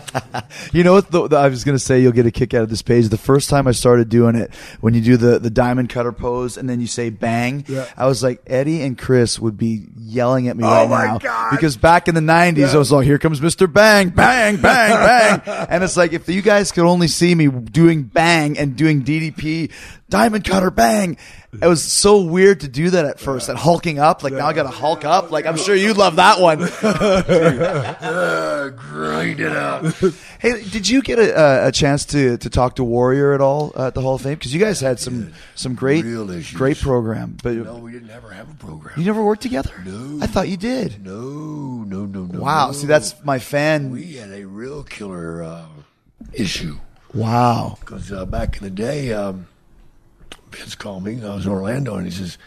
[0.73, 1.11] You know what?
[1.11, 3.09] The, the- I was going to say you'll get a kick out of this Page.
[3.09, 6.57] The first time I started doing it, when you do the, the diamond cutter pose
[6.57, 7.65] and then you say bang,
[7.97, 11.19] I was like, Eddie and Chris would be yelling at me right Oh my now.
[11.19, 11.51] God.
[11.51, 13.73] Because back in the 90s, I was like, here comes Mr.
[13.73, 15.67] Bang, bang, bang, bang.
[15.69, 19.73] and it's like, if you guys could only see me doing bang and doing DDP,
[20.09, 21.17] diamond cutter, bang.
[21.61, 24.23] It was so weird to do that at first, that hulking up.
[24.25, 25.31] Like now I got to hulk up.
[25.31, 26.63] Like I'm sure you'd love that one.
[27.43, 29.95] uh, grind it out.
[30.39, 33.71] Hey, did you get a, a, a chance to, to talk to Warrior at all
[33.77, 34.35] at the Hall of Fame?
[34.35, 36.57] Because you guys had some some great Real issues.
[36.57, 38.99] great program, but No, we didn't ever have a program.
[38.99, 39.73] you never worked together.
[39.85, 40.25] No.
[40.25, 41.05] I thought you did.
[41.05, 41.21] No,
[41.85, 42.41] no, no, no.
[42.41, 42.73] Wow, no.
[42.73, 43.91] see that's my fan.
[43.91, 45.67] we had a real killer uh,
[46.33, 46.79] issue
[47.13, 47.77] wow.
[47.81, 49.49] because uh, back in the day, um,
[50.55, 51.23] Vince called me.
[51.23, 52.39] I was in Orlando, and he says,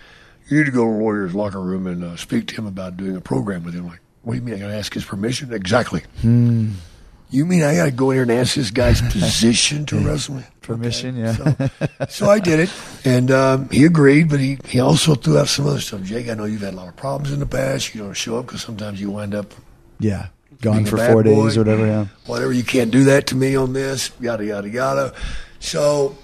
[0.47, 2.97] "You need to go to the Warriors locker room and uh, speak to him about
[2.97, 4.55] doing a program with him." I'm like, what do you mean?
[4.55, 5.53] I got to ask his permission?
[5.53, 6.01] Exactly.
[6.23, 10.35] You mean I got to go in here and ask this guy's position to wrestle
[10.35, 10.43] me?
[10.61, 11.33] Permission, yeah.
[11.33, 11.69] So,
[12.09, 12.73] so I did it,
[13.05, 14.29] and um, he agreed.
[14.29, 16.01] But he, he also threw out some other stuff.
[16.01, 17.93] Jake, I know you've had a lot of problems in the past.
[17.93, 19.53] You don't show up because sometimes you wind up
[19.99, 20.27] yeah,
[20.61, 21.85] gone for four boy, days or whatever.
[21.85, 22.05] Yeah.
[22.25, 25.13] Whatever, you can't do that to me on this, yada, yada, yada.
[25.59, 26.17] So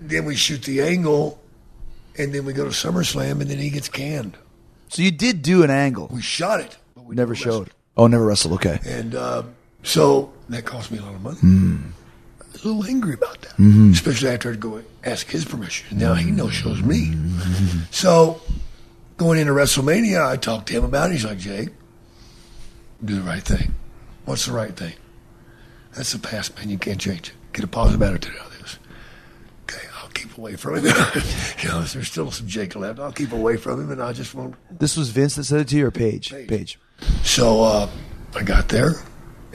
[0.00, 1.40] then we shoot the angle,
[2.18, 4.36] and then we go to SummerSlam, and then he gets canned.
[4.88, 6.08] So you did do an angle.
[6.10, 7.66] We shot it, but we Never wrestled.
[7.68, 7.74] showed.
[7.96, 8.54] Oh, never wrestled.
[8.54, 8.80] Okay.
[8.84, 9.42] And uh,
[9.82, 11.38] so that cost me a lot of money.
[11.38, 11.76] Hmm.
[12.40, 13.92] I was a little angry about that, Mm-hmm.
[13.92, 15.98] especially after I had to go ask his permission.
[15.98, 17.06] Now he no shows me.
[17.12, 17.78] Mm-hmm.
[17.92, 18.40] So
[19.16, 21.12] going into WrestleMania, I talked to him about it.
[21.14, 21.68] He's like, Jake,
[23.04, 23.74] do the right thing.
[24.24, 24.94] What's the right thing?
[25.94, 26.68] That's the past, man.
[26.70, 27.32] You can't change it.
[27.52, 28.78] Get a positive attitude out of this.
[29.64, 30.84] Okay, I'll keep away from him.
[31.62, 32.98] you know, there's still some Jake left.
[32.98, 35.68] I'll keep away from him, and I just won't This was Vince that said it
[35.68, 36.30] to you, or Page?
[36.30, 36.48] Page.
[36.48, 36.78] Page.
[37.22, 37.88] so uh,
[38.34, 38.92] I got there,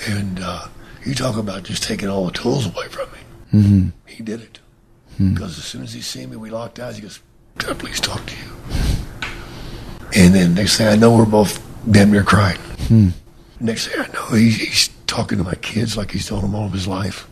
[0.07, 0.67] and uh,
[1.05, 3.17] you talk about just taking all the tools away from me.
[3.53, 3.89] Mm-hmm.
[4.07, 4.59] He did it.
[5.17, 6.97] Because as soon as he seen me, we locked eyes.
[6.97, 7.21] He goes,
[7.57, 8.51] "Can I please talk to you?"
[10.13, 12.59] And then next thing I know, we're both damn near crying.
[13.61, 16.65] Next thing I know, he's, he's talking to my kids like he's told them all
[16.65, 17.29] of his life.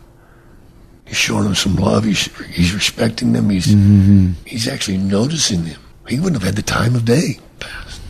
[1.06, 2.04] He's showing them some love.
[2.04, 3.50] He's he's respecting them.
[3.50, 4.32] He's mm-hmm.
[4.46, 5.80] he's actually noticing them.
[6.08, 8.00] He wouldn't have had the time of day past.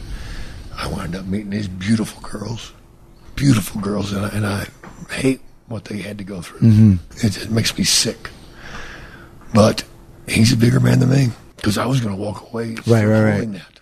[0.76, 2.72] I wound up meeting these beautiful girls,
[3.36, 4.66] beautiful girls, and I, and I
[5.10, 6.60] hate what they had to go through.
[6.60, 7.26] Mm-hmm.
[7.26, 8.30] It, it makes me sick.
[9.52, 9.84] But
[10.26, 12.74] he's a bigger man than me because I was going to walk away.
[12.86, 13.52] Right, right, right.
[13.52, 13.80] That.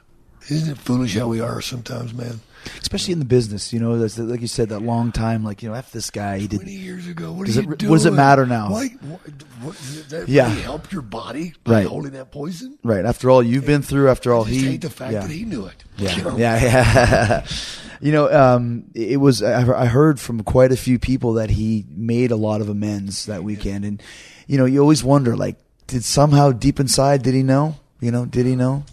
[0.53, 2.41] Isn't it foolish how we are sometimes, man?
[2.81, 5.69] Especially in the business, you know, that's like you said, that long time, like you
[5.69, 6.39] know, f this guy.
[6.39, 6.81] He Twenty did.
[6.81, 7.91] years ago, what Does it- doing?
[7.91, 8.71] what does it matter now?
[8.71, 8.87] Why?
[9.01, 9.21] What,
[9.63, 10.49] what, does that Yeah.
[10.49, 11.87] really help your body by Right.
[11.89, 12.79] holding that poison?
[12.85, 13.05] Right.
[13.05, 14.65] After all you've been through, after all just he.
[14.67, 15.23] hate the fact yeah.
[15.23, 15.83] that he knew it.
[15.97, 16.37] Yeah, You know?
[16.37, 17.47] yeah, yeah.
[18.01, 19.43] you know, um, it was.
[19.43, 23.27] I I heard from quite a few people that he made a lot of amends
[23.27, 24.01] that weekend, and
[24.47, 25.57] you know, you always wonder, like,
[25.89, 27.75] did somehow deep inside, did he know?
[28.01, 28.85] You know, did he know?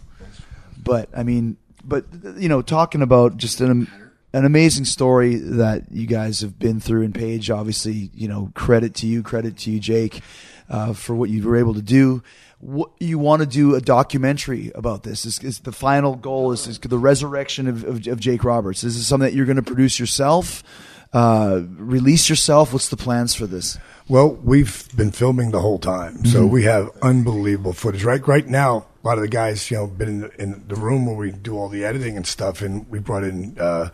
[0.90, 2.06] But I mean, but
[2.38, 3.88] you know, talking about just an
[4.34, 7.52] an amazing story that you guys have been through in Page.
[7.52, 10.22] Obviously, you know, credit to you, credit to you, Jake,
[10.68, 12.24] uh, for what you were able to do.
[12.58, 15.26] What you want to do a documentary about this?
[15.26, 18.84] Is, is the final goal is, is the resurrection of, of, of Jake Roberts?
[18.84, 20.64] Is this something that you're going to produce yourself?
[21.12, 22.72] Uh, release yourself?
[22.72, 23.78] What's the plans for this?
[24.08, 28.04] Well, we've been filming the whole time, so we have unbelievable footage.
[28.04, 30.76] Right, right now, a lot of the guys, you know, been in the, in the
[30.76, 33.90] room where we do all the editing and stuff, and we brought in uh,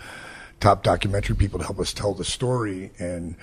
[0.59, 3.35] top documentary people to help us tell the story and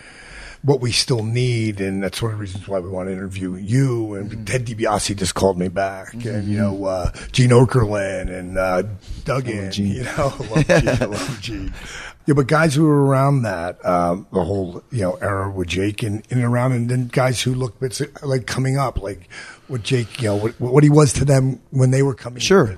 [0.63, 3.57] what we still need, and that's one of the reasons why we want to interview
[3.57, 4.15] you.
[4.15, 8.85] And Ted DiBiase just called me back, and you know, uh, Gene Okerlund and uh,
[9.25, 11.75] Duggan, you know, love Gene, love Gene.
[12.27, 16.03] Yeah, but guys who were around that, um, the whole you know era with Jake
[16.03, 19.29] and and around, and then guys who look bits like coming up, like
[19.69, 22.41] what Jake, you know, what, what he was to them when they were coming.
[22.41, 22.77] Sure.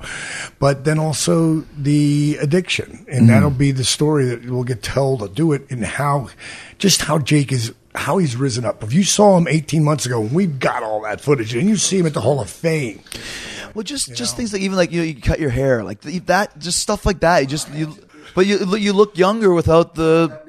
[0.61, 5.29] but then also the addiction, and that'll be the story that will get told to
[5.29, 6.29] do it, and how,
[6.79, 7.75] just how Jake is.
[7.97, 8.83] How he's risen up.
[8.83, 11.77] If you saw him 18 months ago, and we've got all that footage, and you
[11.77, 13.01] see him at the Hall of Fame,
[13.73, 16.59] Well, just just things like even like you know you cut your hair like that,
[16.59, 17.39] just stuff like that.
[17.43, 17.97] You just you,
[18.35, 20.41] but you you look younger without the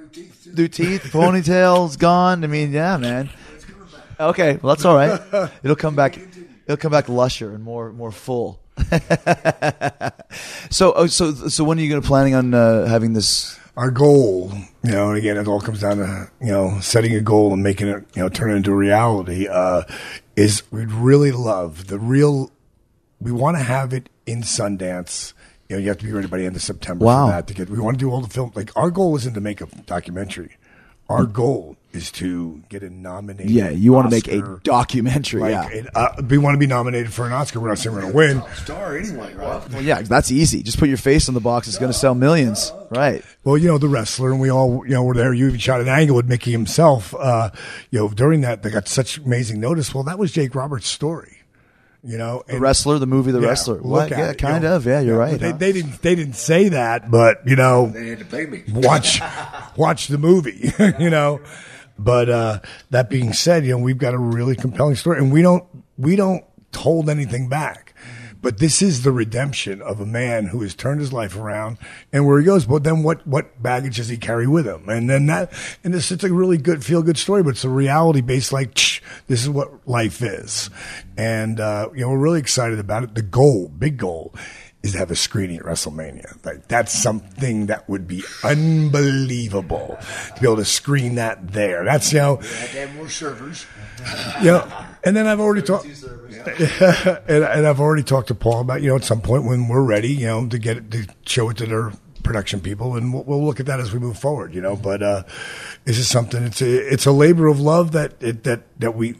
[0.56, 2.44] new teeth, ponytails gone.
[2.44, 3.30] I mean, yeah, man.
[4.20, 5.50] Okay, well that's all right.
[5.64, 6.18] It'll come back.
[6.66, 8.60] It'll come back lusher and more more full.
[10.70, 13.58] so oh, so so when are you going to planning on uh, having this?
[13.78, 14.52] our goal,
[14.84, 17.62] you know, and again, it all comes down to, you know, setting a goal and
[17.62, 19.84] making it, you know, turn it into reality, uh,
[20.36, 22.52] is we'd really love the real,
[23.20, 25.34] we want to have it in Sundance.
[25.70, 27.28] You know, you have to be ready by the end of September Wow.
[27.28, 28.52] for that to get, we want to do all the film.
[28.54, 30.58] Like, our goal isn't to make a documentary.
[31.08, 33.52] Our goal is to get a nominated.
[33.52, 35.42] Yeah, you want to make a documentary.
[35.42, 35.70] Like, yeah.
[35.70, 37.60] it, uh, we want to be nominated for an Oscar.
[37.60, 38.44] We're not saying we're going to win.
[38.56, 39.70] Star anyway, right?
[39.70, 40.64] Well, yeah, that's easy.
[40.64, 41.68] Just put your face on the box.
[41.68, 43.24] It's going to sell millions, right?
[43.44, 45.32] Well, you know, the wrestler, and we all, you know, were there.
[45.32, 47.14] You even shot an angle with Mickey himself.
[47.14, 47.52] Uh,
[47.92, 49.94] you know, during that, they got such amazing notice.
[49.94, 51.35] Well, that was Jake Roberts' story.
[52.06, 53.76] You know, The wrestler, the movie, The yeah, Wrestler.
[53.76, 54.12] look What?
[54.12, 54.76] at Yeah, it, kind you know.
[54.76, 54.86] of.
[54.86, 55.40] Yeah, you're right.
[55.40, 55.58] They, huh?
[55.58, 56.02] they didn't.
[56.04, 58.64] They didn't say that, but you know, They had to pay me.
[58.68, 59.22] watch
[59.76, 60.72] watch the movie.
[61.00, 61.42] you know,
[61.98, 62.60] but uh,
[62.92, 65.64] that being said, you know, we've got a really compelling story, and we don't
[65.98, 66.44] we don't
[66.76, 67.85] hold anything back.
[68.46, 71.80] But this is the redemption of a man who has turned his life around
[72.14, 72.68] and where he goes.
[72.68, 74.88] But then what, what baggage does he carry with him?
[74.88, 75.52] And then that,
[75.84, 78.76] and this, it's a really good, feel good story, but it's a reality based like,
[78.76, 80.70] this is what life is.
[81.18, 83.16] And, uh, you know, we're really excited about it.
[83.16, 84.32] The goal, big goal,
[84.86, 86.46] is to have a screening at WrestleMania.
[86.46, 89.98] Like that's something that would be unbelievable
[90.36, 91.84] to be able to screen that there.
[91.84, 93.66] That's you know, have more servers.
[94.42, 94.88] yeah.
[95.04, 95.86] And then I've already talked,
[97.28, 99.84] and, and I've already talked to Paul about you know at some point when we're
[99.84, 101.92] ready, you know, to get it to show it to their
[102.24, 104.76] production people, and we'll, we'll look at that as we move forward, you know.
[104.76, 105.24] But uh,
[105.86, 106.44] this is something.
[106.44, 109.16] It's a it's a labor of love that it, that that we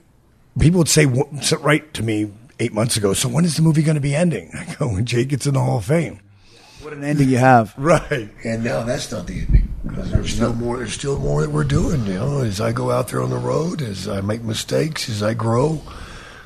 [0.60, 3.14] people would say right to me eight months ago.
[3.14, 4.52] So when is the movie going to be ending?
[4.56, 6.20] I go when Jake gets in the Hall of Fame.
[6.82, 7.74] What an ending you have.
[7.78, 8.30] Right.
[8.44, 10.78] And now that's not the ending because there's still more.
[10.78, 12.06] There's still more that we're doing.
[12.06, 15.24] You know, as I go out there on the road, as I make mistakes, as
[15.24, 15.82] I grow,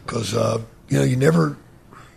[0.06, 1.57] because uh, you know you never,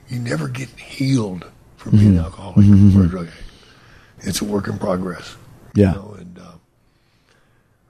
[0.09, 1.47] you never get healed
[1.77, 3.43] from being an alcoholic or a drug addict.
[4.20, 5.35] It's a work in progress.
[5.74, 5.90] Yeah.
[5.90, 6.52] You know, and uh,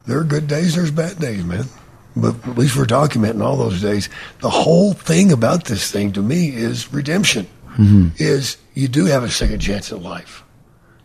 [0.06, 0.74] there are good days.
[0.74, 1.66] There's bad days, man.
[2.14, 4.08] But at least we're documenting all those days.
[4.40, 7.46] The whole thing about this thing to me is redemption.
[7.76, 8.08] Mm-hmm.
[8.18, 10.44] Is you do have a second chance at life,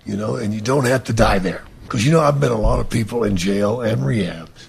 [0.06, 1.64] you know, and you don't have to die there.
[1.84, 4.68] Because you know, I've met a lot of people in jail and rehabs,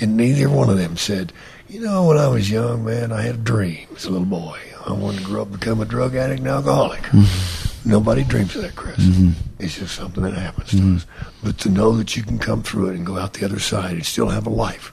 [0.00, 1.32] and neither one of them said,
[1.68, 4.58] you know, when I was young, man, I had a dream as a little boy.
[4.84, 7.02] I wanted to grow up, and become a drug addict and alcoholic.
[7.02, 7.90] Mm-hmm.
[7.90, 8.98] Nobody dreams of that, Chris.
[8.98, 9.30] Mm-hmm.
[9.60, 11.06] It's just something that happens to us.
[11.42, 13.92] But to know that you can come through it and go out the other side
[13.92, 14.92] and still have a life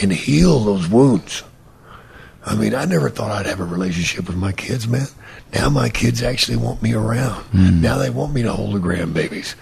[0.00, 1.42] and heal those wounds.
[2.44, 5.06] I mean, I never thought I'd have a relationship with my kids, man.
[5.52, 7.44] Now my kids actually want me around.
[7.82, 9.54] Now they want me to hold the grandbabies.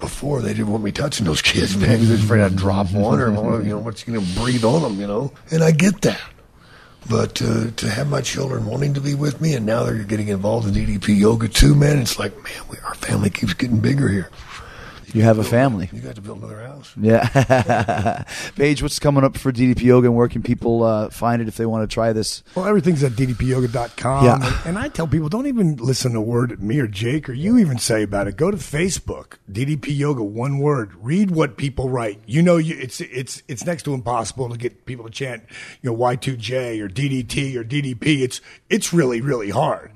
[0.00, 3.20] Before they didn't want me touching those kids, man, because they're afraid I'd drop one
[3.20, 3.30] or
[3.62, 5.32] you know what's going to breathe on them, you know.
[5.50, 6.20] And I get that.
[7.08, 10.28] But uh, to have my children wanting to be with me, and now they're getting
[10.28, 11.98] involved in DDP yoga too, man.
[11.98, 14.30] It's like, man, we, our family keeps getting bigger here.
[15.14, 15.88] You have a family.
[15.92, 16.92] You got to build another house.
[17.00, 18.24] Yeah.
[18.56, 21.56] Page, what's coming up for DDP Yoga and where can people uh, find it if
[21.56, 22.42] they want to try this?
[22.56, 24.24] Well, everything's at ddpyoga.com.
[24.24, 24.34] Yeah.
[24.34, 27.28] And, and I tell people, don't even listen to a word that me or Jake
[27.28, 28.36] or you even say about it.
[28.36, 30.92] Go to Facebook, DDP Yoga, one word.
[30.96, 32.20] Read what people write.
[32.26, 35.44] You know, you, it's it's it's next to impossible to get people to chant,
[35.80, 38.22] you know, Y2J or DDT or DDP.
[38.22, 39.92] It's it's really really hard.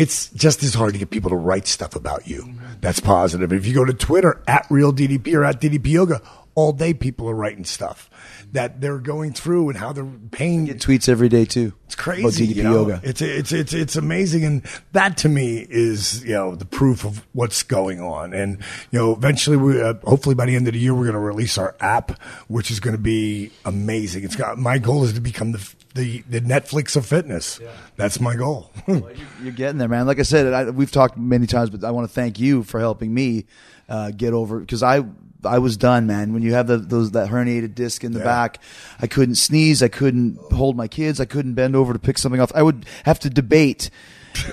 [0.00, 2.54] It's just as hard to get people to write stuff about you.
[2.80, 3.52] That's positive.
[3.52, 6.22] If you go to Twitter at real DDP or at DDP Yoga,
[6.54, 8.08] all day people are writing stuff
[8.52, 11.74] that they're going through and how they're paying Get tweets every day too.
[11.84, 12.46] it's crazy.
[12.46, 12.72] You know?
[12.72, 13.00] Yoga.
[13.02, 14.62] It's it's it's it's amazing, and
[14.92, 18.32] that to me is you know the proof of what's going on.
[18.32, 18.58] And
[18.90, 21.20] you know, eventually, we uh, hopefully by the end of the year, we're going to
[21.20, 24.24] release our app, which is going to be amazing.
[24.24, 27.60] It's got my goal is to become the the, the Netflix of fitness.
[27.96, 28.70] That's my goal.
[28.86, 30.06] You're getting there, man.
[30.06, 32.78] Like I said, I, we've talked many times, but I want to thank you for
[32.80, 33.46] helping me
[33.88, 35.04] uh, get over because I
[35.42, 36.32] I was done, man.
[36.34, 38.24] When you have the, those that herniated disc in the Yeah.
[38.26, 38.58] back,
[39.00, 42.40] I couldn't sneeze, I couldn't hold my kids, I couldn't bend over to pick something
[42.40, 42.52] off.
[42.54, 43.88] I would have to debate.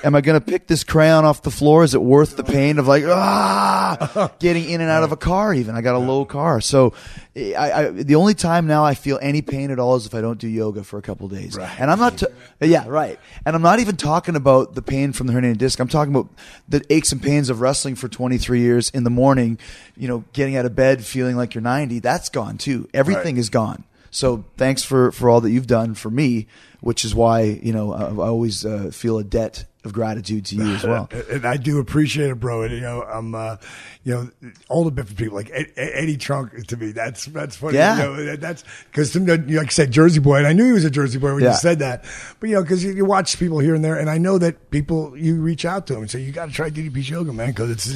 [0.04, 1.84] Am I going to pick this crayon off the floor?
[1.84, 5.54] Is it worth the pain of like ah getting in and out of a car?
[5.54, 6.94] Even I got a low car, so
[7.36, 10.22] I, I the only time now I feel any pain at all is if I
[10.22, 11.58] don't do yoga for a couple days.
[11.58, 12.26] And I'm not, t-
[12.62, 13.20] yeah, right.
[13.46, 15.80] And I'm not even talking about the pain from the herniated disc.
[15.80, 16.30] I'm talking about
[16.68, 19.58] the aches and pains of wrestling for 23 years in the morning.
[19.96, 22.00] You know, getting out of bed feeling like you're 90.
[22.00, 22.88] That's gone too.
[22.94, 23.40] Everything Right.
[23.40, 23.84] is gone.
[24.10, 26.48] So thanks for for all that you've done for me,
[26.82, 30.56] which is why you know I, I always uh, feel a debt of gratitude to
[30.56, 31.08] you as well.
[31.32, 32.64] and I do appreciate it, bro.
[32.64, 33.56] And you know, I'm, uh,
[34.04, 36.92] you know, all the different people like Ed- Ed- Eddie Trunk to me.
[36.92, 37.76] That's that's funny.
[37.76, 37.96] Yeah.
[37.98, 40.84] you know, that- that's because like I said, Jersey boy, and I knew he was
[40.84, 41.52] a Jersey boy when Yeah.
[41.52, 42.04] you said that.
[42.40, 44.72] But you know, because you, you watch people here and there, and I know that
[44.72, 47.50] people you reach out to them and say you got to try DDP yoga, man,
[47.52, 47.88] because it's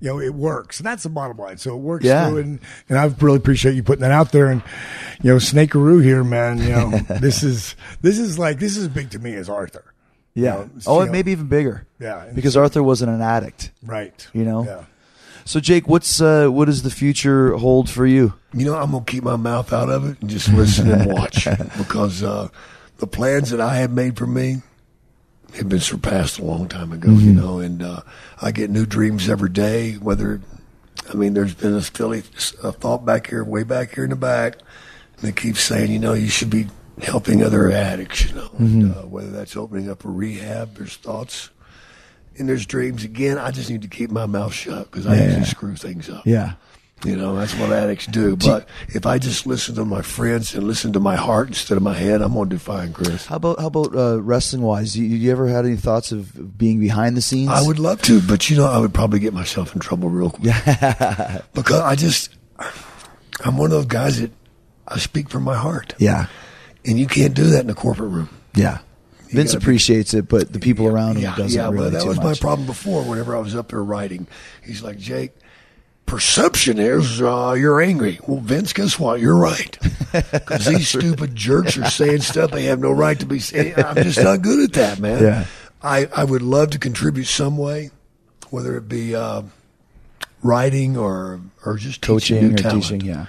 [0.00, 1.58] you know it works, and that's the bottom line.
[1.58, 2.28] So it works Yeah.
[2.30, 4.46] through, and and I really appreciate you putting that out there.
[4.46, 4.62] And
[5.22, 6.58] you know, Snakearoo here, man.
[6.58, 6.90] You know,
[7.20, 9.92] this is this is like this is big to me as Arthur.
[10.34, 10.50] Yeah.
[10.50, 11.12] know, oh, you and know.
[11.12, 11.86] maybe even bigger.
[11.98, 12.30] Yeah.
[12.34, 13.70] Because Arthur wasn't an addict.
[13.82, 14.28] Right.
[14.34, 14.64] You know.
[14.64, 14.84] Yeah.
[15.46, 18.34] So Jake, what's uh, what does the future hold for you?
[18.52, 21.44] You know, I'm gonna keep my mouth out of it and just listen and watch
[21.78, 22.48] because uh,
[22.98, 24.62] the plans that I have made for me
[25.54, 27.12] have been surpassed a long time ago.
[27.12, 28.00] You know, and uh,
[28.42, 29.92] I get new dreams every day.
[29.94, 30.40] Whether,
[31.08, 32.24] I mean, there's been a silly
[32.62, 34.58] a thought back here, way back here in the back,
[35.16, 36.66] and they keep saying, you know, you should be
[37.02, 38.28] helping other addicts.
[38.28, 41.50] You know, and, uh, whether that's opening up a rehab, there's thoughts.
[42.38, 43.38] And there's dreams again.
[43.38, 46.26] I just need to keep my mouth shut because I usually screw things up.
[46.26, 46.54] Yeah.
[47.04, 48.36] You know, that's what addicts do.
[48.36, 51.82] But if I just listen to my friends and listen to my heart instead of
[51.82, 53.26] my head, I'm going to do fine, Chris.
[53.26, 54.96] How about how about uh, wrestling wise?
[54.96, 57.50] You, you ever had any thoughts of being behind the scenes?
[57.50, 60.30] I would love to, but you know, I would probably get myself in trouble real
[60.30, 60.54] quick.
[61.54, 62.34] because I just,
[63.44, 64.32] I'm one of those guys that
[64.88, 65.94] I speak from my heart.
[65.98, 66.26] Yeah,
[66.86, 68.28] And you can't do that in a corporate room.
[68.54, 68.78] yeah.
[69.28, 71.98] Vince gotta be- appreciates it, but the people around him Yeah, doesn't yeah, really but
[71.98, 73.02] that was my problem before.
[73.02, 74.28] Whenever I was up there writing,
[74.64, 75.32] he's like, Jake,
[76.06, 78.20] perception is uh, you're angry.
[78.28, 79.20] Well, Vince, guess what?
[79.20, 79.76] You're right.
[80.32, 83.74] Because these stupid jerks are saying stuff they have no right to be saying.
[83.76, 85.22] I'm just not good at that, man.
[85.22, 85.44] Yeah.
[85.82, 87.90] I, I would love to contribute some way,
[88.48, 89.42] whether it be uh,
[90.42, 92.82] writing or or just teaching Coaching or talent.
[92.84, 93.26] teaching, yeah.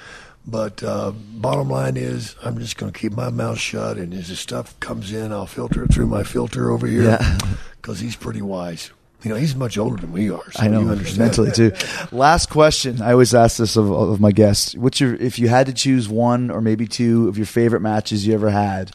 [0.49, 4.30] But uh, bottom line is, I'm just going to keep my mouth shut, and as
[4.30, 7.03] the stuff comes in, I'll filter it through my filter over here.
[7.03, 7.38] Yeah.
[7.82, 8.91] because he's pretty wise.
[9.24, 10.49] You know, he's much older than we are.
[10.52, 11.19] So I know you understand.
[11.19, 11.74] mentally too.
[12.15, 13.02] Last question.
[13.02, 14.74] I always ask this of, of my guests.
[14.76, 18.26] What's your if you had to choose one or maybe two of your favorite matches
[18.28, 18.91] you ever had?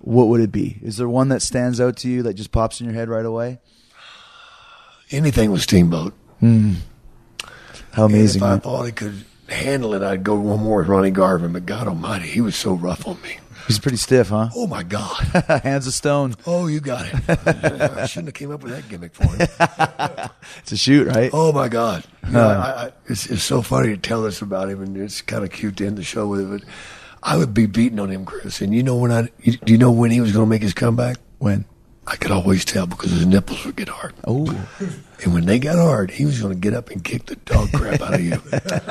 [0.00, 0.78] What would it be?
[0.82, 3.26] Is there one that stands out to you that just pops in your head right
[3.26, 3.60] away?
[5.10, 6.14] Anything with Steamboat.
[6.40, 6.76] How And
[8.14, 8.40] amazing!
[8.42, 11.52] if I thought he could handle it, I'd go one more with Ronnie Garvin.
[11.52, 13.38] But God Almighty, he was so rough on me.
[13.66, 14.48] He's pretty stiff, huh?
[14.56, 15.22] Oh my God.
[15.62, 16.34] Hands of stone.
[16.46, 17.14] Oh, you got it.
[17.96, 20.28] I shouldn't have came up with that gimmick for him.
[20.58, 21.30] It's a shoot, right?
[21.32, 22.04] Oh my God!
[22.26, 25.22] You know, I, I, it's, it's so funny to tell this about him, and it's
[25.22, 26.60] kind of cute to end the show with it.
[26.60, 26.68] But
[27.22, 28.60] I would be beating on him, Chris.
[28.60, 30.62] And you know when I, you, do you know when he was going to make
[30.62, 31.16] his comeback?
[31.38, 31.64] When?
[32.06, 34.12] I could always tell because his nipples would get hard.
[34.26, 34.44] Oh,
[35.22, 37.70] And when they got hard, he was going to get up and kick the dog
[37.72, 38.36] crap out of you.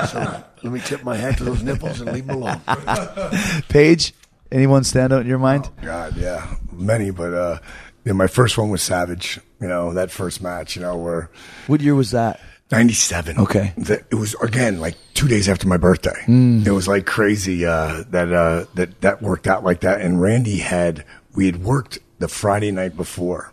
[0.07, 2.61] so let me tip my hat to those nipples and leave them alone.
[3.69, 4.13] Page.
[4.51, 5.69] Anyone stand out in your mind?
[5.81, 7.59] God, yeah, many, but uh,
[8.05, 9.39] yeah, my first one was Savage.
[9.61, 10.75] You know, that first match.
[10.75, 11.29] You know, where
[11.67, 12.39] What year was that?
[12.71, 13.37] 97.
[13.39, 13.73] Okay.
[13.77, 16.15] The- it was again like two days after my birthday.
[16.25, 16.65] Mm.
[16.65, 20.01] It was like crazy uh, that uh, that that worked out like that.
[20.01, 23.51] And Randy had we had worked the Friday night before,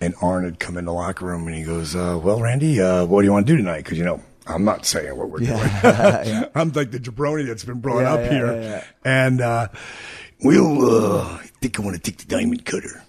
[0.00, 3.06] and Arn had come in the locker room and he goes, uh, "Well, Randy, uh,
[3.06, 3.84] what do you want to do tonight?
[3.84, 5.50] Because you know." I'm not saying what we're doing.
[6.54, 8.46] I'm like the jabroni that's been brought Yeah, up yeah, here.
[8.46, 8.84] yeah, yeah.
[9.04, 9.68] And uh,
[10.42, 13.04] we'll, uh, I think I want to take the diamond cutter.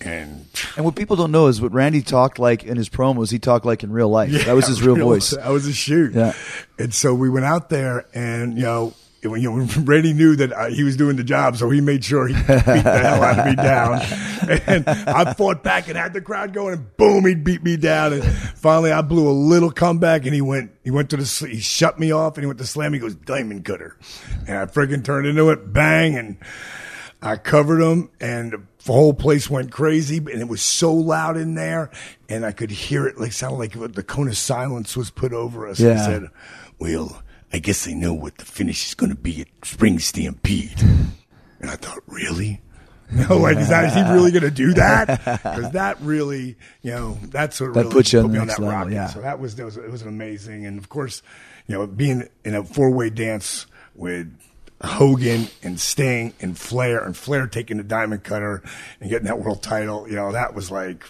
[0.00, 0.46] And
[0.76, 3.32] And what people don't know is what Randy talked like in his promos.
[3.32, 4.30] He talked like in real life.
[4.46, 5.30] that was his real voice.
[5.30, 6.14] That was a shoot.
[6.14, 6.34] Yeah.
[6.78, 10.68] And so we went out there, and you know, you know, Randy knew that uh,
[10.68, 13.46] he was doing the job, so he made sure he beat the hell out of
[13.46, 14.00] me down.
[14.48, 18.14] And I fought back and had the crowd going, and boom, he beat me down.
[18.14, 21.60] And finally, I blew a little comeback, and he went, he went to the, he
[21.60, 22.94] shut me off, and he went to slam.
[22.94, 23.98] He goes, diamond cutter,
[24.46, 26.38] and I friggin' turned into it, bang, and.
[27.20, 30.18] I covered him, and the whole place went crazy.
[30.18, 31.90] And it was so loud in there,
[32.28, 35.66] and I could hear it like sounded like the cone of silence was put over
[35.66, 35.80] us.
[35.80, 35.94] Yeah.
[35.94, 36.26] I said,
[36.78, 37.20] "Well,
[37.52, 40.82] I guess they know what the finish is going to be at Spring Stampede."
[41.60, 42.60] And I thought, really?
[43.10, 45.08] No, like, is, that, is he really going to do that?
[45.24, 48.38] Because that really, you know, that's what That really puts you on put the me
[48.38, 48.92] on next that level, rocket.
[48.94, 49.06] yeah.
[49.08, 51.20] So that was, that was it was amazing, and of course,
[51.66, 53.66] you know, being in a four way dance
[53.96, 54.32] with
[54.82, 58.62] Hogan and Sting and Flair, and Flair taking the diamond cutter
[59.00, 61.04] and getting that world title, you know, that was like.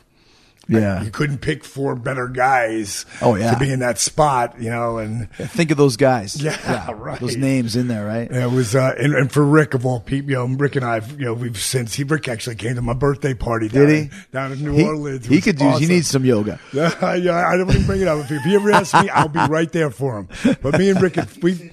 [0.70, 1.02] Yeah.
[1.02, 3.06] you couldn't pick four better guys.
[3.22, 3.52] Oh, yeah.
[3.54, 6.40] to be in that spot, you know, and Think of those guys.
[6.42, 7.18] Yeah, right.
[7.18, 8.30] Those names in there, right?
[8.30, 10.98] it was, uh, and, and for Rick of all people, you know, Rick and I,
[11.16, 13.68] you know, we've since he Rick actually came to my birthday party.
[13.68, 14.18] Down Did he?
[14.30, 15.24] down in New He, Orleans?
[15.26, 15.70] He could do.
[15.78, 16.60] He needs some yoga.
[16.72, 18.18] Yeah, yeah, I don't even bring it up.
[18.24, 20.28] If, if he ever asks me, I'll be right there for him.
[20.60, 21.72] But me and Rick, we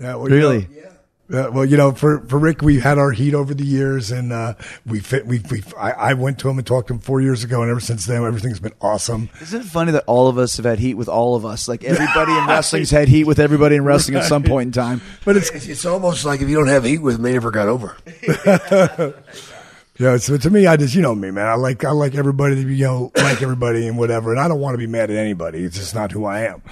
[0.00, 0.60] yeah, well, you Really?
[0.62, 0.89] know,
[1.32, 4.32] uh, well, you know, for, for Rick, we've had our heat over the years, and
[4.32, 4.54] uh,
[4.86, 5.26] we fit.
[5.26, 7.70] We, we I, I went to him and talked to him four years ago, and
[7.70, 9.30] ever since then, everything's been awesome.
[9.40, 11.68] Isn't it funny that all of us have had heat with all of us?
[11.68, 15.00] Like everybody in wrestling's had heat with everybody in wrestling at some point in time.
[15.24, 17.68] But it's It's, it's almost like if you don't have heat with me, never got
[17.68, 17.96] over.
[20.00, 21.46] Yeah, so to me, I just you know me, man.
[21.46, 24.48] I like I like everybody to be you know like everybody and whatever, and I
[24.48, 25.62] don't want to be mad at anybody.
[25.62, 26.62] It's just not who I am.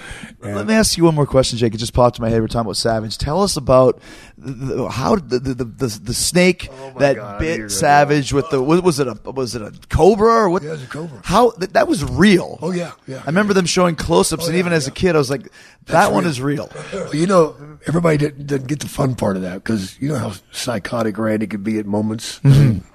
[0.40, 1.74] Let me ask you one more question, Jake.
[1.74, 2.40] It just popped in my head.
[2.40, 3.18] We're talking about Savage.
[3.18, 4.00] Tell us about
[4.38, 7.52] the, the, how the the, the, the, the snake oh that God, I knew you
[7.52, 10.62] were bit Savage with the was, was it a was it a cobra or what?
[10.62, 11.20] Yeah, it was a cobra.
[11.22, 12.58] How that, that was real?
[12.62, 13.20] Oh, yeah, yeah.
[13.24, 15.52] I remember them showing close-ups, oh, and yeah, even as a kid, I was like,
[15.84, 16.70] that one is real.
[16.94, 20.16] Well, you know, everybody didn't, didn't get the fun part of that because you know
[20.16, 22.40] how psychotic Randy could be at moments.
[22.40, 22.87] Mm-hmm.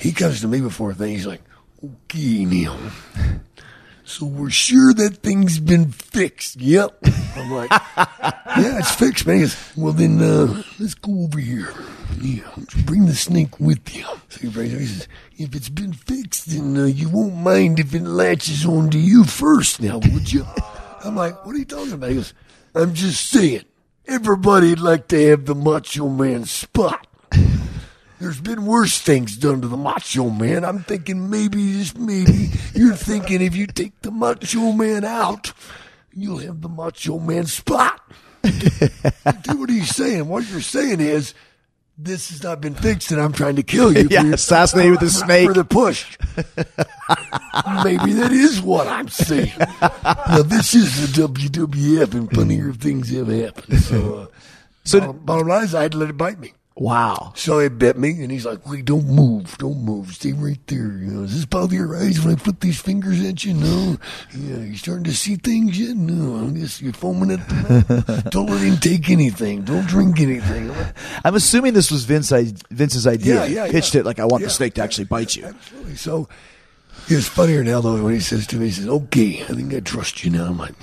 [0.00, 1.12] He comes to me before a thing.
[1.12, 1.42] He's like,
[1.84, 2.76] "Okay, Neil.
[4.04, 6.98] So we're sure that thing's been fixed." Yep.
[7.36, 11.72] I'm like, "Yeah, it's fixed, man." He goes, "Well, then uh, let's go over here.
[12.20, 12.50] Yeah,
[12.84, 15.06] bring the snake with you." So he says,
[15.36, 19.80] "If it's been fixed, then uh, you won't mind if it latches onto you first,
[19.82, 20.46] now, would you?"
[21.04, 22.34] I'm like, "What are you talking about?" He goes.
[22.72, 23.64] I'm just saying,
[24.06, 27.06] everybody'd like to have the Macho Man spot.
[28.20, 30.64] There's been worse things done to the Macho Man.
[30.64, 35.52] I'm thinking maybe, just maybe, you're thinking if you take the Macho Man out,
[36.12, 38.00] you'll have the Macho Man spot.
[38.42, 40.28] Do what he's saying.
[40.28, 41.32] What you're saying is,
[41.96, 44.06] this has not been fixed, and I'm trying to kill you.
[44.10, 46.16] Yeah, assassinate with a snake for the push.
[47.84, 49.52] Maybe that is what I'm saying.
[49.58, 53.80] now, this is the WWF, and funnier things have happened.
[53.80, 54.26] So, uh,
[54.84, 56.52] So- bottom, bottom line is, I had to let it bite me.
[56.80, 57.34] Wow.
[57.36, 60.78] So he bit me, and he's like, "Wait, don't move, don't move, stay right there."
[60.78, 63.52] You know, does this bother your eyes when I put these fingers at you?
[63.52, 63.98] No.
[64.34, 65.94] Yeah, you starting to see things yet?
[65.94, 66.36] No.
[66.36, 68.30] I'm just, you're foaming at the mouth.
[68.30, 69.60] don't let him take anything.
[69.60, 70.74] Don't drink anything.
[71.22, 73.46] I'm assuming this was Vince, I- Vince's idea.
[73.46, 74.00] Yeah, yeah, Pitched yeah.
[74.00, 75.44] it like, I want the snake to actually bite you.
[75.44, 75.96] Absolutely.
[75.96, 76.28] So
[77.10, 79.80] was funnier now though when he says to me, he says, "Okay, I think I
[79.80, 80.74] trust you now." I'm like,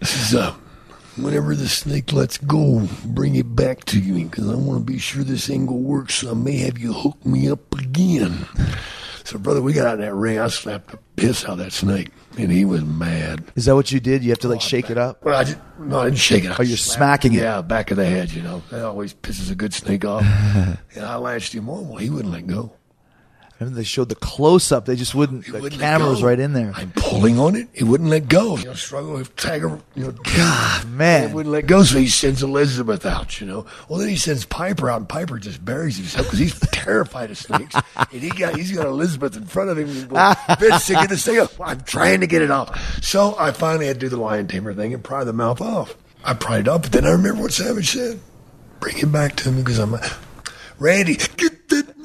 [0.00, 0.54] "He says, uh,
[1.18, 4.98] whenever the snake lets go, bring it back to me because I want to be
[4.98, 6.16] sure this angle works.
[6.16, 8.46] So I may have you hook me up again."
[9.28, 10.38] So, brother, we got out of that ring.
[10.38, 12.08] I slapped the piss out of that snake,
[12.38, 13.44] and he was mad.
[13.56, 14.24] Is that what you did?
[14.24, 15.22] You have to like oh, shake it up?
[15.22, 16.48] Well, I just, no, I didn't shake it.
[16.48, 17.42] Oh, I Oh, you're smacking it.
[17.42, 18.62] Yeah, back of the head, you know.
[18.70, 20.22] That always pisses a good snake off.
[20.94, 21.88] and I lashed him on.
[21.88, 22.72] Well, he wouldn't let go.
[23.60, 24.84] And they showed the close up.
[24.86, 25.44] They just wouldn't.
[25.44, 26.72] He The wouldn't camera was right in there.
[26.76, 27.66] I'm pulling on it.
[27.72, 28.56] He wouldn't let go.
[28.56, 29.80] You know, struggle with Tiger.
[29.96, 31.32] You know, God, He man.
[31.32, 31.82] wouldn't let go.
[31.82, 33.40] So he sends Elizabeth out.
[33.40, 33.66] You know.
[33.88, 37.38] Well, then he sends Piper out, and Piper just buries himself because he's terrified of
[37.38, 37.74] snakes.
[37.96, 39.88] and he got he's got Elizabeth in front of him.
[39.88, 41.60] Vince, to get this thing off.
[41.60, 43.02] I'm trying to get it off.
[43.02, 45.96] So I finally had to do the lion tamer thing and pry the mouth off.
[46.24, 48.20] I pried it up, but then I remember what Savage said.
[48.78, 49.96] Bring it back to me because I'm.
[50.78, 51.98] Randy, get that.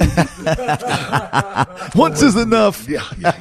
[1.95, 2.88] Once is enough.
[2.88, 3.32] Yeah, yeah,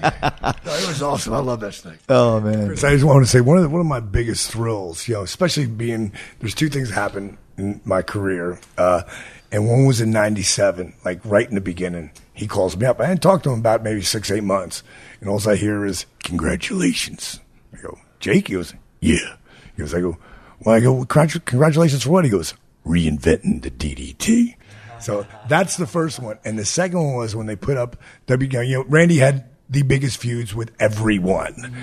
[0.43, 0.53] yeah.
[0.65, 1.35] No, it was awesome.
[1.35, 1.99] I love that snake.
[2.09, 2.67] Oh man.
[2.69, 5.15] Chris, I just want to say one of the, one of my biggest thrills, you
[5.15, 9.03] know, especially being there's two things happen in my career, uh,
[9.51, 12.11] and one was in '97, like right in the beginning.
[12.35, 13.01] He calls me up.
[13.01, 14.83] I hadn't talked to him about maybe six, eight months,
[15.21, 17.41] and all I hear is congratulations.
[17.73, 18.49] I go, Jake.
[18.49, 19.37] He goes, yeah.
[19.77, 20.17] He goes, I go,
[20.61, 22.25] well, I go, congratulations for what?
[22.25, 22.55] He goes,
[22.87, 24.57] reinventing the DDT.
[25.03, 27.97] So that's the first one, and the second one was when they put up
[28.27, 28.61] W.
[28.63, 31.75] You know, Randy had the biggest feuds with everyone.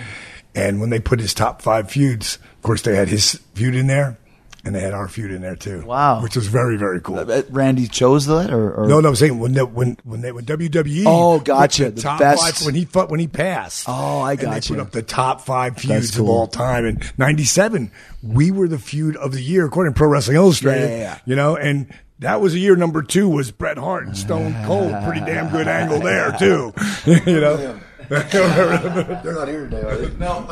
[0.55, 3.85] And when they put his top five feuds, of course, they had his feud in
[3.87, 4.17] there,
[4.65, 5.85] and they had our feud in there too.
[5.85, 6.21] Wow.
[6.23, 7.19] which was very very cool.
[7.19, 10.31] Uh, Randy chose that, or, or No, no, I'm saying when they, when when they
[10.31, 11.03] when WWE.
[11.05, 11.91] Oh, gotcha.
[11.91, 13.85] The top best- five when he fought when he passed.
[13.87, 14.73] Oh, I and They gotcha.
[14.73, 16.25] put up the top five feuds cool.
[16.25, 16.85] of all time.
[16.85, 17.91] In '97,
[18.23, 20.89] we were the feud of the year according to Pro Wrestling Illustrated.
[20.89, 21.17] Yeah, yeah, yeah.
[21.25, 24.93] You know, and that was year number two was Bret Hart and Stone Cold.
[25.05, 26.73] Pretty damn good angle there too.
[27.25, 27.79] you know.
[28.09, 30.17] They're not here today, are they?
[30.17, 30.47] No.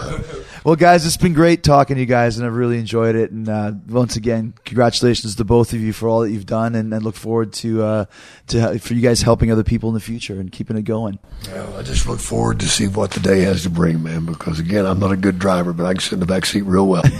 [0.64, 3.32] Well, guys, it's been great talking to you guys, and I've really enjoyed it.
[3.32, 6.94] And uh, once again, congratulations to both of you for all that you've done, and,
[6.94, 8.06] and look forward to uh,
[8.48, 11.18] to for you guys helping other people in the future and keeping it going.
[11.48, 14.26] Well, I just look forward to see what the day has to bring, man.
[14.28, 16.62] Because again, I'm not a good driver, but I can sit in the back seat
[16.62, 17.04] real well.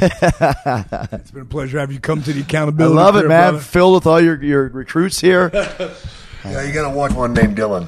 [1.18, 2.94] It's been a pleasure having you come to the accountability.
[2.98, 3.54] I love it, Crib, man.
[3.54, 3.64] brother.
[3.64, 5.50] Filled with all your your recruits here.
[6.46, 7.88] yeah, you got to watch one named Dylan.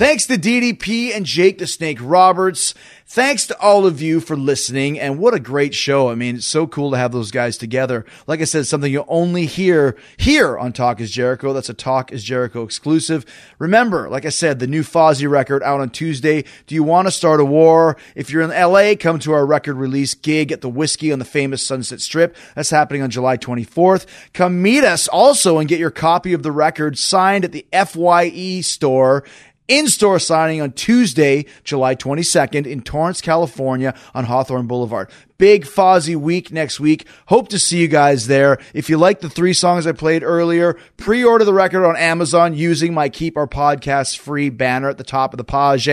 [0.00, 2.72] Thanks to DDP and Jake the Snake Roberts.
[3.04, 4.98] Thanks to all of you for listening.
[4.98, 6.08] And what a great show.
[6.08, 8.06] I mean, it's so cool to have those guys together.
[8.26, 11.52] Like I said, something you'll only hear here on Talk is Jericho.
[11.52, 13.26] That's a Talk is Jericho exclusive.
[13.58, 16.44] Remember, like I said, the new Fozzy record out on Tuesday.
[16.66, 17.98] Do you want to start a war?
[18.14, 21.24] If you're in LA, come to our record release gig at the Whisky on the
[21.26, 22.36] famous Sunset Strip.
[22.54, 24.06] That's happening on July 24th.
[24.32, 28.62] Come meet us also and get your copy of the record signed at the FYE
[28.62, 29.24] store
[29.70, 35.10] in-store signing on Tuesday, July 22nd in Torrance, California on Hawthorne Boulevard.
[35.38, 37.06] Big Fozzy week next week.
[37.28, 38.58] Hope to see you guys there.
[38.74, 42.92] If you like the three songs I played earlier, pre-order the record on Amazon using
[42.92, 45.88] my Keep Our Podcast free banner at the top of the page.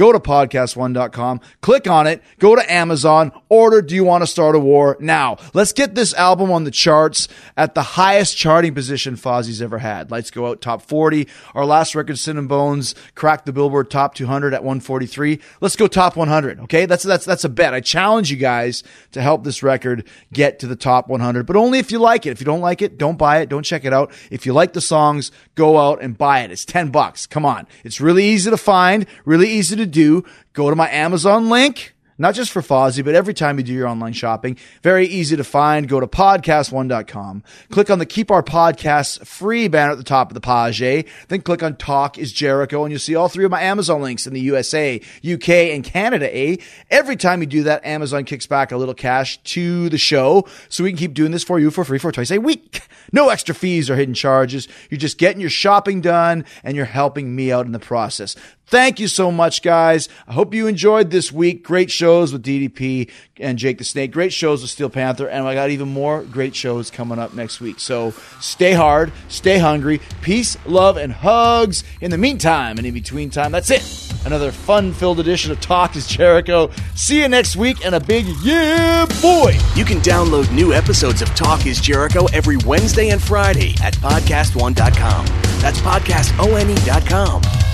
[0.00, 4.54] Go to podcast1.com, click on it, go to Amazon, order Do You Want to Start
[4.54, 4.96] a War?
[4.98, 9.76] Now, let's get this album on the charts at the highest charting position Fozzy's ever
[9.76, 10.10] had.
[10.10, 11.28] Lights Go Out top 40.
[11.54, 15.38] Our last record, Sin and Bones, cracked the Billboard top 200 at 143.
[15.60, 16.60] Let's go top 100.
[16.60, 16.86] Okay.
[16.86, 17.74] That's, that's, that's a bet.
[17.74, 18.82] I challenge you guys
[19.12, 22.30] to help this record get to the top 100, but only if you like it.
[22.30, 23.50] If you don't like it, don't buy it.
[23.50, 24.14] Don't check it out.
[24.30, 26.50] If you like the songs, go out and buy it.
[26.50, 27.26] It's 10 bucks.
[27.26, 27.66] Come on.
[27.84, 30.24] It's really easy to find, really easy to do.
[30.52, 31.94] Go to my Amazon link.
[32.20, 34.58] Not just for Fozzy, but every time you do your online shopping.
[34.82, 35.88] Very easy to find.
[35.88, 40.34] Go to podcast1.com, click on the Keep Our Podcasts free banner at the top of
[40.34, 43.62] the page, then click on Talk is Jericho, and you'll see all three of my
[43.62, 46.28] Amazon links in the USA, UK, and Canada.
[46.36, 46.56] Eh?
[46.90, 50.84] Every time you do that, Amazon kicks back a little cash to the show, so
[50.84, 52.82] we can keep doing this for you for free for twice a week.
[53.12, 54.68] No extra fees or hidden charges.
[54.90, 58.36] You're just getting your shopping done, and you're helping me out in the process.
[58.70, 60.08] Thank you so much, guys.
[60.28, 61.64] I hope you enjoyed this week.
[61.64, 64.10] Great shows with DDP and Jake the Snake.
[64.10, 65.28] Great shows with Steel Panther.
[65.28, 67.78] And I got even more great shows coming up next week.
[67.78, 68.10] So
[68.40, 70.00] stay hard, stay hungry.
[70.20, 71.84] Peace, love, and hugs.
[72.00, 73.84] In the meantime and in between time, that's it.
[74.26, 76.70] Another fun filled edition of Talk is Jericho.
[76.96, 79.56] See you next week and a big yeah, boy.
[79.76, 85.26] You can download new episodes of Talk is Jericho every Wednesday and Friday at podcastone.com.
[85.60, 87.69] That's podcastone.com.